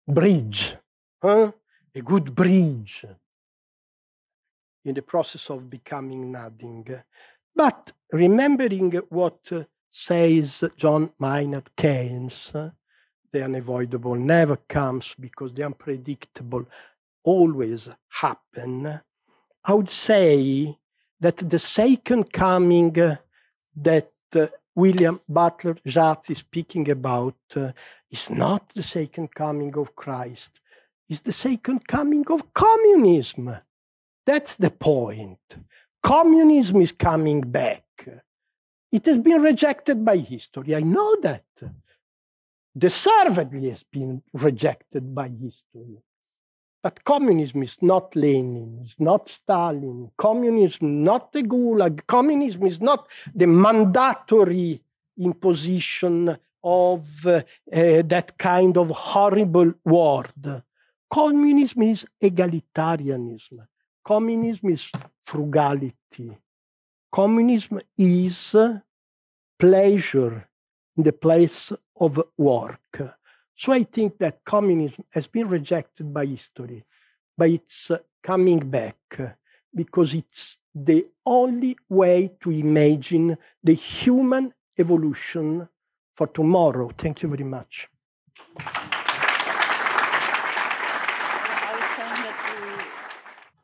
bridge, 0.06 0.76
huh? 1.22 1.52
a 1.94 2.00
good 2.02 2.34
bridge 2.34 3.04
in 4.84 4.94
the 4.94 5.02
process 5.02 5.48
of 5.50 5.70
becoming 5.70 6.32
nothing. 6.32 6.86
But 7.54 7.92
remembering 8.10 8.92
what 9.10 9.40
says 9.92 10.64
John 10.76 11.12
Maynard 11.20 11.70
Keynes, 11.76 12.50
the 13.32 13.44
unavoidable 13.44 14.14
never 14.14 14.56
comes 14.68 15.14
because 15.20 15.52
the 15.54 15.64
unpredictable 15.64 16.64
always 17.24 17.88
happen. 18.08 19.00
I 19.64 19.74
would 19.74 19.90
say 19.90 20.76
that 21.20 21.36
the 21.48 21.58
second 21.58 22.32
coming 22.32 22.92
that 23.76 24.12
uh, 24.34 24.46
William 24.74 25.20
Butler 25.28 25.76
Yeats 25.84 26.30
is 26.30 26.38
speaking 26.38 26.90
about 26.90 27.36
uh, 27.54 27.72
is 28.10 28.28
not 28.30 28.68
the 28.74 28.82
second 28.82 29.34
coming 29.34 29.76
of 29.76 29.94
Christ, 29.94 30.60
it's 31.08 31.20
the 31.20 31.32
second 31.32 31.86
coming 31.86 32.24
of 32.28 32.54
communism. 32.54 33.54
That's 34.24 34.54
the 34.56 34.70
point. 34.70 35.38
Communism 36.02 36.80
is 36.80 36.92
coming 36.92 37.40
back. 37.42 37.84
It 38.92 39.06
has 39.06 39.18
been 39.18 39.40
rejected 39.40 40.04
by 40.04 40.18
history. 40.18 40.76
I 40.76 40.80
know 40.80 41.16
that. 41.22 41.44
Deservedly 42.76 43.70
has 43.70 43.82
been 43.82 44.22
rejected 44.32 45.14
by 45.14 45.28
history. 45.28 45.98
But 46.82 47.04
communism 47.04 47.62
is 47.62 47.76
not 47.80 48.16
Lenin, 48.16 48.80
it's 48.84 48.94
not 48.98 49.28
Stalin. 49.28 50.10
Communism 50.18 50.66
is 50.66 50.82
not 50.82 51.32
the 51.32 51.42
Gulag. 51.42 52.06
Communism 52.06 52.66
is 52.66 52.80
not 52.80 53.08
the 53.34 53.46
mandatory 53.46 54.82
imposition 55.18 56.36
of 56.64 57.04
uh, 57.26 57.42
uh, 57.72 58.02
that 58.06 58.36
kind 58.38 58.76
of 58.76 58.88
horrible 58.90 59.72
word. 59.84 60.62
Communism 61.12 61.82
is 61.82 62.06
egalitarianism. 62.22 63.66
Communism 64.04 64.70
is 64.70 64.90
frugality. 65.24 66.36
Communism 67.12 67.80
is 67.98 68.54
pleasure 69.58 70.48
in 70.96 71.02
the 71.02 71.12
place 71.12 71.72
of 72.00 72.20
work. 72.38 73.02
So 73.56 73.72
I 73.72 73.84
think 73.84 74.18
that 74.18 74.44
communism 74.44 75.04
has 75.10 75.26
been 75.26 75.48
rejected 75.48 76.12
by 76.12 76.26
history, 76.26 76.84
but 77.36 77.50
it's 77.50 77.90
coming 78.22 78.58
back 78.70 78.96
because 79.74 80.14
it's 80.14 80.56
the 80.74 81.06
only 81.26 81.76
way 81.88 82.32
to 82.42 82.50
imagine 82.50 83.36
the 83.62 83.74
human 83.74 84.52
evolution 84.78 85.68
for 86.16 86.26
tomorrow. 86.28 86.90
Thank 86.96 87.22
you 87.22 87.28
very 87.28 87.44
much. 87.44 87.88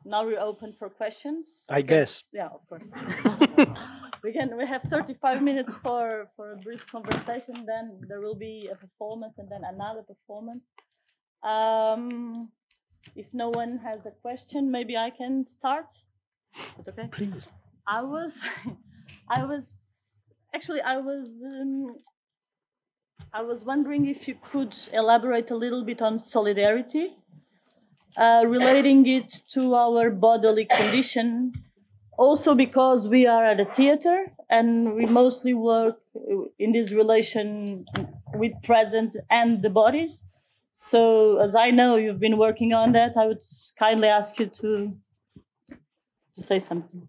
Now 0.05 0.25
we're 0.25 0.39
open 0.39 0.73
for 0.77 0.89
questions. 0.89 1.45
I 1.69 1.81
guess. 1.81 2.23
Yeah, 2.31 2.47
of 2.47 2.67
course. 2.67 2.83
we 4.23 4.33
can. 4.33 4.55
We 4.57 4.65
have 4.65 4.83
35 4.83 5.41
minutes 5.41 5.73
for 5.83 6.29
for 6.35 6.53
a 6.53 6.57
brief 6.57 6.81
conversation. 6.91 7.65
Then 7.65 8.01
there 8.07 8.21
will 8.21 8.35
be 8.35 8.69
a 8.71 8.75
performance, 8.75 9.35
and 9.37 9.49
then 9.49 9.61
another 9.63 10.03
performance. 10.03 10.63
Um, 11.43 12.49
if 13.15 13.27
no 13.33 13.49
one 13.49 13.79
has 13.83 14.05
a 14.05 14.11
question, 14.11 14.71
maybe 14.71 14.97
I 14.97 15.09
can 15.09 15.45
start. 15.47 15.87
It's 16.77 16.87
okay. 16.87 17.07
Please. 17.11 17.43
I 17.87 18.01
was, 18.01 18.33
I 19.29 19.45
was 19.45 19.63
actually, 20.53 20.81
I 20.81 20.97
was 20.97 21.27
um, 21.43 21.95
I 23.33 23.41
was 23.41 23.63
wondering 23.63 24.07
if 24.07 24.27
you 24.27 24.35
could 24.51 24.75
elaborate 24.91 25.51
a 25.51 25.55
little 25.55 25.83
bit 25.83 26.01
on 26.01 26.23
solidarity, 26.23 27.15
uh, 28.17 28.43
relating 28.47 29.05
it 29.07 29.41
to 29.53 29.75
our 29.75 30.09
bodily 30.09 30.65
condition. 30.65 31.53
Also, 32.17 32.53
because 32.53 33.07
we 33.07 33.27
are 33.27 33.45
at 33.45 33.59
a 33.59 33.65
theater 33.65 34.25
and 34.49 34.93
we 34.93 35.05
mostly 35.05 35.53
work 35.53 35.99
in 36.57 36.73
this 36.73 36.91
relation 36.91 37.85
with 38.33 38.51
presence 38.63 39.15
and 39.29 39.61
the 39.61 39.69
bodies. 39.69 40.21
So, 40.73 41.37
as 41.39 41.55
I 41.55 41.71
know 41.71 41.95
you've 41.95 42.19
been 42.19 42.37
working 42.37 42.73
on 42.73 42.91
that, 42.93 43.15
I 43.17 43.27
would 43.27 43.41
kindly 43.77 44.07
ask 44.07 44.37
you 44.39 44.47
to 44.61 44.93
to 46.35 46.43
say 46.43 46.59
something. 46.59 47.07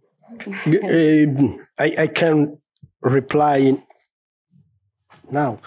Uh, 0.67 1.57
I, 1.79 1.95
I 2.05 2.07
can 2.07 2.59
reply 3.01 3.77
now. 5.31 5.61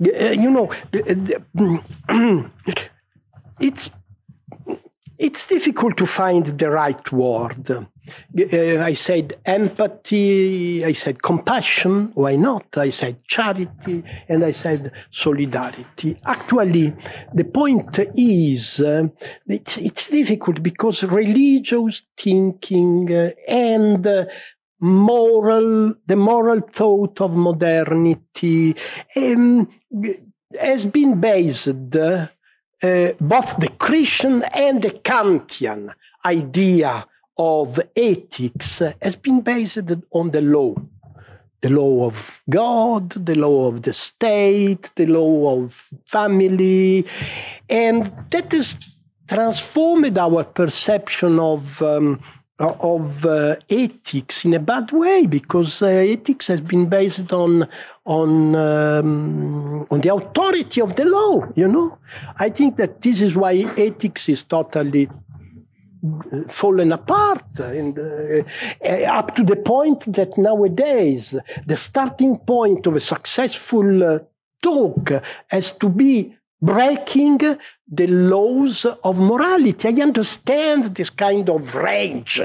Uh, 0.00 0.30
you 0.30 0.50
know, 0.50 0.70
it's 3.60 3.90
it's 5.18 5.46
difficult 5.46 5.96
to 5.96 6.06
find 6.06 6.58
the 6.58 6.70
right 6.70 7.12
word. 7.12 7.70
Uh, 7.70 7.84
I 8.80 8.94
said 8.94 9.34
empathy, 9.44 10.84
I 10.84 10.92
said 10.92 11.22
compassion, 11.22 12.12
why 12.14 12.36
not? 12.36 12.78
I 12.78 12.90
said 12.90 13.24
charity, 13.26 14.04
and 14.28 14.44
I 14.44 14.52
said 14.52 14.92
solidarity. 15.10 16.16
Actually, 16.24 16.94
the 17.34 17.44
point 17.44 17.98
is 18.16 18.80
uh, 18.80 19.08
it's, 19.46 19.76
it's, 19.78 20.08
difficult 20.08 20.62
because 20.62 21.02
religious 21.02 22.02
thinking 22.16 23.12
uh, 23.12 23.30
and 23.46 24.28
moral, 24.80 25.94
the 26.06 26.16
moral 26.16 26.60
thought 26.60 27.20
of 27.20 27.32
modernity 27.32 28.76
um, 29.16 29.68
has 30.58 30.84
been 30.86 31.20
based 31.20 31.90
uh, 32.82 33.12
both 33.20 33.56
the 33.58 33.70
Christian 33.78 34.42
and 34.44 34.82
the 34.82 34.90
Kantian 34.90 35.92
idea 36.24 37.06
of 37.36 37.80
ethics 37.96 38.82
has 39.00 39.16
been 39.16 39.40
based 39.40 39.78
on 40.10 40.30
the 40.30 40.40
law. 40.40 40.74
The 41.60 41.70
law 41.70 42.06
of 42.06 42.40
God, 42.48 43.10
the 43.10 43.34
law 43.34 43.66
of 43.66 43.82
the 43.82 43.92
state, 43.92 44.90
the 44.94 45.06
law 45.06 45.64
of 45.64 45.90
family, 46.04 47.04
and 47.68 48.12
that 48.30 48.52
has 48.52 48.78
transformed 49.26 50.16
our 50.16 50.44
perception 50.44 51.40
of 51.40 51.82
um, 51.82 52.22
of 52.58 53.24
uh, 53.24 53.54
ethics 53.70 54.44
in 54.44 54.52
a 54.54 54.58
bad 54.58 54.90
way 54.90 55.26
because 55.26 55.80
uh, 55.80 55.86
ethics 55.86 56.48
has 56.48 56.60
been 56.60 56.88
based 56.88 57.32
on 57.32 57.68
on 58.04 58.54
um, 58.56 59.86
on 59.90 60.00
the 60.00 60.12
authority 60.12 60.80
of 60.80 60.96
the 60.96 61.04
law 61.04 61.46
you 61.54 61.68
know? 61.68 61.96
I 62.38 62.50
think 62.50 62.76
that 62.76 63.02
this 63.02 63.20
is 63.20 63.36
why 63.36 63.54
ethics 63.76 64.28
is 64.28 64.42
totally 64.42 65.08
uh, 65.08 66.48
fallen 66.48 66.92
apart 66.92 67.44
and 67.58 67.96
uh, 67.96 68.42
up 69.04 69.36
to 69.36 69.44
the 69.44 69.56
point 69.56 70.12
that 70.14 70.36
nowadays 70.36 71.34
the 71.66 71.76
starting 71.76 72.38
point 72.38 72.86
of 72.86 72.96
a 72.96 73.00
successful 73.00 74.02
uh, 74.02 74.18
talk 74.62 75.12
has 75.48 75.72
to 75.74 75.88
be 75.88 76.36
breaking 76.60 77.38
the 77.90 78.06
laws 78.06 78.84
of 78.84 79.18
morality. 79.18 79.88
I 79.88 80.02
understand 80.02 80.94
this 80.94 81.10
kind 81.10 81.48
of 81.48 81.74
rage 81.74 82.40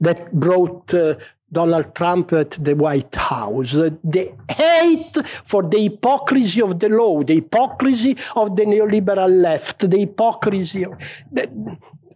that 0.00 0.32
brought 0.32 0.92
uh, 0.92 1.14
Donald 1.52 1.94
Trump 1.94 2.32
at 2.32 2.50
the 2.62 2.74
White 2.74 3.14
House, 3.14 3.72
the 3.72 4.32
hate 4.50 5.16
for 5.44 5.62
the 5.62 5.84
hypocrisy 5.84 6.60
of 6.60 6.80
the 6.80 6.88
law, 6.88 7.22
the 7.22 7.36
hypocrisy 7.36 8.16
of 8.34 8.56
the 8.56 8.64
neoliberal 8.64 9.40
left, 9.40 9.88
the 9.88 9.98
hypocrisy. 9.98 10.84
Of, 10.84 10.98
the, 11.30 11.48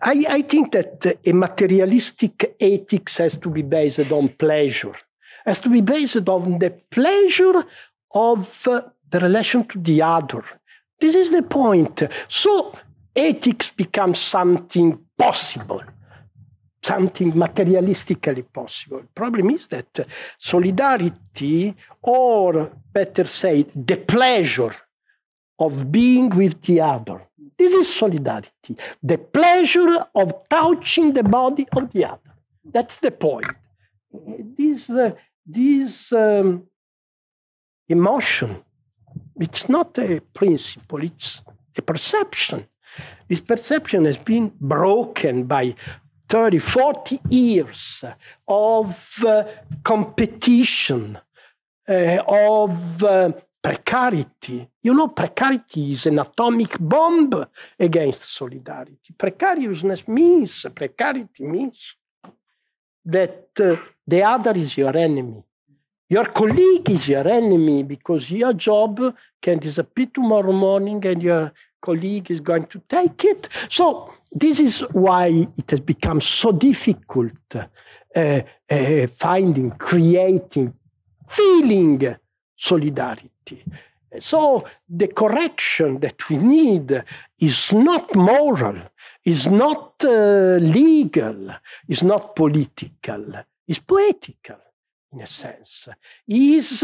I, 0.03 0.25
I 0.29 0.43
think 0.43 0.73
that 0.73 1.19
a 1.25 1.33
materialistic 1.33 2.57
ethics 2.61 3.17
has 3.19 3.37
to 3.39 3.49
be 3.49 3.63
based 3.63 4.13
on 4.13 4.29
pleasure, 4.29 4.95
has 5.47 5.61
to 5.61 5.69
be 5.69 5.81
based 5.81 6.29
on 6.29 6.59
the 6.59 6.71
pleasure 6.91 7.65
of 8.13 8.67
uh, 8.67 8.83
the 9.11 9.21
relation 9.21 9.67
to 9.69 9.79
the 9.79 10.03
other, 10.03 10.45
this 11.01 11.15
is 11.15 11.31
the 11.31 11.43
point. 11.43 12.03
So 12.29 12.75
ethics 13.15 13.71
becomes 13.71 14.19
something 14.19 14.99
possible, 15.17 15.83
something 16.83 17.33
materialistically 17.33 18.45
possible. 18.53 19.01
The 19.01 19.09
problem 19.15 19.51
is 19.51 19.67
that 19.69 20.07
solidarity, 20.39 21.77
or 22.03 22.71
better 22.93 23.27
said, 23.27 23.71
the 23.75 23.97
pleasure 23.97 24.75
of 25.59 25.91
being 25.91 26.31
with 26.31 26.63
the 26.63 26.81
other. 26.81 27.23
This 27.59 27.75
is 27.75 27.95
solidarity. 27.95 28.77
The 29.03 29.19
pleasure 29.19 30.07
of 30.15 30.49
touching 30.49 31.13
the 31.13 31.25
body 31.25 31.67
of 31.73 31.93
the 31.93 32.05
other. 32.05 32.35
That's 32.65 33.01
the 33.01 33.11
point. 33.11 33.47
This, 34.57 34.89
uh, 34.89 35.13
this 35.45 36.13
um, 36.13 36.65
emotion 37.89 38.63
it's 39.41 39.69
not 39.69 39.99
a 39.99 40.21
principle, 40.35 41.03
it's 41.03 41.41
a 41.77 41.83
perception. 41.83 42.67
This 43.29 43.41
perception 43.41 44.05
has 44.05 44.17
been 44.17 44.53
broken 44.61 45.45
by 45.45 45.75
30, 46.29 46.59
40 46.59 47.21
years 47.31 48.05
of 48.47 49.25
uh, 49.25 49.45
competition, 49.83 51.19
uh, 51.89 52.19
of 52.27 53.03
uh, 53.03 53.33
precarity. 53.63 54.69
You 54.83 54.95
know, 54.95 55.09
precarity 55.09 55.93
is 55.93 56.07
an 56.07 56.19
atomic 56.19 56.77
bomb 56.79 57.45
against 57.79 58.35
solidarity. 58.35 59.15
Precariousness 59.17 60.07
means, 60.07 60.67
precarity 60.75 61.45
means 61.45 61.95
that 63.05 63.49
uh, 63.61 63.77
the 64.07 64.23
other 64.23 64.53
is 64.53 64.77
your 64.77 64.97
enemy. 64.97 65.43
Your 66.11 66.25
colleague 66.25 66.89
is 66.89 67.07
your 67.07 67.29
enemy 67.29 67.83
because 67.83 68.31
your 68.31 68.55
job 68.55 69.15
can 69.43 69.59
disappear 69.59 70.07
tomorrow 70.07 70.53
morning 70.53 71.05
and 71.05 71.23
your 71.23 71.53
colleague 71.83 72.31
is 72.31 72.41
going 72.41 72.67
to 72.69 72.81
take 72.89 73.25
it. 73.25 73.49
So, 73.69 74.15
this 74.33 74.59
is 74.59 74.81
why 74.93 75.47
it 75.59 75.71
has 75.71 75.81
become 75.81 76.23
so 76.23 76.53
difficult 76.53 77.33
uh, 77.55 78.41
uh, 78.71 79.07
finding, 79.09 79.71
creating, 79.73 80.73
feeling 81.29 82.17
solidarity. 82.57 83.65
So, 84.19 84.65
the 84.89 85.09
correction 85.09 86.01
that 86.01 86.27
we 86.31 86.39
need 86.39 87.05
is 87.39 87.71
not 87.71 88.15
moral, 88.17 88.79
is 89.27 89.47
not 89.47 89.93
uh, 90.03 90.57
legal, 90.57 91.51
is 91.87 92.03
not 92.03 92.35
political, 92.35 93.27
is 93.67 93.79
poetical 93.79 94.57
in 95.13 95.21
a 95.23 95.27
sense, 95.27 95.89
is 96.27 96.83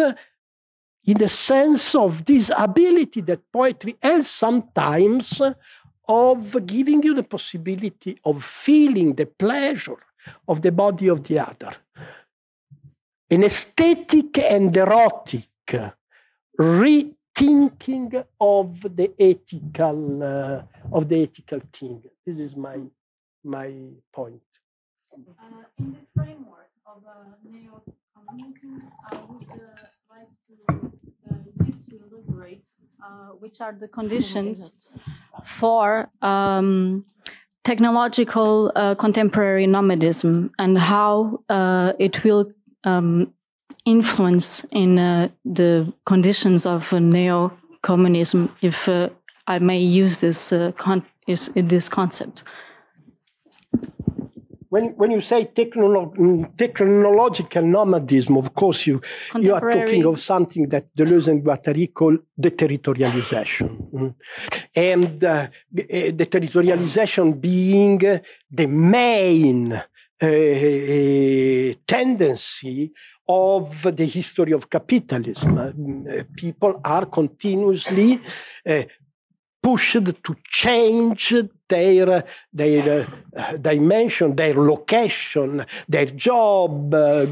in 1.06 1.18
the 1.18 1.28
sense 1.28 1.94
of 1.94 2.24
this 2.24 2.50
ability 2.56 3.20
that 3.22 3.52
poetry 3.52 3.96
has 4.02 4.28
sometimes 4.28 5.40
of 6.08 6.66
giving 6.66 7.02
you 7.02 7.14
the 7.14 7.22
possibility 7.22 8.18
of 8.24 8.44
feeling 8.44 9.14
the 9.14 9.26
pleasure 9.26 10.02
of 10.48 10.62
the 10.62 10.72
body 10.72 11.08
of 11.08 11.24
the 11.24 11.38
other. 11.38 11.74
An 13.30 13.44
aesthetic 13.44 14.38
and 14.38 14.76
erotic 14.76 15.48
rethinking 16.58 18.24
of 18.40 18.80
the 18.82 19.12
ethical 19.18 20.22
uh, 20.22 20.62
of 20.92 21.08
the 21.08 21.22
ethical 21.22 21.60
thing. 21.72 22.02
This 22.26 22.38
is 22.38 22.56
my 22.56 22.78
my 23.42 23.72
point. 24.12 24.40
Uh, 25.12 25.18
in 25.78 25.92
the 25.92 25.98
framework 26.14 26.70
of 26.86 27.02
uh, 27.06 27.24
neo 27.44 27.82
I 28.28 28.32
would 31.44 31.60
like 31.60 31.86
to 31.88 31.96
elaborate 32.10 32.62
which 33.38 33.60
are 33.60 33.76
the 33.78 33.88
conditions 33.88 34.70
for 35.44 36.08
um, 36.22 37.04
technological 37.64 38.72
uh, 38.74 38.94
contemporary 38.94 39.66
nomadism 39.66 40.50
and 40.58 40.78
how 40.78 41.40
uh, 41.48 41.92
it 41.98 42.24
will 42.24 42.50
um, 42.84 43.32
influence 43.84 44.64
in 44.70 44.98
uh, 44.98 45.28
the 45.44 45.92
conditions 46.06 46.64
of 46.66 46.90
neo-communism, 46.92 48.50
if 48.62 48.88
I 49.46 49.58
may 49.58 49.80
use 49.80 50.20
this, 50.20 50.52
con- 50.78 51.04
is, 51.26 51.50
this 51.54 51.88
concept 51.88 52.44
when 54.74 54.86
when 55.00 55.10
you 55.12 55.20
say 55.20 55.40
technolo- 55.60 56.12
technological 56.56 57.62
nomadism, 57.62 58.36
of 58.36 58.54
course 58.54 58.88
you 58.88 59.00
you 59.44 59.54
are 59.54 59.64
talking 59.76 60.04
of 60.04 60.20
something 60.20 60.68
that 60.68 60.84
Deleuze 60.96 61.28
and 61.28 61.44
Guattari 61.44 61.86
call 61.94 62.16
deterritorialization, 62.46 63.70
mm. 63.92 64.14
and 64.74 65.22
uh, 65.22 65.46
deterritorialization 66.22 67.40
being 67.40 67.98
the 68.60 68.66
main 68.66 69.72
uh, 69.74 71.74
tendency 71.86 72.92
of 73.28 73.64
the 73.98 74.04
history 74.04 74.52
of 74.52 74.68
capitalism. 74.68 75.56
Uh, 75.56 75.70
people 76.36 76.80
are 76.84 77.06
continuously 77.06 78.20
uh, 78.66 78.82
pushed 79.64 79.94
to 80.26 80.36
change 80.44 81.34
their 81.68 82.24
their 82.52 83.08
uh, 83.34 83.56
dimension, 83.56 84.36
their 84.36 84.54
location, 84.54 85.64
their 85.88 86.06
job, 86.06 86.92
uh, 86.92 87.26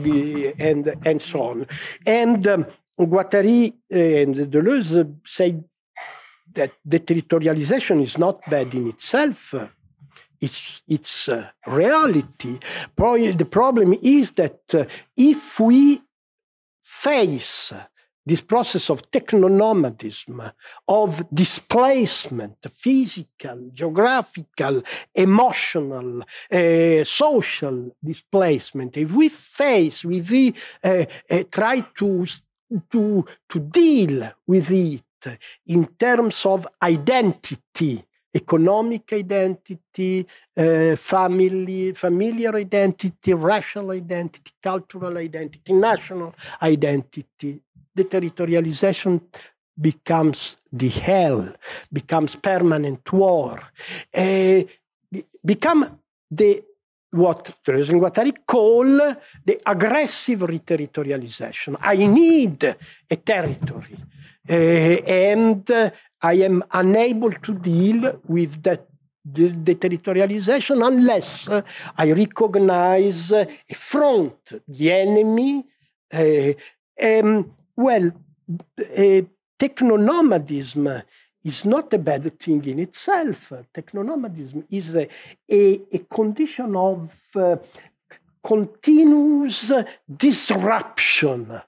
and 0.68 0.82
and 1.04 1.20
so 1.20 1.42
on. 1.50 1.66
And 2.06 2.46
um, 2.46 2.66
Guattari 2.98 3.74
and 3.90 4.34
Deleuze 4.50 5.14
say 5.26 5.56
that 6.54 6.72
deterritorialization 6.88 8.02
is 8.02 8.16
not 8.18 8.40
bad 8.48 8.74
in 8.74 8.88
itself. 8.88 9.54
It's, 10.40 10.82
it's 10.88 11.28
uh, 11.28 11.48
reality. 11.66 12.58
Probably 12.96 13.30
the 13.32 13.44
problem 13.44 13.94
is 14.02 14.32
that 14.32 14.60
uh, 14.74 14.86
if 15.16 15.60
we 15.60 16.02
face 16.82 17.72
this 18.24 18.40
process 18.40 18.90
of 18.90 19.10
technonomadism, 19.10 20.52
of 20.88 21.24
displacement, 21.34 22.56
physical, 22.74 23.70
geographical, 23.74 24.82
emotional, 25.14 26.22
uh, 26.52 27.04
social 27.04 27.90
displacement, 28.04 28.96
if 28.96 29.12
we 29.12 29.28
face, 29.28 30.04
if 30.04 30.30
we 30.30 30.54
uh, 30.84 31.04
uh, 31.30 31.42
try 31.50 31.80
to, 31.98 32.26
to, 32.90 33.24
to 33.48 33.58
deal 33.60 34.30
with 34.46 34.70
it 34.70 35.02
in 35.66 35.86
terms 35.98 36.44
of 36.46 36.66
identity, 36.82 38.04
economic 38.34 39.12
identity, 39.12 40.26
uh, 40.56 40.96
family, 40.96 41.92
familiar 41.92 42.54
identity, 42.56 43.34
racial 43.34 43.90
identity, 43.90 44.52
cultural 44.62 45.16
identity, 45.18 45.72
national 45.72 46.34
identity. 46.62 47.60
Deterritorialization 47.96 49.20
becomes 49.80 50.56
the 50.72 50.88
hell, 50.88 51.52
becomes 51.92 52.36
permanent 52.36 53.12
war, 53.12 53.60
uh, 54.14 54.62
become 55.44 55.98
the 56.30 56.62
what 57.12 57.54
and 57.66 58.00
Guattari 58.00 58.32
call 58.46 58.84
the 59.44 59.60
aggressive 59.66 60.40
reterritorialization. 60.40 61.76
I 61.80 61.96
need 61.96 62.64
a 63.10 63.16
territory. 63.16 63.98
Uh, 64.48 64.52
and 64.52 65.70
uh, 65.70 65.90
I 66.22 66.34
am 66.34 66.64
unable 66.72 67.32
to 67.32 67.52
deal 67.52 68.18
with 68.26 68.62
that 68.62 68.88
the, 69.24 69.48
the 69.48 69.74
territorialization 69.76 70.84
unless 70.84 71.48
uh, 71.48 71.62
I 71.96 72.10
recognize 72.12 73.30
a 73.30 73.46
front, 73.74 74.34
the 74.66 74.92
enemy. 74.92 75.64
Um, 76.12 77.54
well, 77.76 78.10
technonomadism 79.58 81.02
is 81.44 81.64
not 81.64 81.92
a 81.92 81.98
bad 81.98 82.38
thing 82.40 82.64
in 82.64 82.78
itself. 82.78 83.52
Technonomadism 83.74 84.64
is 84.70 84.94
a, 84.94 85.08
a, 85.50 85.80
a 85.92 85.98
condition 86.10 86.76
of 86.76 87.10
uh, 87.34 87.56
continuous 88.44 89.72
disruption 90.16 91.60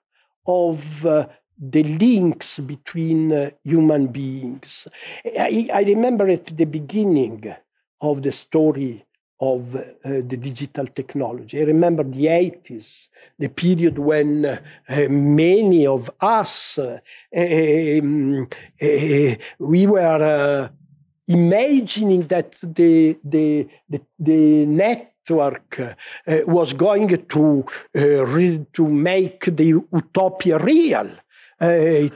of 0.46 1.06
uh, 1.06 1.26
the 1.58 1.82
links 1.82 2.58
between 2.58 3.32
uh, 3.32 3.50
human 3.62 4.08
beings. 4.08 4.86
I, 5.24 5.68
I, 5.72 5.82
remember 5.82 6.28
at 6.28 6.56
the 6.56 6.64
beginning 6.64 7.54
of 8.00 8.22
the 8.22 8.32
story 8.32 9.04
of 9.40 9.74
uh, 9.74 9.80
the 10.04 10.36
digital 10.36 10.86
technology. 10.86 11.60
I 11.60 11.64
remember 11.64 12.04
the 12.04 12.26
80s, 12.26 12.86
the 13.38 13.48
period 13.48 13.98
when 13.98 14.44
uh, 14.44 14.58
many 15.08 15.86
of 15.86 16.10
us, 16.20 16.78
uh, 16.78 16.98
um, 17.36 18.48
uh, 18.80 19.34
we 19.58 19.86
were 19.86 20.22
uh, 20.22 20.68
imagining 21.26 22.26
that 22.28 22.54
the, 22.62 23.16
the, 23.24 23.68
the, 23.88 24.00
the 24.18 24.66
net 24.66 25.14
network 25.28 25.80
uh, 25.80 25.94
was 26.46 26.72
going 26.72 27.08
to 27.28 27.64
uh, 27.96 28.00
re- 28.26 28.66
to 28.72 28.88
make 28.88 29.44
the 29.56 29.82
utopia 29.92 30.58
real 30.58 31.10
uh, 31.60 32.08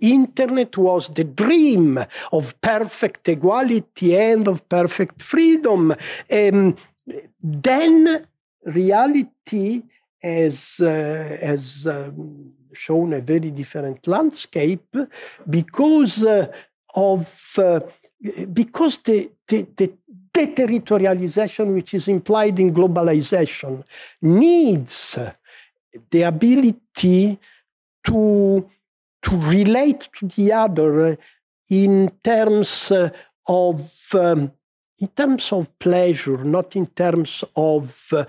internet 0.00 0.76
was 0.76 1.08
the 1.08 1.24
dream 1.24 2.04
of 2.32 2.60
perfect 2.60 3.28
equality 3.28 4.16
and 4.16 4.48
of 4.48 4.68
perfect 4.68 5.22
freedom. 5.22 5.94
Um, 6.30 6.76
then 7.42 8.26
reality 8.64 9.82
has, 10.22 10.58
uh, 10.80 11.36
has 11.40 11.86
um, 11.86 12.52
shown 12.72 13.12
a 13.12 13.20
very 13.20 13.50
different 13.50 14.06
landscape 14.06 14.94
because 15.48 16.22
uh, 16.22 16.46
of 16.94 17.28
uh, 17.58 17.80
because 18.52 18.98
the, 18.98 19.30
the, 19.48 19.66
the 19.76 19.92
deterritorialization 20.32 21.74
which 21.74 21.94
is 21.94 22.08
implied 22.08 22.58
in 22.58 22.74
globalization 22.74 23.84
needs 24.22 25.16
the 26.10 26.22
ability 26.22 27.38
to 28.06 28.68
to 29.22 29.36
relate 29.40 30.08
to 30.18 30.26
the 30.28 30.52
other 30.52 31.18
in 31.68 32.10
terms 32.22 32.92
of 33.48 33.92
um, 34.14 34.52
in 35.00 35.08
terms 35.08 35.52
of 35.52 35.66
pleasure, 35.78 36.42
not 36.44 36.74
in 36.74 36.86
terms 36.86 37.44
of 37.56 38.06
uh, 38.12 38.24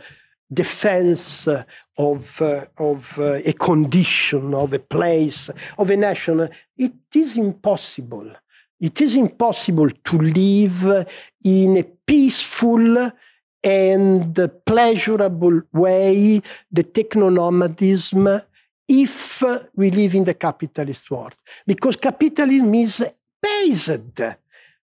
defense 0.53 1.47
of 1.97 2.41
uh, 2.41 2.65
of 2.77 3.13
uh, 3.17 3.39
a 3.45 3.53
condition, 3.53 4.53
of 4.53 4.73
a 4.73 4.79
place, 4.79 5.49
of 5.77 5.89
a 5.89 5.95
nation. 5.95 6.49
It 6.77 6.93
is 7.13 7.37
impossible. 7.37 8.31
It 8.79 9.01
is 9.01 9.15
impossible 9.15 9.89
to 9.89 10.17
live 10.17 11.07
in 11.43 11.77
a 11.77 11.83
peaceful 11.83 13.11
and 13.63 14.51
pleasurable 14.65 15.61
way 15.73 16.41
the 16.71 16.83
technonomadism 16.83 18.43
if 18.87 19.43
we 19.75 19.91
live 19.91 20.15
in 20.15 20.23
the 20.23 20.33
capitalist 20.33 21.11
world. 21.11 21.35
Because 21.65 21.95
capitalism 21.95 22.73
is 22.75 23.03
based 23.41 24.21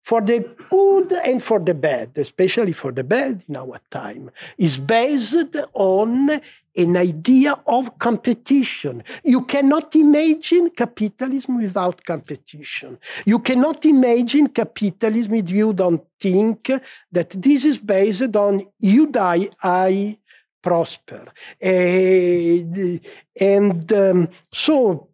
for 0.03 0.21
the 0.21 0.39
good 0.71 1.13
and 1.13 1.43
for 1.43 1.61
the 1.61 1.75
bad, 1.75 2.11
especially 2.17 2.73
for 2.73 2.91
the 2.91 3.05
bad 3.05 3.45
in 3.49 3.57
our 3.57 3.81
time, 3.91 4.31
is 4.57 4.79
based 4.79 5.57
on 5.75 6.41
an 6.77 6.97
idea 6.97 7.59
of 7.67 7.99
competition. 7.99 9.03
You 9.25 9.45
cannot 9.45 9.95
imagine 9.95 10.71
capitalism 10.71 11.61
without 11.61 12.05
competition. 12.05 12.99
You 13.27 13.41
cannot 13.41 13.85
imagine 13.85 14.49
capitalism 14.49 15.35
if 15.35 15.51
you 15.51 15.73
don't 15.73 16.03
think 16.21 16.71
that 17.13 17.31
this 17.31 17.65
is 17.65 17.79
based 17.79 18.37
on 18.37 18.67
you 18.79 19.07
die, 19.07 19.49
I 19.63 20.17
prosper. 20.63 21.27
And 21.61 23.03
um, 23.93 24.29
so, 24.53 25.09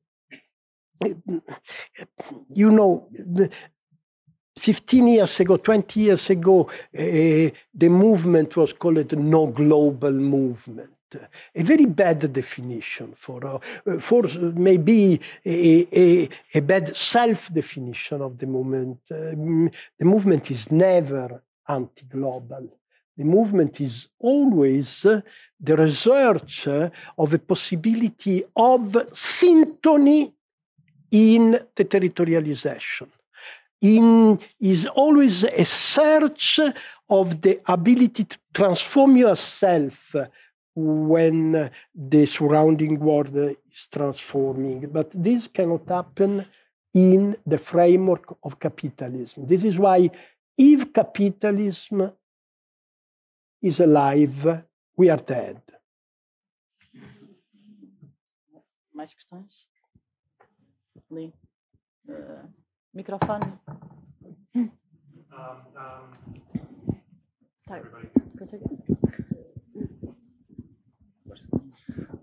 you 2.54 2.70
know, 2.70 3.08
15 4.58 5.06
years 5.08 5.40
ago, 5.40 5.56
20 5.56 6.00
years 6.00 6.30
ago, 6.30 6.68
uh, 6.70 7.50
the 7.74 7.88
movement 7.88 8.56
was 8.56 8.72
called 8.72 9.08
the 9.08 9.16
no 9.16 9.46
global 9.48 10.12
movement. 10.12 10.90
A 11.54 11.62
very 11.62 11.86
bad 11.86 12.32
definition 12.32 13.14
for, 13.16 13.46
uh, 13.46 13.98
for 14.00 14.24
maybe 14.54 15.20
a, 15.44 15.86
a, 15.98 16.28
a 16.54 16.60
bad 16.60 16.96
self 16.96 17.52
definition 17.52 18.20
of 18.20 18.38
the 18.38 18.46
movement. 18.46 18.98
Uh, 19.10 19.70
the 19.98 20.04
movement 20.04 20.50
is 20.50 20.70
never 20.70 21.42
anti 21.68 22.04
global 22.06 22.68
the 23.16 23.24
movement 23.24 23.80
is 23.80 24.08
always 24.18 25.04
uh, 25.04 25.20
the 25.60 25.76
research 25.76 26.66
uh, 26.68 26.90
of 27.18 27.32
a 27.32 27.38
possibility 27.38 28.44
of 28.54 28.80
syntony 29.14 30.32
in 31.10 31.58
the 31.76 31.84
territorialization. 31.84 33.08
In, 33.80 34.38
is 34.60 34.86
always 34.86 35.44
a 35.44 35.64
search 35.64 36.60
of 37.08 37.40
the 37.42 37.60
ability 37.66 38.24
to 38.24 38.38
transform 38.54 39.16
yourself 39.16 39.94
when 40.74 41.70
the 41.94 42.26
surrounding 42.26 42.98
world 42.98 43.36
is 43.36 43.88
transforming. 43.92 44.88
But 44.90 45.10
this 45.14 45.46
cannot 45.48 45.88
happen 45.88 46.46
in 46.92 47.36
the 47.46 47.58
framework 47.58 48.36
of 48.42 48.58
capitalism. 48.58 49.46
This 49.46 49.64
is 49.64 49.78
why 49.78 50.10
if 50.56 50.92
capitalism 50.92 52.12
is 53.62 53.80
alive, 53.80 54.62
we 54.96 55.10
are 55.10 55.18
dead. 55.18 55.60
Mais 58.94 59.12
questões? 59.12 59.66
Ali. 61.10 61.32
Uh, 62.08 62.46
microfone. 62.94 63.58
Um, 64.54 64.70
um, 65.76 66.16
tá. 67.68 67.82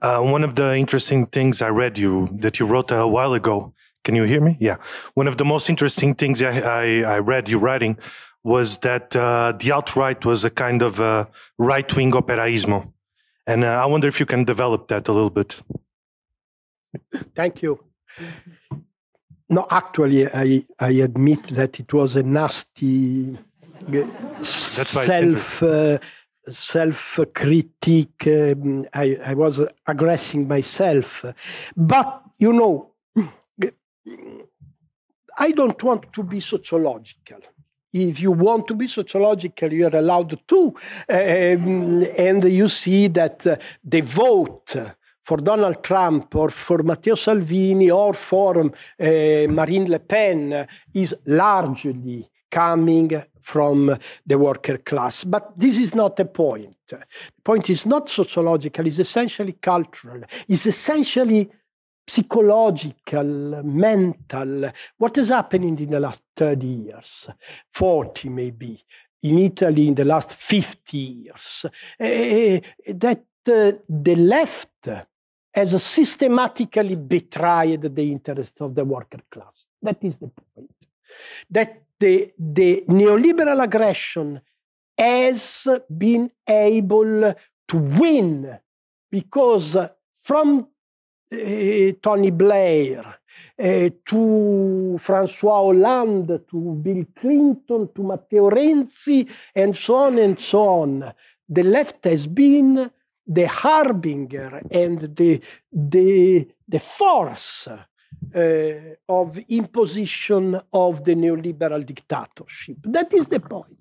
Uh, 0.01 0.19
one 0.19 0.43
of 0.43 0.55
the 0.55 0.75
interesting 0.75 1.27
things 1.27 1.61
I 1.61 1.69
read 1.69 1.97
you 1.97 2.27
that 2.41 2.59
you 2.59 2.65
wrote 2.65 2.91
a 2.91 3.07
while 3.07 3.33
ago. 3.33 3.73
Can 4.03 4.15
you 4.15 4.23
hear 4.23 4.41
me? 4.41 4.57
Yeah. 4.59 4.77
One 5.13 5.27
of 5.27 5.37
the 5.37 5.45
most 5.45 5.69
interesting 5.69 6.15
things 6.15 6.41
I, 6.41 6.59
I, 6.59 6.85
I 7.15 7.19
read 7.19 7.47
you 7.47 7.57
writing 7.57 7.97
was 8.43 8.77
that 8.79 9.15
uh, 9.15 9.53
the 9.59 9.71
alt-right 9.71 10.25
was 10.25 10.43
a 10.43 10.49
kind 10.49 10.81
of 10.81 10.99
uh, 10.99 11.25
right-wing 11.57 12.11
operaismo. 12.11 12.91
And 13.47 13.63
uh, 13.63 13.67
I 13.67 13.85
wonder 13.85 14.07
if 14.07 14.19
you 14.19 14.25
can 14.25 14.43
develop 14.43 14.89
that 14.89 15.07
a 15.07 15.13
little 15.13 15.29
bit. 15.29 15.61
Thank 17.35 17.61
you. 17.61 17.79
No, 19.49 19.67
actually, 19.69 20.27
I, 20.27 20.65
I 20.79 20.89
admit 20.89 21.47
that 21.49 21.79
it 21.79 21.93
was 21.93 22.15
a 22.15 22.23
nasty 22.23 23.37
self 24.43 25.63
uh, 25.63 25.99
self 26.49 27.19
critique. 27.33 28.23
Um, 28.25 28.87
I, 28.93 29.17
I 29.23 29.33
was 29.33 29.59
aggressing 29.87 30.47
myself, 30.47 31.25
but 31.75 32.23
you 32.39 32.53
know, 32.53 32.91
I 35.37 35.51
don't 35.51 35.81
want 35.83 36.13
to 36.13 36.23
be 36.23 36.39
sociological. 36.39 37.39
If 37.93 38.19
you 38.19 38.31
want 38.31 38.67
to 38.67 38.73
be 38.73 38.87
sociological, 38.87 39.71
you 39.71 39.85
are 39.85 39.95
allowed 39.95 40.39
to. 40.47 40.73
Um, 41.09 42.03
and 42.17 42.43
you 42.43 42.67
see 42.67 43.07
that 43.09 43.45
uh, 43.45 43.57
the 43.83 44.01
vote 44.01 44.75
for 45.23 45.37
Donald 45.37 45.83
Trump 45.83 46.35
or 46.35 46.49
for 46.49 46.83
Matteo 46.83 47.15
Salvini 47.15 47.89
or 47.89 48.13
for 48.13 48.59
uh, 48.59 48.71
Marine 48.99 49.89
Le 49.89 49.99
Pen 49.99 50.67
is 50.93 51.15
largely 51.25 52.29
coming 52.51 53.23
from 53.39 53.97
the 54.25 54.37
worker 54.37 54.77
class. 54.77 55.23
But 55.23 55.53
this 55.57 55.77
is 55.77 55.95
not 55.95 56.15
the 56.15 56.25
point. 56.25 56.75
The 56.87 57.03
point 57.43 57.69
is 57.69 57.85
not 57.85 58.09
sociological, 58.09 58.85
it's 58.85 58.99
essentially 58.99 59.53
cultural, 59.53 60.21
it's 60.47 60.65
essentially 60.65 61.49
psychological, 62.07 63.63
mental. 63.63 64.71
What 64.97 65.17
is 65.17 65.29
happening 65.29 65.79
in 65.79 65.89
the 65.89 65.99
last 65.99 66.21
30 66.35 66.65
years, 66.65 67.27
40 67.73 68.29
maybe, 68.29 68.83
in 69.21 69.37
Italy 69.39 69.87
in 69.87 69.95
the 69.95 70.05
last 70.05 70.33
50 70.33 70.97
years, 70.97 71.65
uh, 71.65 71.69
that 71.99 73.25
uh, 73.47 73.71
the 73.89 74.15
left 74.15 74.87
has 75.53 75.83
systematically 75.83 76.95
betrayed 76.95 77.81
the 77.81 78.11
interests 78.11 78.59
of 78.59 78.75
the 78.75 78.83
worker 78.83 79.19
class. 79.31 79.65
That 79.81 79.97
is 80.01 80.15
the 80.17 80.31
point. 80.55 80.71
That 81.51 81.83
the, 81.99 82.33
the 82.37 82.83
neoliberal 82.87 83.63
aggression 83.63 84.41
has 84.97 85.67
been 85.95 86.31
able 86.47 87.33
to 87.67 87.77
win 87.77 88.59
because 89.11 89.77
from 90.23 90.67
Tony 92.01 92.31
Blair 92.31 93.19
uh, 93.59 93.89
to 94.05 94.97
Francois 94.99 95.61
Hollande 95.61 96.41
to 96.49 96.79
Bill 96.81 97.05
Clinton 97.19 97.89
to 97.93 98.03
Matteo 98.03 98.49
Renzi 98.49 99.29
and 99.55 99.75
so 99.75 99.95
on 99.95 100.17
and 100.17 100.39
so 100.39 100.59
on, 100.59 101.13
the 101.49 101.63
left 101.63 102.05
has 102.05 102.27
been 102.27 102.89
the 103.25 103.47
harbinger 103.47 104.61
and 104.71 105.15
the, 105.15 105.41
the, 105.71 106.47
the 106.67 106.79
force 106.79 107.67
uh, 108.35 108.73
of 109.09 109.37
imposition 109.49 110.59
of 110.73 111.03
the 111.05 111.15
neoliberal 111.15 111.85
dictatorship. 111.85 112.77
That 112.83 113.13
is 113.13 113.27
the 113.27 113.39
point. 113.39 113.77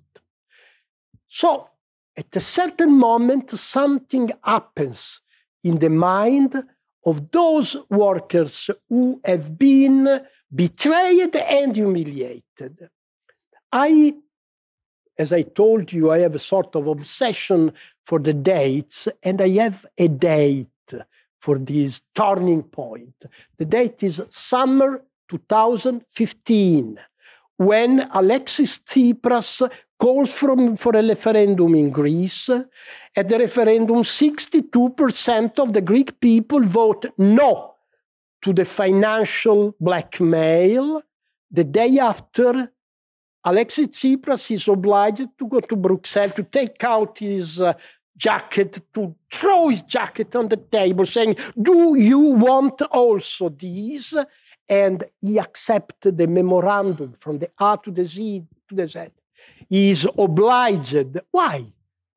So, 1.27 1.67
at 2.15 2.35
a 2.35 2.39
certain 2.39 2.97
moment, 2.97 3.49
something 3.51 4.31
happens 4.43 5.19
in 5.63 5.79
the 5.79 5.89
mind 5.89 6.63
of 7.05 7.31
those 7.31 7.75
workers 7.89 8.69
who 8.89 9.19
have 9.25 9.57
been 9.57 10.21
betrayed 10.53 11.35
and 11.35 11.75
humiliated. 11.75 12.89
I, 13.71 14.13
as 15.17 15.33
I 15.33 15.41
told 15.41 15.91
you, 15.91 16.11
I 16.11 16.19
have 16.19 16.35
a 16.35 16.39
sort 16.39 16.75
of 16.75 16.87
obsession 16.87 17.73
for 18.05 18.19
the 18.19 18.33
dates, 18.33 19.07
and 19.23 19.41
I 19.41 19.49
have 19.49 19.85
a 19.97 20.07
date 20.07 20.67
for 21.41 21.57
this 21.57 22.01
turning 22.15 22.63
point. 22.63 23.25
The 23.57 23.65
date 23.65 24.01
is 24.01 24.21
summer 24.29 25.03
2015, 25.29 26.99
when 27.57 28.09
Alexis 28.13 28.79
Tsipras 28.79 29.61
calls 29.99 30.31
from, 30.31 30.75
for 30.75 30.95
a 30.95 31.07
referendum 31.07 31.75
in 31.75 31.89
Greece. 31.89 32.49
At 33.15 33.29
the 33.29 33.39
referendum, 33.39 34.03
62% 34.03 35.59
of 35.59 35.73
the 35.73 35.81
Greek 35.81 36.19
people 36.19 36.61
vote 36.63 37.05
no 37.17 37.75
to 38.43 38.53
the 38.53 38.65
financial 38.65 39.75
blackmail. 39.79 41.01
The 41.51 41.63
day 41.63 41.99
after, 41.99 42.71
Alexis 43.45 43.87
Tsipras 43.87 44.51
is 44.51 44.67
obliged 44.67 45.29
to 45.37 45.47
go 45.47 45.59
to 45.59 45.75
Brussels 45.75 46.33
to 46.33 46.43
take 46.43 46.83
out 46.83 47.19
his 47.19 47.61
uh, 47.61 47.73
jacket 48.17 48.81
to 48.93 49.15
throw 49.31 49.69
his 49.69 49.81
jacket 49.83 50.35
on 50.35 50.49
the 50.49 50.57
table, 50.57 51.05
saying, 51.05 51.35
Do 51.61 51.95
you 51.97 52.19
want 52.19 52.81
also 52.83 53.49
these? 53.49 54.13
And 54.81 54.97
he 55.25 55.33
accepted 55.47 56.13
the 56.17 56.29
memorandum 56.39 57.11
from 57.23 57.35
the 57.41 57.49
A 57.59 57.61
to 57.83 57.89
the 57.97 58.05
Z 58.13 58.15
to 58.69 58.73
the 58.79 58.87
Z. 58.93 58.95
He 59.69 59.81
is 59.93 60.01
obliged. 60.27 61.13
Why? 61.37 61.55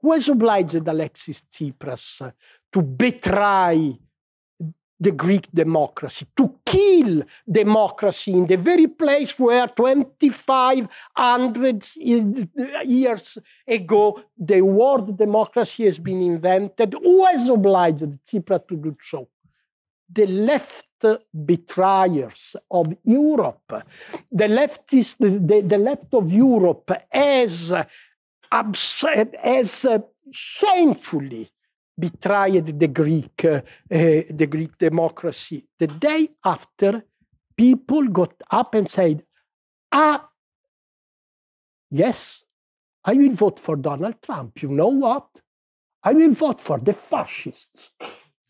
Who 0.00 0.08
has 0.12 0.26
obliged 0.36 0.84
Alexis 0.94 1.38
Tsipras 1.52 2.06
to 2.72 2.78
betray 2.82 3.80
the 4.98 5.12
Greek 5.24 5.46
democracy, 5.52 6.24
to 6.38 6.44
kill 6.64 7.22
democracy 7.62 8.32
in 8.32 8.46
the 8.46 8.56
very 8.56 8.86
place 8.86 9.38
where 9.38 9.68
2,500 9.68 11.86
years 12.86 13.38
ago 13.78 14.22
the 14.38 14.62
word 14.62 15.18
democracy 15.18 15.84
has 15.84 15.98
been 15.98 16.22
invented. 16.22 16.94
Who 16.94 17.26
has 17.26 17.46
obliged 17.58 18.10
Tsipras 18.26 18.66
to 18.68 18.76
do 18.76 18.96
so? 19.12 19.28
The 20.12 20.26
left 20.26 20.86
betrayers 21.44 22.56
of 22.70 22.94
Europe. 23.04 23.72
The 24.32 24.48
the, 25.18 25.64
the 25.66 25.78
left 25.78 26.14
of 26.14 26.32
Europe 26.32 26.90
has, 27.10 27.72
has 28.50 29.86
shamefully 30.32 31.50
betrayed 31.98 32.78
the 32.78 32.88
Greek, 32.88 33.44
uh, 33.44 33.60
the 33.90 34.46
Greek 34.50 34.76
democracy. 34.78 35.66
The 35.78 35.86
day 35.88 36.28
after, 36.44 37.04
people 37.56 38.06
got 38.08 38.34
up 38.50 38.74
and 38.74 38.90
said, 38.90 39.24
"Ah, 39.92 40.28
yes, 41.90 42.44
I 43.04 43.14
will 43.14 43.32
vote 43.32 43.58
for 43.60 43.76
Donald 43.76 44.20
Trump. 44.22 44.62
You 44.62 44.68
know 44.68 44.88
what? 44.88 45.28
I 46.02 46.12
will 46.12 46.32
vote 46.34 46.60
for 46.60 46.78
the 46.78 46.92
fascists. 46.94 47.90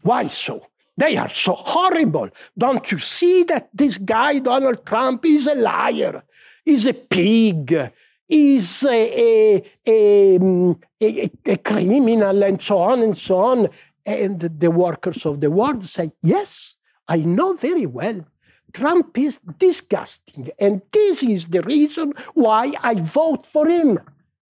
Why 0.03 0.27
so? 0.27 0.67
They 0.97 1.17
are 1.17 1.29
so 1.29 1.55
horrible. 1.55 2.31
Don't 2.57 2.91
you 2.91 2.99
see 2.99 3.43
that 3.45 3.69
this 3.75 3.99
guy, 3.99 4.39
Donald 4.39 4.87
Trump, 4.87 5.25
is 5.27 5.47
a 5.47 5.55
liar, 5.55 6.23
is 6.65 6.87
a 6.87 6.95
pig, 6.95 7.93
is 8.29 8.83
a, 8.83 9.63
a, 9.87 10.39
mm, 10.39 10.83
a, 11.01 11.31
a, 11.45 11.57
criminal 11.59 12.43
and 12.43 12.61
so 12.63 12.79
on 12.79 13.03
and 13.03 13.17
so 13.17 13.39
on. 13.39 13.69
And 14.07 14.41
the 14.41 14.71
workers 14.71 15.27
of 15.27 15.41
the 15.41 15.51
world 15.51 15.89
say, 15.89 16.13
yes, 16.23 16.75
I 17.09 17.19
know 17.19 17.55
very 17.55 17.87
well. 17.87 18.25
Trump 18.73 19.17
is 19.19 19.39
disgusting. 19.59 20.51
And 20.59 20.83
this 20.93 21.23
is 21.23 21.47
the 21.47 21.63
reason 21.63 22.15
why 22.35 22.73
I 22.83 22.95
vote 22.95 23.47
for 23.53 23.69
him, 23.69 23.99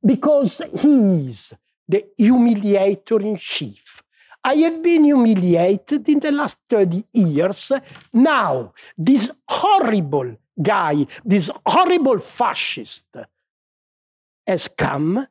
because 0.04 0.60
he 0.78 1.26
is 1.28 1.52
the 1.88 2.04
humiliator 2.18 3.22
in 3.22 3.36
chief. 3.36 3.95
I 4.46 4.54
have 4.58 4.80
been 4.80 5.02
humiliated 5.02 6.08
in 6.08 6.20
the 6.20 6.30
last 6.30 6.56
30 6.70 7.04
years. 7.12 7.72
Now, 8.12 8.74
this 8.96 9.28
horrible 9.48 10.36
guy, 10.62 11.08
this 11.24 11.50
horrible 11.66 12.20
fascist, 12.20 13.02
has 14.46 14.68
come 14.68 15.26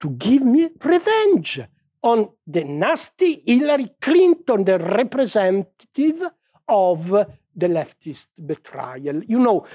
to 0.00 0.10
give 0.10 0.42
me 0.42 0.70
revenge 0.82 1.60
on 2.02 2.30
the 2.48 2.64
nasty 2.64 3.44
Hillary 3.46 3.90
Clinton, 4.00 4.64
the 4.64 4.80
representative 4.80 6.20
of 6.66 7.08
the 7.08 7.68
leftist 7.68 8.26
betrayal. 8.44 9.22
You 9.22 9.38
know, 9.38 9.66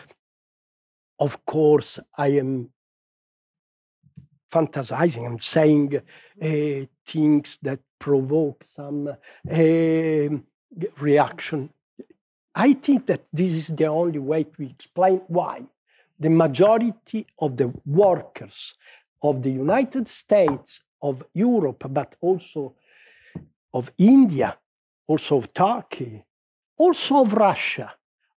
of 1.19 1.45
course, 1.45 1.99
I 2.17 2.27
am 2.31 2.69
fantasizing, 4.51 5.25
I'm 5.25 5.39
saying 5.39 6.01
uh, 6.41 6.85
things 7.05 7.57
that 7.61 7.79
provoke 7.99 8.63
some 8.75 9.07
uh, 9.07 10.29
reaction. 10.99 11.69
I 12.55 12.73
think 12.73 13.07
that 13.07 13.23
this 13.33 13.51
is 13.51 13.67
the 13.67 13.87
only 13.87 14.19
way 14.19 14.43
to 14.43 14.63
explain 14.63 15.21
why 15.27 15.63
the 16.19 16.29
majority 16.29 17.25
of 17.39 17.57
the 17.57 17.73
workers 17.85 18.75
of 19.21 19.41
the 19.41 19.49
United 19.49 20.07
States, 20.07 20.81
of 21.01 21.23
Europe, 21.33 21.83
but 21.89 22.15
also 22.21 22.75
of 23.73 23.91
India, 23.97 24.57
also 25.07 25.37
of 25.37 25.53
Turkey, 25.53 26.23
also 26.77 27.21
of 27.23 27.33
Russia, 27.33 27.93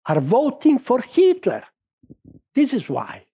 are 0.05 0.21
voting 0.21 0.79
for 0.79 1.01
Hitler. 1.01 1.63
This 2.53 2.73
is 2.73 2.87
why. 2.89 3.25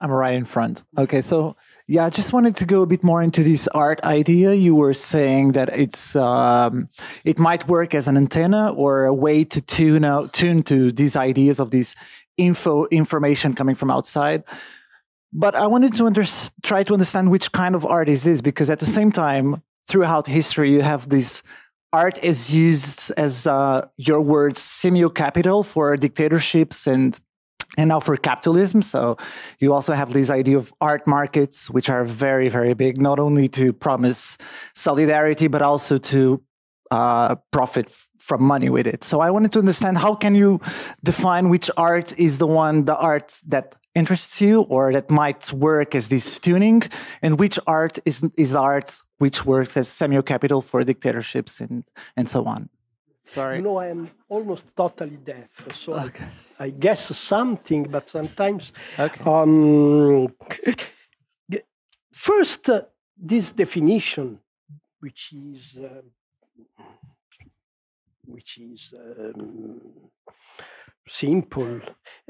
I'm 0.00 0.10
right 0.10 0.34
in 0.34 0.44
front. 0.44 0.82
Okay, 0.96 1.22
so 1.22 1.56
yeah, 1.88 2.04
I 2.04 2.10
just 2.10 2.32
wanted 2.32 2.56
to 2.56 2.66
go 2.66 2.82
a 2.82 2.86
bit 2.86 3.04
more 3.04 3.22
into 3.22 3.42
this 3.42 3.68
art 3.68 4.02
idea. 4.02 4.52
You 4.54 4.74
were 4.74 4.94
saying 4.94 5.52
that 5.52 5.68
it's 5.68 6.16
um, 6.16 6.88
it 7.24 7.38
might 7.38 7.68
work 7.68 7.94
as 7.94 8.08
an 8.08 8.16
antenna 8.16 8.72
or 8.72 9.04
a 9.04 9.14
way 9.14 9.44
to 9.44 9.60
tune 9.60 10.04
out 10.04 10.32
tune 10.32 10.62
to 10.64 10.90
these 10.92 11.16
ideas 11.16 11.60
of 11.60 11.70
this 11.70 11.94
info 12.36 12.86
information 12.86 13.54
coming 13.54 13.76
from 13.76 13.90
outside. 13.90 14.44
But 15.32 15.54
I 15.54 15.66
wanted 15.66 15.94
to 15.94 16.06
under, 16.06 16.24
try 16.62 16.82
to 16.84 16.92
understand 16.92 17.30
which 17.30 17.52
kind 17.52 17.74
of 17.74 17.84
art 17.84 18.08
is 18.08 18.22
this 18.22 18.40
because 18.40 18.70
at 18.70 18.80
the 18.80 18.86
same 18.86 19.12
time, 19.12 19.62
throughout 19.88 20.26
history, 20.26 20.72
you 20.72 20.82
have 20.82 21.08
this 21.08 21.42
art 21.92 22.18
is 22.22 22.52
used 22.52 23.12
as 23.16 23.46
uh, 23.46 23.86
your 23.96 24.20
words 24.20 24.60
semio 24.60 25.14
capital 25.14 25.62
for 25.62 25.96
dictatorships 25.96 26.86
and 26.86 27.18
and 27.76 27.88
now 27.88 28.00
for 28.00 28.16
capitalism. 28.16 28.82
So 28.82 29.16
you 29.58 29.72
also 29.72 29.92
have 29.92 30.12
this 30.12 30.30
idea 30.30 30.58
of 30.58 30.72
art 30.80 31.06
markets, 31.06 31.70
which 31.70 31.88
are 31.88 32.04
very, 32.04 32.48
very 32.48 32.74
big, 32.74 33.00
not 33.00 33.18
only 33.18 33.48
to 33.50 33.72
promise 33.72 34.38
solidarity, 34.74 35.48
but 35.48 35.62
also 35.62 35.98
to 35.98 36.42
uh, 36.90 37.36
profit 37.52 37.90
from 38.18 38.42
money 38.42 38.68
with 38.68 38.86
it. 38.86 39.04
So 39.04 39.20
I 39.20 39.30
wanted 39.30 39.52
to 39.52 39.58
understand 39.60 39.98
how 39.98 40.14
can 40.14 40.34
you 40.34 40.60
define 41.04 41.48
which 41.48 41.70
art 41.76 42.18
is 42.18 42.38
the 42.38 42.46
one, 42.46 42.84
the 42.84 42.96
art 42.96 43.40
that 43.46 43.74
interests 43.94 44.40
you 44.40 44.62
or 44.62 44.92
that 44.92 45.10
might 45.10 45.52
work 45.52 45.94
as 45.94 46.08
this 46.08 46.38
tuning, 46.38 46.82
and 47.22 47.38
which 47.38 47.58
art 47.66 47.98
is 48.04 48.22
is 48.36 48.54
art 48.54 48.94
which 49.18 49.46
works 49.46 49.76
as 49.76 49.88
semio 49.88 50.24
capital 50.24 50.60
for 50.60 50.84
dictatorships 50.84 51.60
and 51.60 51.84
and 52.16 52.28
so 52.28 52.44
on. 52.44 52.68
Sorry. 53.26 53.56
You 53.56 53.62
know, 53.62 53.76
I 53.76 53.88
am 53.88 54.10
almost 54.28 54.64
totally 54.76 55.16
deaf, 55.16 55.48
so 55.74 55.94
okay. 55.94 56.28
I, 56.58 56.64
I, 56.64 56.70
guess 56.70 57.16
something, 57.16 57.84
but 57.84 58.08
sometimes. 58.08 58.72
Okay. 58.98 59.24
Um, 59.24 60.28
first, 62.12 62.68
uh, 62.68 62.82
this 63.16 63.50
definition, 63.52 64.38
which 65.00 65.32
is 65.32 65.76
uh, 65.76 66.02
which 68.26 68.58
is 68.58 68.88
um, 68.94 69.80
simple, 71.08 71.80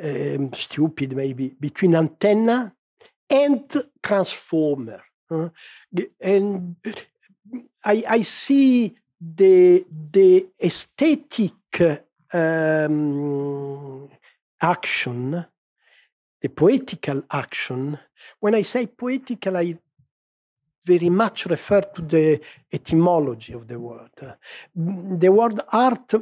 um, 0.02 0.51
stupid 0.55 1.14
maybe, 1.14 1.55
between 1.60 1.94
antenna 1.94 2.73
and 3.28 3.82
transformer. 4.02 5.02
Uh, 5.31 5.48
and 6.20 6.77
I, 7.85 8.05
I 8.09 8.23
see 8.23 8.97
the, 9.20 9.84
the 10.12 10.47
aesthetic 10.62 11.55
um, 12.32 14.09
action, 14.60 15.44
the 16.43 16.48
poetical 16.48 17.22
action, 17.30 17.98
when 18.40 18.55
I 18.55 18.62
say 18.62 18.86
poetical, 18.86 19.56
I 19.56 19.78
very 20.84 21.10
much 21.10 21.47
refer 21.47 21.80
to 21.80 22.02
the 22.02 22.40
etymology 22.72 23.52
of 23.52 23.66
the 23.66 23.78
word. 23.78 24.10
The 24.74 25.32
word 25.32 25.60
art 25.72 26.14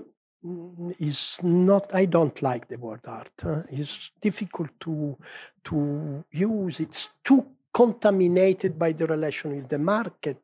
is 0.98 1.38
not, 1.42 1.94
I 1.94 2.06
don't 2.06 2.40
like 2.42 2.68
the 2.68 2.78
word 2.78 3.00
art. 3.06 3.30
It's 3.70 4.10
difficult 4.20 4.70
to, 4.80 5.16
to 5.64 6.24
use, 6.32 6.80
it's 6.80 7.08
too 7.24 7.46
contaminated 7.74 8.78
by 8.78 8.92
the 8.92 9.06
relation 9.06 9.56
with 9.56 9.68
the 9.68 9.78
market 9.78 10.42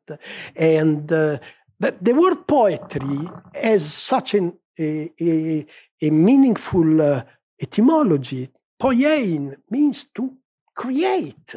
and 0.55 1.11
uh, 1.11 1.39
but 1.81 1.97
the 1.99 2.13
word 2.13 2.45
poetry 2.47 3.27
has 3.55 3.91
such 3.91 4.35
an, 4.35 4.53
a, 4.79 5.11
a, 5.19 5.65
a 5.99 6.09
meaningful 6.11 7.01
uh, 7.01 7.23
etymology. 7.59 8.51
Poiein 8.79 9.57
means 9.71 10.05
to 10.13 10.31
create. 10.75 11.55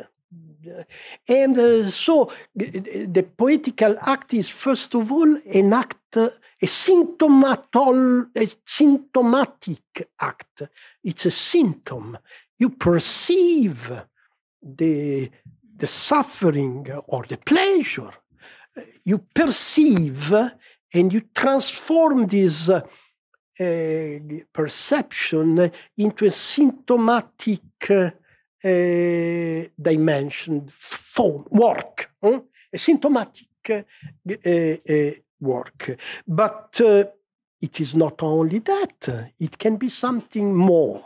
And 1.29 1.59
uh, 1.59 1.91
so 1.91 2.33
the 2.55 3.27
poetical 3.37 3.99
act 4.01 4.33
is 4.33 4.49
first 4.49 4.95
of 4.95 5.13
all 5.13 5.37
an 5.45 5.75
act, 5.75 6.17
a, 6.17 6.33
symptomatol, 6.63 8.27
a 8.35 8.49
symptomatic 8.67 10.09
act. 10.19 10.63
It's 11.03 11.27
a 11.27 11.31
symptom. 11.31 12.17
You 12.59 12.71
perceive 12.71 13.93
the, 14.63 15.31
the 15.77 15.87
suffering 15.87 16.91
or 17.09 17.27
the 17.29 17.37
pleasure 17.37 18.11
you 19.05 19.19
perceive 19.35 20.33
and 20.93 21.13
you 21.13 21.23
transform 21.35 22.27
this 22.27 22.69
uh, 22.69 22.81
perception 24.53 25.71
into 25.97 26.27
a 26.27 26.31
symptomatic 26.31 27.61
uh, 27.91 28.11
dimension, 29.81 30.67
form, 30.69 31.47
work, 31.51 32.11
a 32.23 32.79
symptomatic 32.79 33.47
uh, 33.71 33.83
uh 34.37 35.11
work. 35.41 35.99
But 36.27 36.81
uh, 36.81 37.05
it 37.61 37.81
is 37.81 37.95
not 37.95 38.23
only 38.23 38.59
that, 38.61 39.33
it 39.39 39.59
can 39.59 39.77
be 39.77 39.89
something 39.89 40.55
more. 40.55 41.05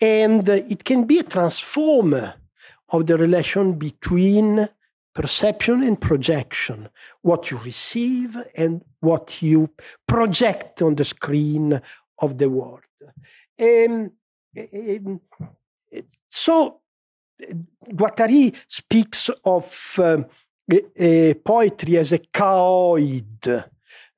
And 0.00 0.48
it 0.48 0.84
can 0.84 1.04
be 1.04 1.18
a 1.18 1.24
transformer 1.24 2.34
of 2.90 3.06
the 3.06 3.16
relation 3.16 3.74
between 3.74 4.68
perception 5.14 5.82
and 5.82 6.00
projection, 6.00 6.88
what 7.22 7.50
you 7.50 7.56
receive 7.58 8.36
and 8.56 8.82
what 9.00 9.40
you 9.40 9.70
project 10.06 10.82
on 10.82 10.96
the 10.96 11.04
screen 11.04 11.80
of 12.18 12.38
the 12.38 12.50
world. 12.50 12.80
Um, 13.60 14.10
um, 14.56 15.20
so 16.30 16.80
Guattari 17.90 18.54
speaks 18.68 19.30
of 19.44 19.94
um, 19.98 20.26
poetry 21.44 21.98
as 21.98 22.12
a 22.12 22.18
chaoid, 22.18 23.64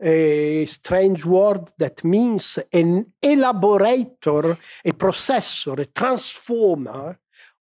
a 0.01 0.67
strange 0.67 1.25
word 1.25 1.71
that 1.79 2.05
means 2.05 2.59
an 2.73 3.13
elaborator, 3.23 4.59
a 4.85 4.93
processor, 4.93 5.79
a 5.79 5.87
transformer 5.87 7.19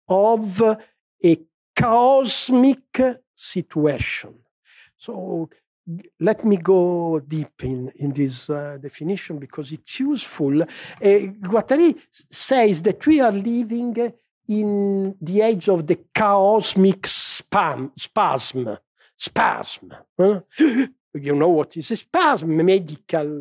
of 0.07 0.61
a 1.23 1.39
cosmic 1.75 3.22
situation. 3.43 4.33
So 4.97 5.49
let 6.19 6.45
me 6.45 6.57
go 6.57 7.19
deep 7.19 7.63
in, 7.63 7.91
in 7.97 8.13
this 8.13 8.49
uh, 8.49 8.77
definition 8.81 9.37
because 9.39 9.71
it's 9.71 9.99
useful. 9.99 10.61
Uh, 10.61 10.67
Guattari 11.01 11.95
says 12.31 12.81
that 12.83 13.05
we 13.05 13.19
are 13.19 13.31
living 13.31 14.13
in 14.47 15.15
the 15.21 15.41
age 15.41 15.69
of 15.69 15.87
the 15.87 15.99
cosmic 16.15 17.01
spam, 17.03 17.91
spasm. 17.97 18.77
Spasm. 19.17 19.93
Huh? 20.19 20.41
You 21.15 21.35
know 21.35 21.49
what 21.49 21.77
is 21.77 21.91
a 21.91 21.95
spasm, 21.95 22.57
medical 22.57 23.39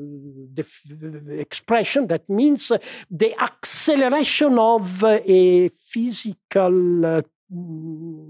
def- 0.53 0.83
expression 1.31 2.07
that 2.09 2.29
means 2.29 2.71
the 3.11 3.35
acceleration 3.43 4.59
of 4.59 5.03
a 5.03 5.71
physical 5.89 7.07
uh, 7.07 7.23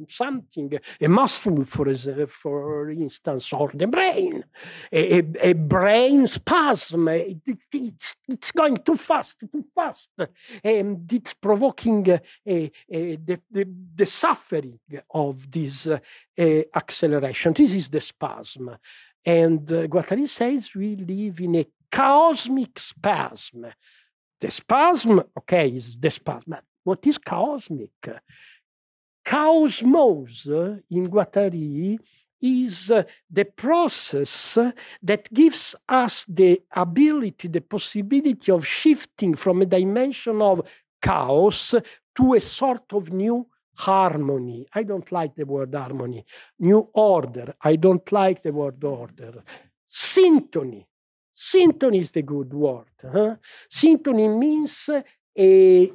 something, 0.09 0.79
a 1.01 1.09
muscle, 1.09 1.65
for, 1.65 1.95
for 2.27 2.91
instance, 2.91 3.53
or 3.53 3.71
the 3.75 3.87
brain, 3.87 4.45
a, 4.93 5.19
a 5.41 5.53
brain 5.53 6.27
spasm. 6.27 7.09
It, 7.09 7.39
it's, 7.73 8.17
it's 8.29 8.51
going 8.53 8.79
too 8.79 8.97
fast, 8.97 9.37
too 9.41 9.65
fast, 9.75 10.09
and 10.65 11.13
it's 11.13 11.35
provoking 11.35 12.11
uh, 12.11 12.19
a, 12.47 12.71
a, 12.91 13.17
the, 13.17 13.41
the, 13.51 13.67
the, 13.95 14.07
suffering 14.07 14.79
of 15.11 15.51
this 15.51 15.87
uh, 15.87 15.99
acceleration. 16.75 17.53
This 17.53 17.73
is 17.73 17.89
the 17.89 18.01
spasm. 18.01 18.77
And 19.25 19.71
uh, 19.71 19.87
Guattari 19.87 20.29
says 20.29 20.71
we 20.75 20.97
live 20.97 21.41
in 21.41 21.57
a 21.57 21.67
cosmic 21.91 22.79
spasm. 22.79 23.67
The 24.41 24.51
spasm, 24.51 25.23
okay, 25.39 25.69
is 25.69 25.97
the 25.99 26.11
spasm. 26.11 26.57
What 26.85 27.07
is 27.07 27.19
cosmic? 27.19 27.91
Cosmos 29.25 30.47
in 30.91 31.09
Guattari 31.11 31.99
is 32.43 32.89
the 33.31 33.45
process 33.57 34.59
that 35.03 35.33
gives 35.33 35.77
us 35.89 36.25
the 36.29 36.61
ability, 36.75 37.49
the 37.49 37.61
possibility 37.61 38.53
of 38.53 38.67
shifting 38.67 39.35
from 39.37 39.63
a 39.63 39.67
dimension 39.67 40.43
of 40.43 40.67
chaos 41.03 41.75
to 42.17 42.35
a 42.35 42.41
sort 42.41 42.85
of 42.93 43.13
new 43.13 43.47
harmony. 43.75 44.67
I 44.75 44.83
don't 44.83 45.11
like 45.13 45.35
the 45.37 45.47
word 45.47 45.75
harmony. 45.75 46.27
New 46.59 46.89
order. 46.95 47.55
I 47.63 47.77
don't 47.77 48.11
like 48.13 48.43
the 48.43 48.53
word 48.53 48.83
order. 48.85 49.45
Syntony. 49.91 50.87
Syntony 51.37 52.03
is 52.03 52.11
the 52.13 52.23
good 52.23 52.53
word. 52.53 52.87
Huh? 53.03 53.37
Syntony 53.73 54.39
means 54.39 54.89
a, 55.39 55.93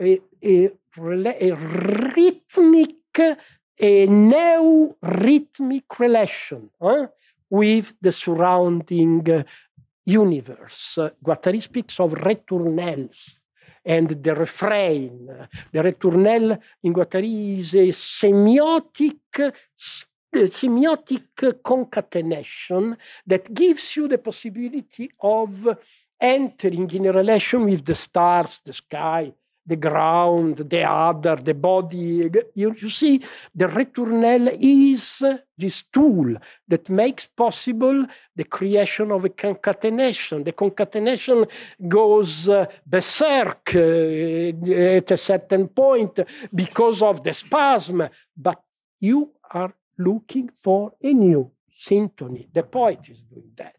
a, 0.00 0.20
a, 0.44 0.70
a 0.98 1.52
rhythm 1.54 2.40
rhythmic, 2.56 3.18
eh, 3.18 3.36
a 3.80 4.06
new 4.06 4.96
rhythmic 5.02 5.98
relation 5.98 6.70
huh, 6.80 7.08
with 7.50 7.92
the 8.00 8.12
surrounding 8.12 9.44
universe. 10.06 10.98
Guattari 11.24 11.62
speaks 11.62 11.98
of 12.00 12.12
ritournelles 12.12 13.16
and 13.84 14.22
the 14.22 14.34
refrain. 14.34 15.48
The 15.72 15.82
ritournelle 15.82 16.58
in 16.82 16.92
Guattari 16.92 17.58
is 17.58 17.74
a 17.74 17.88
semiotic 17.88 19.54
semiotic 20.34 21.62
concatenation 21.62 22.96
that 23.26 23.54
gives 23.54 23.94
you 23.94 24.08
the 24.08 24.18
possibility 24.18 25.10
of 25.20 25.78
entering 26.20 26.90
in 26.90 27.06
a 27.06 27.12
relation 27.12 27.64
with 27.64 27.84
the 27.84 27.94
stars, 27.94 28.60
the 28.64 28.72
sky, 28.72 29.32
the 29.66 29.76
ground, 29.76 30.56
the 30.58 30.82
other, 30.82 31.36
the 31.36 31.54
body. 31.54 32.30
You, 32.54 32.74
you 32.78 32.88
see, 32.88 33.22
the 33.54 33.66
ritournelle 33.66 34.56
is 34.60 35.22
this 35.58 35.84
tool 35.92 36.34
that 36.68 36.88
makes 36.90 37.26
possible 37.26 38.06
the 38.36 38.44
creation 38.44 39.10
of 39.10 39.24
a 39.24 39.28
concatenation. 39.28 40.44
The 40.44 40.52
concatenation 40.52 41.46
goes 41.88 42.48
uh, 42.48 42.66
berserk 42.86 43.74
uh, 43.74 43.78
at 43.78 45.10
a 45.10 45.16
certain 45.16 45.68
point 45.68 46.20
because 46.54 47.02
of 47.02 47.24
the 47.24 47.34
spasm, 47.34 48.02
but 48.36 48.62
you 49.00 49.30
are 49.50 49.72
looking 49.98 50.50
for 50.62 50.92
a 51.02 51.12
new 51.12 51.50
symphony. 51.78 52.48
The 52.52 52.62
poet 52.62 53.00
is 53.08 53.22
doing 53.24 53.50
that. 53.56 53.76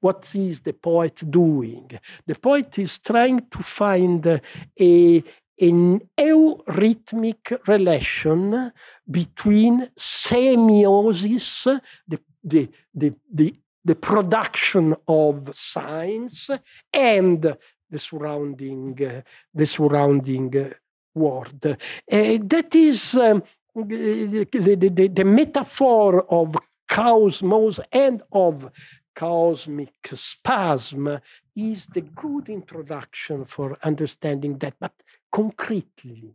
What 0.00 0.28
is 0.34 0.60
the 0.60 0.72
poet 0.72 1.22
doing? 1.30 1.90
The 2.26 2.34
poet 2.34 2.78
is 2.78 2.98
trying 2.98 3.46
to 3.50 3.62
find 3.62 4.26
a, 4.26 5.24
an 5.60 6.00
eurythmic 6.18 7.68
relation 7.68 8.72
between 9.10 9.88
semiosis, 9.98 11.80
the, 12.08 12.20
the, 12.44 12.68
the, 12.94 13.14
the, 13.32 13.54
the 13.84 13.94
production 13.94 14.94
of 15.08 15.50
signs, 15.54 16.50
and 16.92 17.56
the 17.90 17.98
surrounding, 17.98 18.98
uh, 19.04 19.22
the 19.54 19.66
surrounding 19.66 20.56
uh, 20.56 20.70
world. 21.14 21.64
Uh, 21.64 21.76
that 22.08 22.74
is 22.74 23.14
um, 23.14 23.42
the, 23.74 24.46
the, 24.52 24.76
the, 24.76 25.08
the 25.08 25.24
metaphor 25.24 26.26
of 26.30 26.56
cosmos 26.88 27.80
and 27.92 28.22
of 28.32 28.70
cosmic 29.16 29.94
spasm 30.14 31.18
is 31.56 31.86
the 31.86 32.02
good 32.02 32.48
introduction 32.48 33.44
for 33.46 33.76
understanding 33.82 34.58
that. 34.58 34.74
But 34.78 34.92
concretely, 35.32 36.34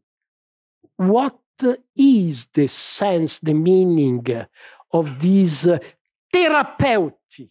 what 0.97 1.39
is 1.95 2.47
the 2.53 2.67
sense, 2.67 3.39
the 3.39 3.53
meaning 3.53 4.25
of 4.91 5.21
this 5.21 5.67
therapeutic 6.33 7.49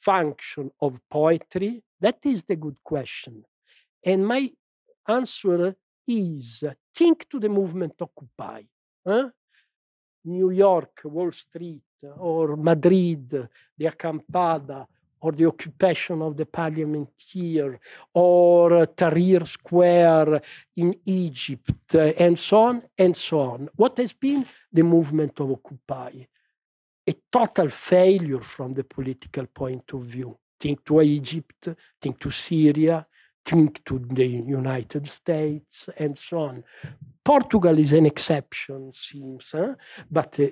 function 0.00 0.70
of 0.80 0.98
poetry? 1.10 1.82
That 2.00 2.18
is 2.24 2.44
the 2.44 2.56
good 2.56 2.76
question. 2.82 3.44
And 4.04 4.26
my 4.26 4.50
answer 5.06 5.76
is 6.06 6.64
think 6.94 7.28
to 7.30 7.38
the 7.40 7.48
movement 7.48 7.94
Occupy. 8.00 8.62
Huh? 9.06 9.30
New 10.24 10.50
York, 10.50 11.02
Wall 11.04 11.32
Street, 11.32 11.82
or 12.18 12.56
Madrid, 12.56 13.30
the 13.78 13.84
Acampada, 13.84 14.86
or 15.20 15.32
the 15.32 15.46
occupation 15.46 16.20
of 16.20 16.36
the 16.36 16.44
parliament 16.44 17.08
here, 17.16 17.80
or 18.12 18.86
Tahrir 18.86 19.46
Square 19.46 20.42
in 20.76 20.94
Egypt, 21.06 21.94
and 21.94 22.38
so 22.38 22.58
on 22.58 22.82
and 22.98 23.16
so 23.16 23.40
on. 23.40 23.68
What 23.76 23.96
has 23.98 24.12
been 24.12 24.46
the 24.72 24.82
movement 24.82 25.40
of 25.40 25.50
Occupy? 25.50 26.12
A 27.06 27.14
total 27.32 27.70
failure 27.70 28.42
from 28.42 28.74
the 28.74 28.84
political 28.84 29.46
point 29.46 29.84
of 29.94 30.02
view. 30.02 30.36
Think 30.60 30.84
to 30.84 31.00
Egypt, 31.00 31.68
think 32.02 32.20
to 32.20 32.30
Syria, 32.30 33.06
think 33.46 33.84
to 33.84 33.98
the 33.98 34.26
United 34.26 35.08
States, 35.08 35.88
and 35.96 36.18
so 36.18 36.38
on. 36.38 36.64
Portugal 37.24 37.78
is 37.78 37.92
an 37.92 38.06
exception, 38.06 38.92
seems, 38.94 39.48
huh? 39.52 39.74
but 40.10 40.38
uh, 40.40 40.46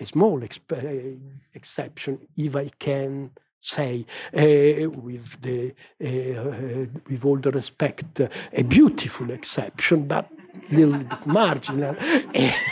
a 0.00 0.06
small 0.06 0.40
exp- 0.40 1.18
exception, 1.54 2.18
if 2.36 2.56
I 2.56 2.70
can 2.78 3.30
say, 3.62 4.06
uh, 4.34 4.88
with 4.90 5.40
the 5.42 5.74
uh, 6.02 6.86
with 7.08 7.24
all 7.24 7.36
the 7.36 7.50
respect, 7.50 8.20
a 8.52 8.62
beautiful 8.62 9.30
exception, 9.30 10.06
but 10.06 10.30
a 10.70 10.74
little 10.74 10.98
bit 10.98 11.26
marginal. 11.26 11.94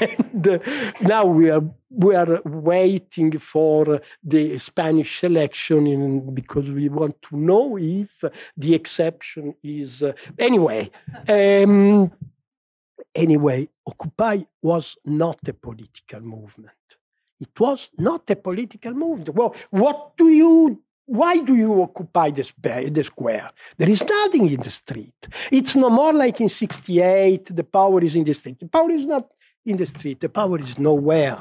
And 0.01 0.61
now 1.03 1.27
we 1.27 1.51
are 1.51 1.63
we 1.91 2.15
are 2.15 2.41
waiting 2.45 3.39
for 3.39 4.01
the 4.23 4.59
Spanish 4.59 5.25
election 5.25 5.87
in, 5.87 6.35
because 6.35 6.71
we 6.71 6.89
want 6.89 7.21
to 7.23 7.37
know 7.37 7.77
if 7.79 8.11
the 8.57 8.75
exception 8.75 9.55
is 9.63 10.03
uh, 10.03 10.13
anyway. 10.39 10.91
Um, 11.29 12.11
anyway, 13.15 13.69
Occupy 13.87 14.43
was 14.63 14.97
not 15.05 15.39
a 15.47 15.53
political 15.53 16.21
movement. 16.21 16.78
It 17.41 17.59
was 17.59 17.89
not 17.99 18.29
a 18.31 18.37
political 18.37 18.93
movement. 18.93 19.35
Well, 19.35 19.55
what 19.71 20.17
do 20.17 20.29
you 20.29 20.83
why 21.09 21.39
do 21.39 21.57
you 21.57 21.83
occupy 21.83 22.31
the, 22.31 22.47
the, 22.91 23.03
square? 23.03 23.51
There 23.79 23.89
is 23.89 24.05
nothing 24.05 24.51
in 24.51 24.61
the 24.61 24.71
street. 24.71 25.27
It's 25.51 25.75
no 25.75 25.89
more 25.89 26.13
like 26.13 26.39
in 26.39 26.51
68, 26.51 27.57
the 27.57 27.65
power 27.65 28.05
is 28.05 28.15
in 28.15 28.25
the 28.25 28.35
street. 28.35 28.61
The 28.61 28.69
power 28.69 28.91
is 28.91 29.07
not 29.07 29.27
in 29.65 29.79
the 29.79 29.87
street, 29.87 30.21
the 30.21 30.29
power 30.29 30.59
is 30.61 30.79
nowhere. 30.79 31.41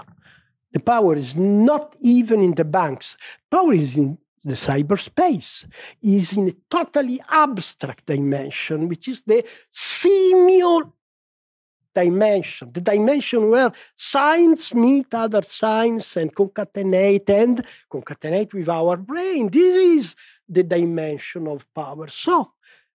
The 0.71 0.79
power 0.79 1.17
is 1.17 1.35
not 1.35 1.97
even 1.99 2.41
in 2.41 2.55
the 2.55 2.63
banks. 2.63 3.17
Power 3.51 3.73
is 3.73 3.97
in 3.97 4.17
the 4.45 4.53
cyberspace, 4.53 5.65
is 6.01 6.31
in 6.31 6.47
a 6.47 6.55
totally 6.69 7.21
abstract 7.29 8.05
dimension, 8.05 8.87
which 8.87 9.09
is 9.09 9.21
the 9.25 9.43
semio 9.73 10.93
dimension, 12.03 12.71
the 12.73 12.81
dimension 12.93 13.49
where 13.49 13.71
signs 13.95 14.73
meet 14.73 15.09
other 15.13 15.41
signs 15.41 16.05
and 16.17 16.29
concatenate 16.35 17.29
and 17.29 17.65
concatenate 17.91 18.53
with 18.53 18.69
our 18.69 18.95
brain. 18.97 19.49
This 19.51 19.75
is 19.97 20.15
the 20.55 20.63
dimension 20.63 21.47
of 21.47 21.65
power. 21.73 22.07
So 22.07 22.51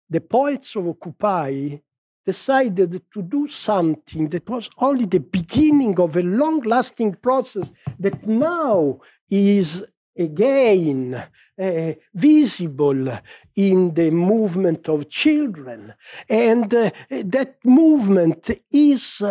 the 0.09 0.21
poets 0.21 0.75
of 0.75 0.87
Occupy 0.87 1.77
decided 2.25 2.91
to 3.13 3.21
do 3.21 3.47
something 3.69 4.29
that 4.33 4.47
was 4.49 4.69
only 4.77 5.05
the 5.05 5.23
beginning 5.39 5.99
of 5.99 6.15
a 6.15 6.29
long 6.41 6.59
lasting 6.73 7.13
process 7.27 7.67
that 7.99 8.17
now 8.27 8.99
is 9.29 9.83
again 10.19 11.15
uh, 11.61 11.93
visible 12.13 13.19
in 13.55 13.93
the 13.93 14.11
movement 14.11 14.87
of 14.89 15.09
children. 15.09 15.93
And 16.29 16.73
uh, 16.73 16.91
that 17.09 17.55
movement 17.63 18.49
is 18.71 19.21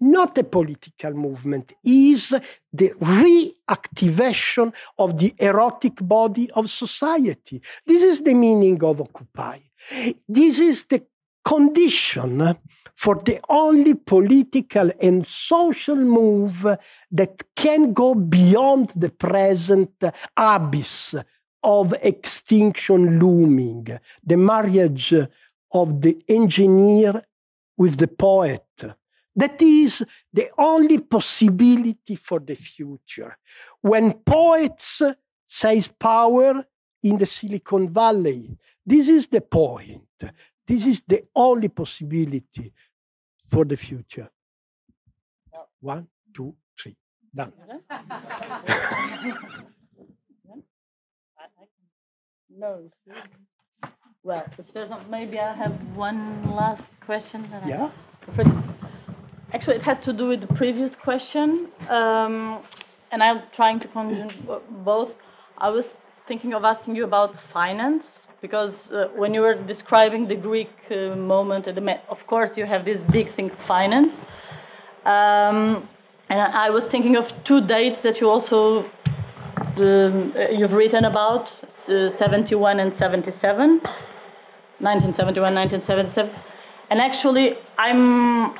not 0.00 0.38
a 0.38 0.44
political 0.44 1.12
movement, 1.12 1.72
is 1.84 2.34
the 2.72 2.90
reactivation 3.00 4.72
of 4.98 5.18
the 5.18 5.34
erotic 5.38 5.96
body 6.00 6.50
of 6.52 6.70
society. 6.70 7.60
This 7.86 8.02
is 8.02 8.22
the 8.22 8.34
meaning 8.34 8.82
of 8.82 9.00
Occupy. 9.00 9.58
This 10.28 10.58
is 10.58 10.84
the 10.84 11.02
condition 11.44 12.56
for 12.94 13.16
the 13.24 13.40
only 13.48 13.94
political 13.94 14.90
and 15.00 15.26
social 15.26 15.96
move 15.96 16.66
that 17.10 17.42
can 17.56 17.92
go 17.92 18.14
beyond 18.14 18.92
the 18.96 19.08
present 19.08 19.90
abyss 20.36 21.14
of 21.62 21.94
extinction 22.02 23.18
looming, 23.18 23.86
the 24.24 24.36
marriage 24.36 25.14
of 25.72 26.00
the 26.02 26.22
engineer 26.28 27.22
with 27.76 27.96
the 27.98 28.08
poet. 28.08 28.66
That 29.36 29.62
is 29.62 30.04
the 30.32 30.50
only 30.58 30.98
possibility 30.98 32.16
for 32.16 32.40
the 32.40 32.56
future. 32.56 33.36
When 33.80 34.12
poets 34.12 35.00
seize 35.46 35.88
power 35.88 36.64
in 37.02 37.16
the 37.16 37.26
Silicon 37.26 37.92
Valley, 37.92 38.58
this 38.84 39.08
is 39.08 39.28
the 39.28 39.40
point. 39.40 40.02
This 40.70 40.86
is 40.86 41.02
the 41.08 41.24
only 41.34 41.68
possibility 41.68 42.72
for 43.50 43.64
the 43.64 43.76
future. 43.76 44.30
One, 45.80 46.06
two, 46.32 46.54
three. 46.80 46.96
Done. 47.34 47.52
no. 52.56 52.88
Well, 54.22 54.44
if 54.58 54.72
there's 54.72 54.90
not, 54.90 55.10
maybe 55.10 55.40
I 55.40 55.52
have 55.54 55.72
one 55.96 56.54
last 56.54 56.84
question. 57.04 57.48
That 57.50 57.66
yeah. 57.66 57.90
I, 58.38 58.44
actually, 59.52 59.74
it 59.74 59.82
had 59.82 60.00
to 60.04 60.12
do 60.12 60.28
with 60.28 60.40
the 60.40 60.54
previous 60.54 60.94
question, 60.94 61.66
um, 61.88 62.62
and 63.10 63.24
I'm 63.24 63.42
trying 63.56 63.80
to 63.80 63.88
conjure 63.88 64.28
both. 64.84 65.14
I 65.58 65.68
was 65.68 65.88
thinking 66.28 66.54
of 66.54 66.62
asking 66.62 66.94
you 66.94 67.02
about 67.02 67.34
finance 67.52 68.04
because 68.40 68.90
uh, 68.90 69.08
when 69.14 69.34
you 69.34 69.42
were 69.42 69.54
describing 69.54 70.26
the 70.26 70.34
Greek 70.34 70.70
uh, 70.90 71.14
moment, 71.16 71.66
of 71.66 72.26
course 72.26 72.56
you 72.56 72.66
have 72.66 72.84
this 72.84 73.02
big 73.02 73.34
thing, 73.34 73.50
finance. 73.66 74.14
Um, 75.04 75.88
and 76.28 76.40
I 76.40 76.70
was 76.70 76.84
thinking 76.84 77.16
of 77.16 77.32
two 77.44 77.60
dates 77.60 78.00
that 78.02 78.20
you 78.20 78.30
also 78.30 78.86
um, 79.76 80.34
you've 80.50 80.72
written 80.72 81.04
about 81.04 81.52
uh, 81.88 82.10
71 82.10 82.80
and 82.80 82.96
77 82.98 83.80
1971 84.80 85.54
1977 85.54 86.34
and 86.90 87.00
actually 87.00 87.56
i'm 87.78 88.54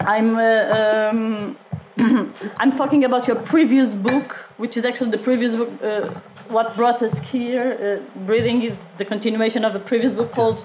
i'm 0.00 0.36
uh, 0.36 1.10
um, 1.10 1.56
i'm 2.56 2.76
talking 2.76 3.04
about 3.04 3.26
your 3.26 3.36
previous 3.36 3.92
book 3.92 4.36
which 4.56 4.76
is 4.76 4.84
actually 4.84 5.10
the 5.10 5.18
previous 5.18 5.54
book 5.54 5.70
uh, 5.82 6.14
what 6.52 6.76
brought 6.76 7.02
us 7.02 7.16
here 7.30 7.66
uh, 7.72 8.24
breathing 8.26 8.62
is 8.62 8.76
the 8.98 9.04
continuation 9.04 9.64
of 9.64 9.74
a 9.74 9.80
previous 9.80 10.12
book 10.12 10.32
called 10.32 10.64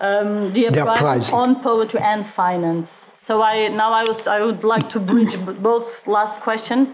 um, 0.00 0.52
the 0.52 0.66
uprising 0.66 1.34
on 1.34 1.62
poetry 1.62 2.00
and 2.00 2.28
finance 2.30 2.88
so 3.16 3.42
i 3.42 3.68
now 3.68 3.92
i 3.92 4.04
was 4.04 4.26
i 4.26 4.40
would 4.40 4.62
like 4.64 4.88
to 4.90 5.00
bridge 5.00 5.36
both 5.62 6.06
last 6.06 6.40
questions 6.40 6.88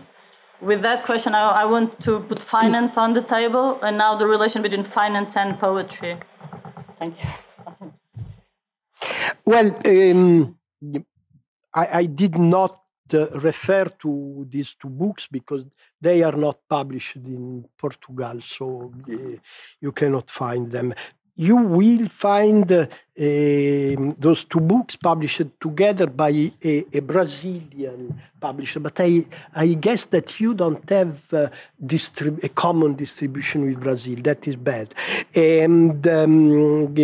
with 0.60 0.82
that 0.82 1.04
question, 1.04 1.34
I, 1.34 1.62
I, 1.62 1.64
want 1.64 2.00
to 2.02 2.20
put 2.20 2.42
finance 2.42 2.96
on 2.96 3.14
the 3.14 3.22
table, 3.22 3.78
and 3.82 3.96
now 3.96 4.18
the 4.18 4.26
relation 4.26 4.62
between 4.62 4.84
finance 4.84 5.32
and 5.34 5.58
poetry. 5.58 6.18
Thank 6.98 7.16
you. 7.18 7.92
Well, 9.44 9.74
um, 9.86 10.58
I, 11.74 11.86
I, 11.98 12.04
did 12.04 12.38
not 12.38 12.79
refer 13.12 13.86
to 14.02 14.46
these 14.50 14.74
two 14.80 14.88
books 14.88 15.26
because 15.30 15.64
they 16.00 16.22
are 16.22 16.36
not 16.36 16.58
published 16.68 17.16
in 17.16 17.64
Portugal, 17.78 18.40
so 18.40 18.92
uh, 19.08 19.36
you 19.80 19.92
cannot 19.92 20.30
find 20.30 20.70
them 20.70 20.94
you 21.40 21.56
will 21.56 22.06
find 22.08 22.70
uh, 22.70 22.86
those 23.16 24.44
two 24.44 24.60
books 24.60 24.94
published 24.96 25.46
together 25.58 26.06
by 26.06 26.52
a, 26.62 26.84
a, 26.92 27.00
Brazilian 27.00 28.20
publisher, 28.40 28.78
but 28.78 29.00
I, 29.00 29.24
I 29.54 29.68
guess 29.68 30.04
that 30.06 30.38
you 30.38 30.52
don't 30.52 30.86
have 30.90 31.18
uh, 31.32 31.48
distrib- 31.86 32.44
a 32.44 32.50
common 32.50 32.94
distribution 32.94 33.64
with 33.64 33.80
Brazil. 33.80 34.18
That 34.22 34.46
is 34.46 34.56
bad. 34.56 34.94
And 35.34 36.06
um, 36.06 36.94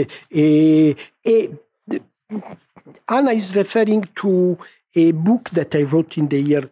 Ana 3.09 3.33
is 3.33 3.57
referring 3.57 4.07
to 4.17 4.59
a 4.97 5.13
book 5.13 5.51
that 5.51 5.75
I 5.75 5.83
wrote 5.83 6.17
in 6.17 6.29
the 6.29 6.41
year 6.41 6.71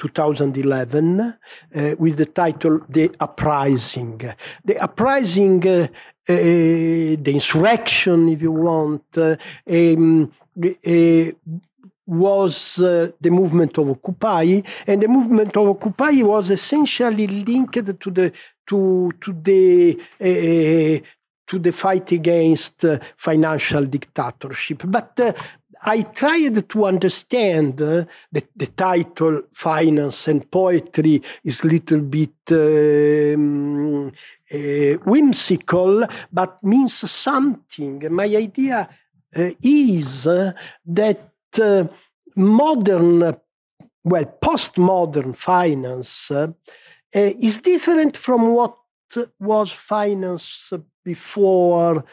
2011 0.00 1.20
uh, 1.20 1.34
with 1.98 2.16
the 2.16 2.26
title 2.26 2.80
The 2.88 3.10
Uprising. 3.20 4.18
The 4.64 4.78
Uprising, 4.78 5.66
uh, 5.66 5.88
uh, 6.28 6.34
the 6.34 7.22
insurrection, 7.26 8.28
if 8.28 8.40
you 8.40 8.52
want, 8.52 9.04
uh, 9.16 9.36
um, 9.70 10.32
uh, 10.64 11.24
was 12.06 12.78
uh, 12.78 13.12
the 13.20 13.30
movement 13.30 13.78
of 13.78 13.90
Occupy, 13.90 14.62
and 14.86 15.02
the 15.02 15.08
movement 15.08 15.56
of 15.56 15.68
Occupy 15.68 16.22
was 16.22 16.50
essentially 16.50 17.26
linked 17.26 17.74
to 17.74 18.10
the 18.10 18.32
to 18.66 19.12
to 19.20 19.32
the 19.42 20.00
to 21.46 21.58
the 21.58 21.72
fight 21.72 22.12
against 22.12 22.84
financial 23.16 23.84
dictatorship. 23.84 24.82
But 24.86 25.36
I 25.82 26.02
tried 26.02 26.68
to 26.68 26.84
understand 26.84 27.80
uh, 27.80 28.04
the, 28.32 28.42
the 28.56 28.66
title 28.66 29.42
Finance 29.54 30.28
and 30.28 30.50
Poetry 30.50 31.22
is 31.42 31.62
a 31.62 31.66
little 31.66 32.00
bit 32.00 32.34
um, 32.50 34.08
uh, 34.52 34.56
whimsical, 35.04 36.06
but 36.32 36.62
means 36.62 37.10
something. 37.10 38.12
My 38.12 38.24
idea 38.24 38.88
uh, 39.34 39.50
is 39.62 40.26
uh, 40.26 40.52
that 40.86 41.30
uh, 41.58 41.84
modern, 42.36 43.36
well, 44.04 44.38
postmodern 44.42 45.34
finance 45.34 46.30
uh, 46.30 46.48
is 47.14 47.58
different 47.58 48.16
from 48.16 48.48
what 48.48 48.76
was 49.38 49.72
finance 49.72 50.72
before 51.04 52.04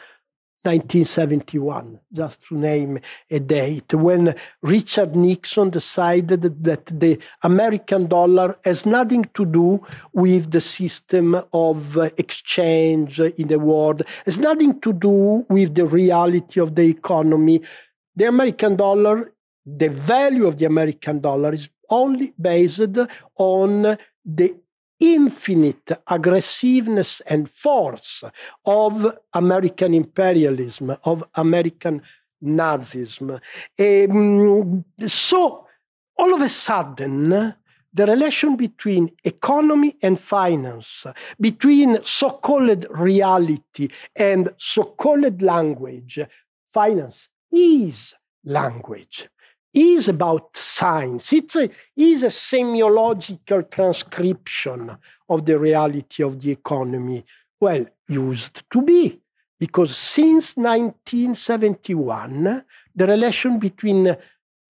1971, 0.68 1.98
just 2.12 2.38
to 2.46 2.54
name 2.54 3.00
a 3.30 3.38
date, 3.40 3.94
when 3.94 4.34
Richard 4.60 5.16
Nixon 5.16 5.70
decided 5.70 6.42
that 6.64 6.84
the 6.86 7.18
American 7.42 8.06
dollar 8.06 8.54
has 8.66 8.84
nothing 8.84 9.24
to 9.32 9.46
do 9.46 9.80
with 10.12 10.50
the 10.50 10.60
system 10.60 11.40
of 11.54 11.96
exchange 12.18 13.18
in 13.18 13.48
the 13.48 13.58
world, 13.58 14.02
has 14.26 14.38
nothing 14.38 14.78
to 14.82 14.92
do 14.92 15.46
with 15.48 15.74
the 15.74 15.86
reality 15.86 16.60
of 16.60 16.74
the 16.74 16.82
economy. 16.82 17.62
The 18.16 18.26
American 18.26 18.76
dollar, 18.76 19.32
the 19.64 19.88
value 19.88 20.46
of 20.46 20.58
the 20.58 20.66
American 20.66 21.20
dollar 21.20 21.54
is 21.54 21.70
only 21.88 22.34
based 22.38 22.98
on 23.38 23.96
the 24.26 24.54
infinite 25.00 25.92
aggressiveness 26.06 27.20
and 27.26 27.50
force 27.50 28.24
of 28.64 29.16
American 29.34 29.94
imperialism, 29.94 30.96
of 31.04 31.24
American 31.34 32.02
Nazism. 32.42 33.40
Um, 33.78 34.84
so, 35.06 35.66
all 36.16 36.34
of 36.34 36.42
a 36.42 36.48
sudden, 36.48 37.54
the 37.94 38.06
relation 38.06 38.56
between 38.56 39.10
economy 39.24 39.96
and 40.02 40.20
finance, 40.20 41.06
between 41.40 41.98
so 42.04 42.30
called 42.30 42.86
reality 42.90 43.88
and 44.16 44.52
so 44.58 44.84
called 44.84 45.42
language, 45.42 46.18
finance 46.72 47.28
is 47.50 48.14
language 48.44 49.28
is 49.74 50.08
about 50.08 50.56
science. 50.56 51.32
It's 51.32 51.56
a, 51.56 51.68
is 51.96 52.22
a 52.22 52.28
semiological 52.28 53.70
transcription 53.70 54.96
of 55.28 55.46
the 55.46 55.58
reality 55.58 56.22
of 56.22 56.40
the 56.40 56.50
economy. 56.50 57.24
Well, 57.60 57.86
used 58.08 58.62
to 58.70 58.82
be, 58.82 59.20
because 59.58 59.96
since 59.96 60.56
1971, 60.56 62.64
the 62.94 63.06
relation 63.06 63.58
between 63.58 64.16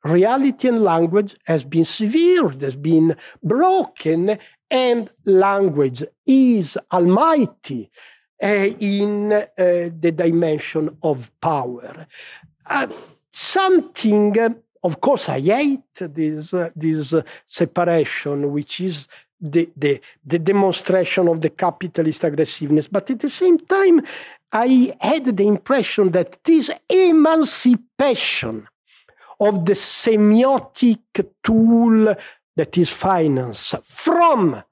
reality 0.04 0.68
and 0.68 0.82
language 0.82 1.36
has 1.44 1.64
been 1.64 1.84
severed, 1.84 2.62
has 2.62 2.74
been 2.74 3.14
broken, 3.42 4.38
and 4.70 5.10
language 5.24 6.02
is 6.26 6.78
almighty 6.92 7.90
uh, 8.42 8.46
in 8.46 9.32
uh, 9.32 9.46
the 9.56 10.12
dimension 10.14 10.96
of 11.02 11.30
power. 11.40 12.06
Uh, 12.66 12.86
something 13.32 14.36
of 14.82 15.00
course, 15.00 15.28
I 15.28 15.40
hate 15.40 15.94
this, 15.94 16.54
uh, 16.54 16.70
this 16.76 17.12
uh, 17.12 17.22
separation, 17.46 18.52
which 18.52 18.80
is 18.80 19.08
the, 19.40 19.68
the, 19.76 20.00
the 20.26 20.38
demonstration 20.38 21.28
of 21.28 21.40
the 21.40 21.50
capitalist 21.50 22.24
aggressiveness. 22.24 22.88
But 22.88 23.10
at 23.10 23.20
the 23.20 23.30
same 23.30 23.58
time, 23.58 24.02
I 24.52 24.96
had 25.00 25.36
the 25.36 25.46
impression 25.46 26.12
that 26.12 26.42
this 26.44 26.70
emancipation 26.88 28.68
of 29.40 29.66
the 29.66 29.74
semiotic 29.74 30.98
tool 31.44 32.14
that 32.56 32.78
is 32.78 32.88
finance 32.88 33.74
from 33.84 34.62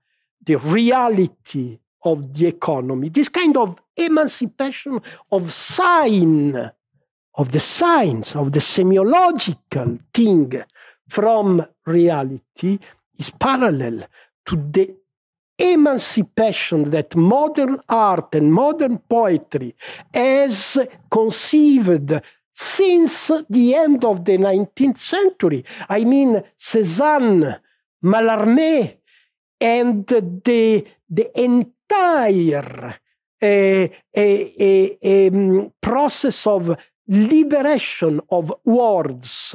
the 0.45 0.57
reality 0.57 1.79
of 2.05 2.35
the 2.35 2.47
economy, 2.47 3.09
this 3.09 3.29
kind 3.29 3.57
of 3.57 3.77
emancipation 3.97 5.01
of 5.31 5.53
sign 5.53 6.71
of 7.37 7.53
the 7.53 7.61
science, 7.61 8.35
of 8.35 8.53
the 8.53 8.61
semiological 8.61 10.01
thing 10.15 10.63
from 11.09 11.65
reality 11.85 12.79
is 13.19 13.31
parallel 13.39 14.07
to 14.47 14.57
the 14.71 14.95
emancipation 15.59 16.91
that 16.91 17.15
modern 17.17 17.81
art 17.89 18.35
and 18.35 18.53
modern 18.53 18.99
poetry 18.99 19.75
has 20.13 20.79
conceived 21.11 22.21
since 22.55 23.31
the 23.51 23.75
end 23.75 24.05
of 24.05 24.25
the 24.25 24.39
19th 24.39 24.99
century. 24.99 25.65
I 25.89 26.05
mean, 26.05 26.43
Cézanne, 26.59 27.61
Mallarmé, 28.05 28.97
and 29.61 30.07
the, 30.07 30.87
the 31.11 31.41
entire 31.41 32.97
uh, 33.43 33.89
uh, 34.17 34.21
uh, 35.05 35.69
process 35.83 36.47
of 36.47 36.77
liberation 37.09 38.21
of 38.31 38.53
words 38.65 39.55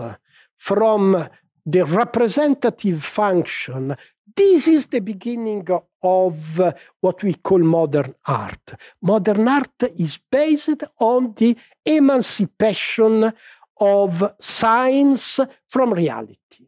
from 0.57 1.30
the 1.65 1.86
representative 1.86 3.03
function, 3.03 3.95
this 4.36 4.68
is 4.68 4.88
the 4.88 4.99
beginning 4.99 5.68
of 6.02 6.60
what 7.02 7.22
we 7.22 7.34
call 7.34 7.60
modern 7.60 8.15
art. 8.26 8.73
Modern 9.02 9.48
art 9.48 9.84
is 9.98 10.18
based 10.32 10.84
on 10.99 11.34
the 11.36 11.56
emancipation 11.86 13.34
of 13.78 14.34
science 14.40 15.40
from 15.68 15.94
reality. 15.94 16.68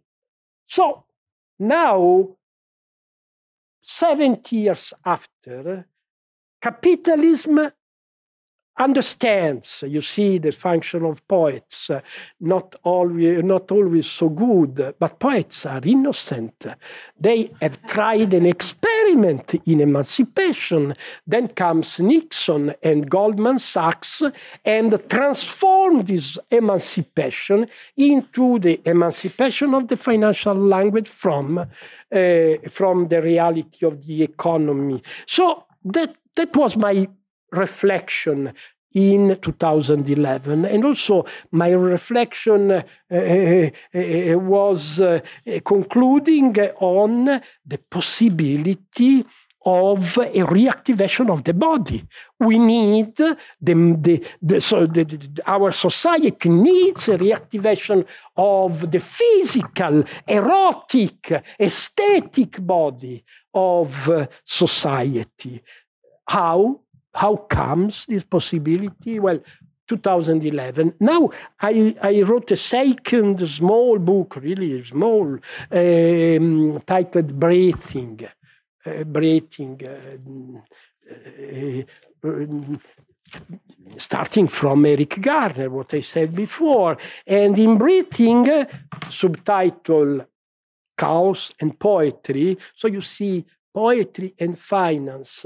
So 0.67 1.05
now, 1.59 2.35
70 3.83 4.55
years 4.55 4.93
after, 5.05 5.87
capitalism 6.61 7.71
understands, 8.77 9.83
you 9.85 10.01
see, 10.01 10.37
the 10.39 10.51
function 10.51 11.05
of 11.05 11.25
poets, 11.27 11.91
not, 12.39 12.75
always, 12.83 13.43
not 13.43 13.71
always 13.71 14.07
so 14.07 14.29
good, 14.29 14.95
but 14.99 15.19
poets 15.19 15.65
are 15.65 15.81
innocent. 15.83 16.65
They 17.19 17.51
have 17.61 17.81
tried 17.87 18.33
an 18.33 18.45
experiment 18.45 19.53
in 19.65 19.79
emancipation. 19.79 20.95
Then 21.27 21.49
comes 21.49 21.99
Nixon 21.99 22.73
and 22.81 23.09
Goldman 23.09 23.59
Sachs 23.59 24.23
and 24.65 24.99
transformed 25.09 26.07
this 26.07 26.39
emancipation 26.49 27.67
into 27.97 28.59
the 28.59 28.81
emancipation 28.85 29.75
of 29.75 29.87
the 29.87 29.97
financial 29.97 30.55
language 30.55 31.07
from, 31.07 31.59
uh, 31.59 31.65
from 32.71 33.07
the 33.09 33.21
reality 33.21 33.85
of 33.85 34.05
the 34.07 34.23
economy. 34.23 35.03
So 35.27 35.65
that, 35.85 36.15
that 36.35 36.55
was 36.55 36.75
my 36.75 37.07
reflection 37.53 38.53
in 38.93 39.37
2011. 39.41 40.65
And 40.65 40.85
also, 40.85 41.25
my 41.51 41.69
reflection 41.69 42.71
uh, 42.71 42.83
uh, 43.11 43.69
uh, 43.95 44.37
was 44.37 44.99
uh, 44.99 45.19
concluding 45.65 46.57
on 46.79 47.41
the 47.65 47.77
possibility 47.89 49.25
of 49.65 50.17
a 50.17 50.43
reactivation 50.43 51.29
of 51.29 51.45
the 51.45 51.53
body. 51.53 52.05
We 52.39 52.59
need 52.59 53.15
the, 53.15 53.37
the, 53.61 54.25
the, 54.41 54.59
so 54.59 54.85
the, 54.87 55.41
our 55.45 55.71
society 55.71 56.49
needs 56.49 57.07
a 57.07 57.17
reactivation 57.17 58.05
of 58.35 58.91
the 58.91 58.99
physical, 58.99 60.03
erotic, 60.27 61.31
aesthetic 61.59 62.65
body 62.65 63.23
of 63.53 64.09
uh, 64.09 64.27
society. 64.43 65.63
How? 66.27 66.82
How 67.13 67.35
comes 67.35 68.05
this 68.07 68.23
possibility? 68.23 69.19
Well, 69.19 69.39
2011. 69.87 70.93
Now 70.99 71.29
I, 71.61 71.95
I 72.01 72.21
wrote 72.21 72.51
a 72.51 72.57
second 72.57 73.47
small 73.49 73.99
book, 73.99 74.35
really 74.37 74.83
small, 74.85 75.37
um, 75.71 76.81
titled 76.87 77.39
Breathing. 77.39 78.27
Uh, 78.85 79.03
breathing. 79.03 79.79
Uh, 79.85 81.83
uh, 82.25 82.77
starting 83.97 84.47
from 84.47 84.85
Eric 84.85 85.21
Garner, 85.21 85.69
what 85.69 85.93
I 85.93 86.01
said 86.01 86.35
before. 86.35 86.97
And 87.27 87.57
in 87.57 87.77
Breathing, 87.77 88.67
subtitle 89.09 90.25
Chaos 90.97 91.53
and 91.59 91.77
Poetry. 91.79 92.57
So 92.75 92.87
you 92.87 93.01
see 93.01 93.45
poetry 93.73 94.35
and 94.39 94.57
finance 94.57 95.45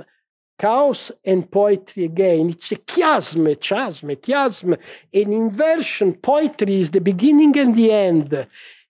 chaos 0.60 1.12
and 1.26 1.50
poetry 1.50 2.06
again. 2.06 2.50
It's 2.50 2.72
a 2.72 2.76
chiasm, 2.76 3.56
chiasm, 3.58 4.16
chiasm, 4.18 4.78
an 5.14 5.34
inversion. 5.34 6.14
Poetry 6.14 6.82
is 6.82 6.92
the 6.92 7.02
beginning 7.02 7.58
and 7.58 7.76
the 7.76 7.92
end. 7.92 8.48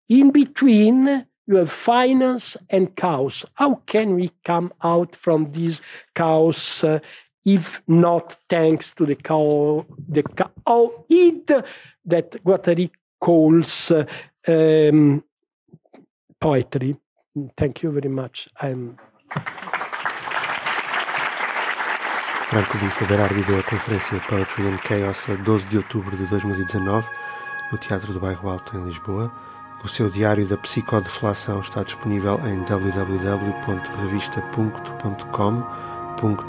In 0.10 0.32
between, 0.32 1.26
you 1.48 1.56
have 1.56 1.72
finance 1.72 2.58
and 2.70 2.96
chaos. 2.96 3.46
How 3.54 3.76
can 3.86 4.16
we 4.16 4.32
come 4.44 4.74
out 4.84 5.16
from 5.16 5.52
this 5.52 5.82
chaos 6.16 6.84
uh, 6.84 7.00
if 7.46 7.82
not 7.88 8.36
thanks 8.50 8.94
to 8.94 9.06
the 9.06 9.16
chaos, 9.16 9.86
the 10.10 10.24
chaos 10.24 11.64
that 12.06 12.32
Guattari 12.44 12.92
calls 13.22 13.92
uh, 13.92 14.06
um, 14.48 15.24
poetry? 16.40 16.98
Thank 17.56 17.84
you 17.84 17.92
very 17.92 18.10
much. 18.10 18.50
I'm 18.60 18.98
Franco 22.48 22.78
Bifa 22.78 23.06
Berardi 23.06 23.44
deu 23.44 23.60
a 23.60 23.64
conferência 23.64 24.22
Poetry 24.22 24.68
and 24.68 24.80
Chaos 24.88 25.30
a 25.30 25.36
12 25.36 25.68
de 25.68 25.78
outubro 25.80 26.16
de 26.16 26.26
2019 26.28 27.06
no 27.74 27.78
Teatro 27.78 28.14
do 28.14 28.22
Bairro 28.22 28.50
Alto, 28.50 28.78
em 28.78 28.86
Lisboa. 28.86 29.30
O 29.84 29.88
seu 29.90 30.10
diário 30.10 30.48
da 30.48 30.56
psicodeflação 30.56 31.60
está 31.60 31.84
disponível 31.84 32.40
em 32.48 32.64
www.revista.com. 32.64 35.64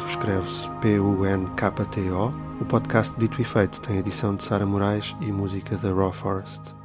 Escreve-se 0.06 0.70
P-U-N-K-T-O. 0.80 2.32
O 2.60 2.64
podcast 2.64 3.18
Dito 3.18 3.42
e 3.42 3.44
Feito 3.44 3.80
tem 3.80 3.98
edição 3.98 4.36
de 4.36 4.44
Sara 4.44 4.64
Moraes 4.64 5.16
e 5.20 5.32
música 5.32 5.76
da 5.76 5.92
Raw 5.92 6.12
Forest. 6.12 6.77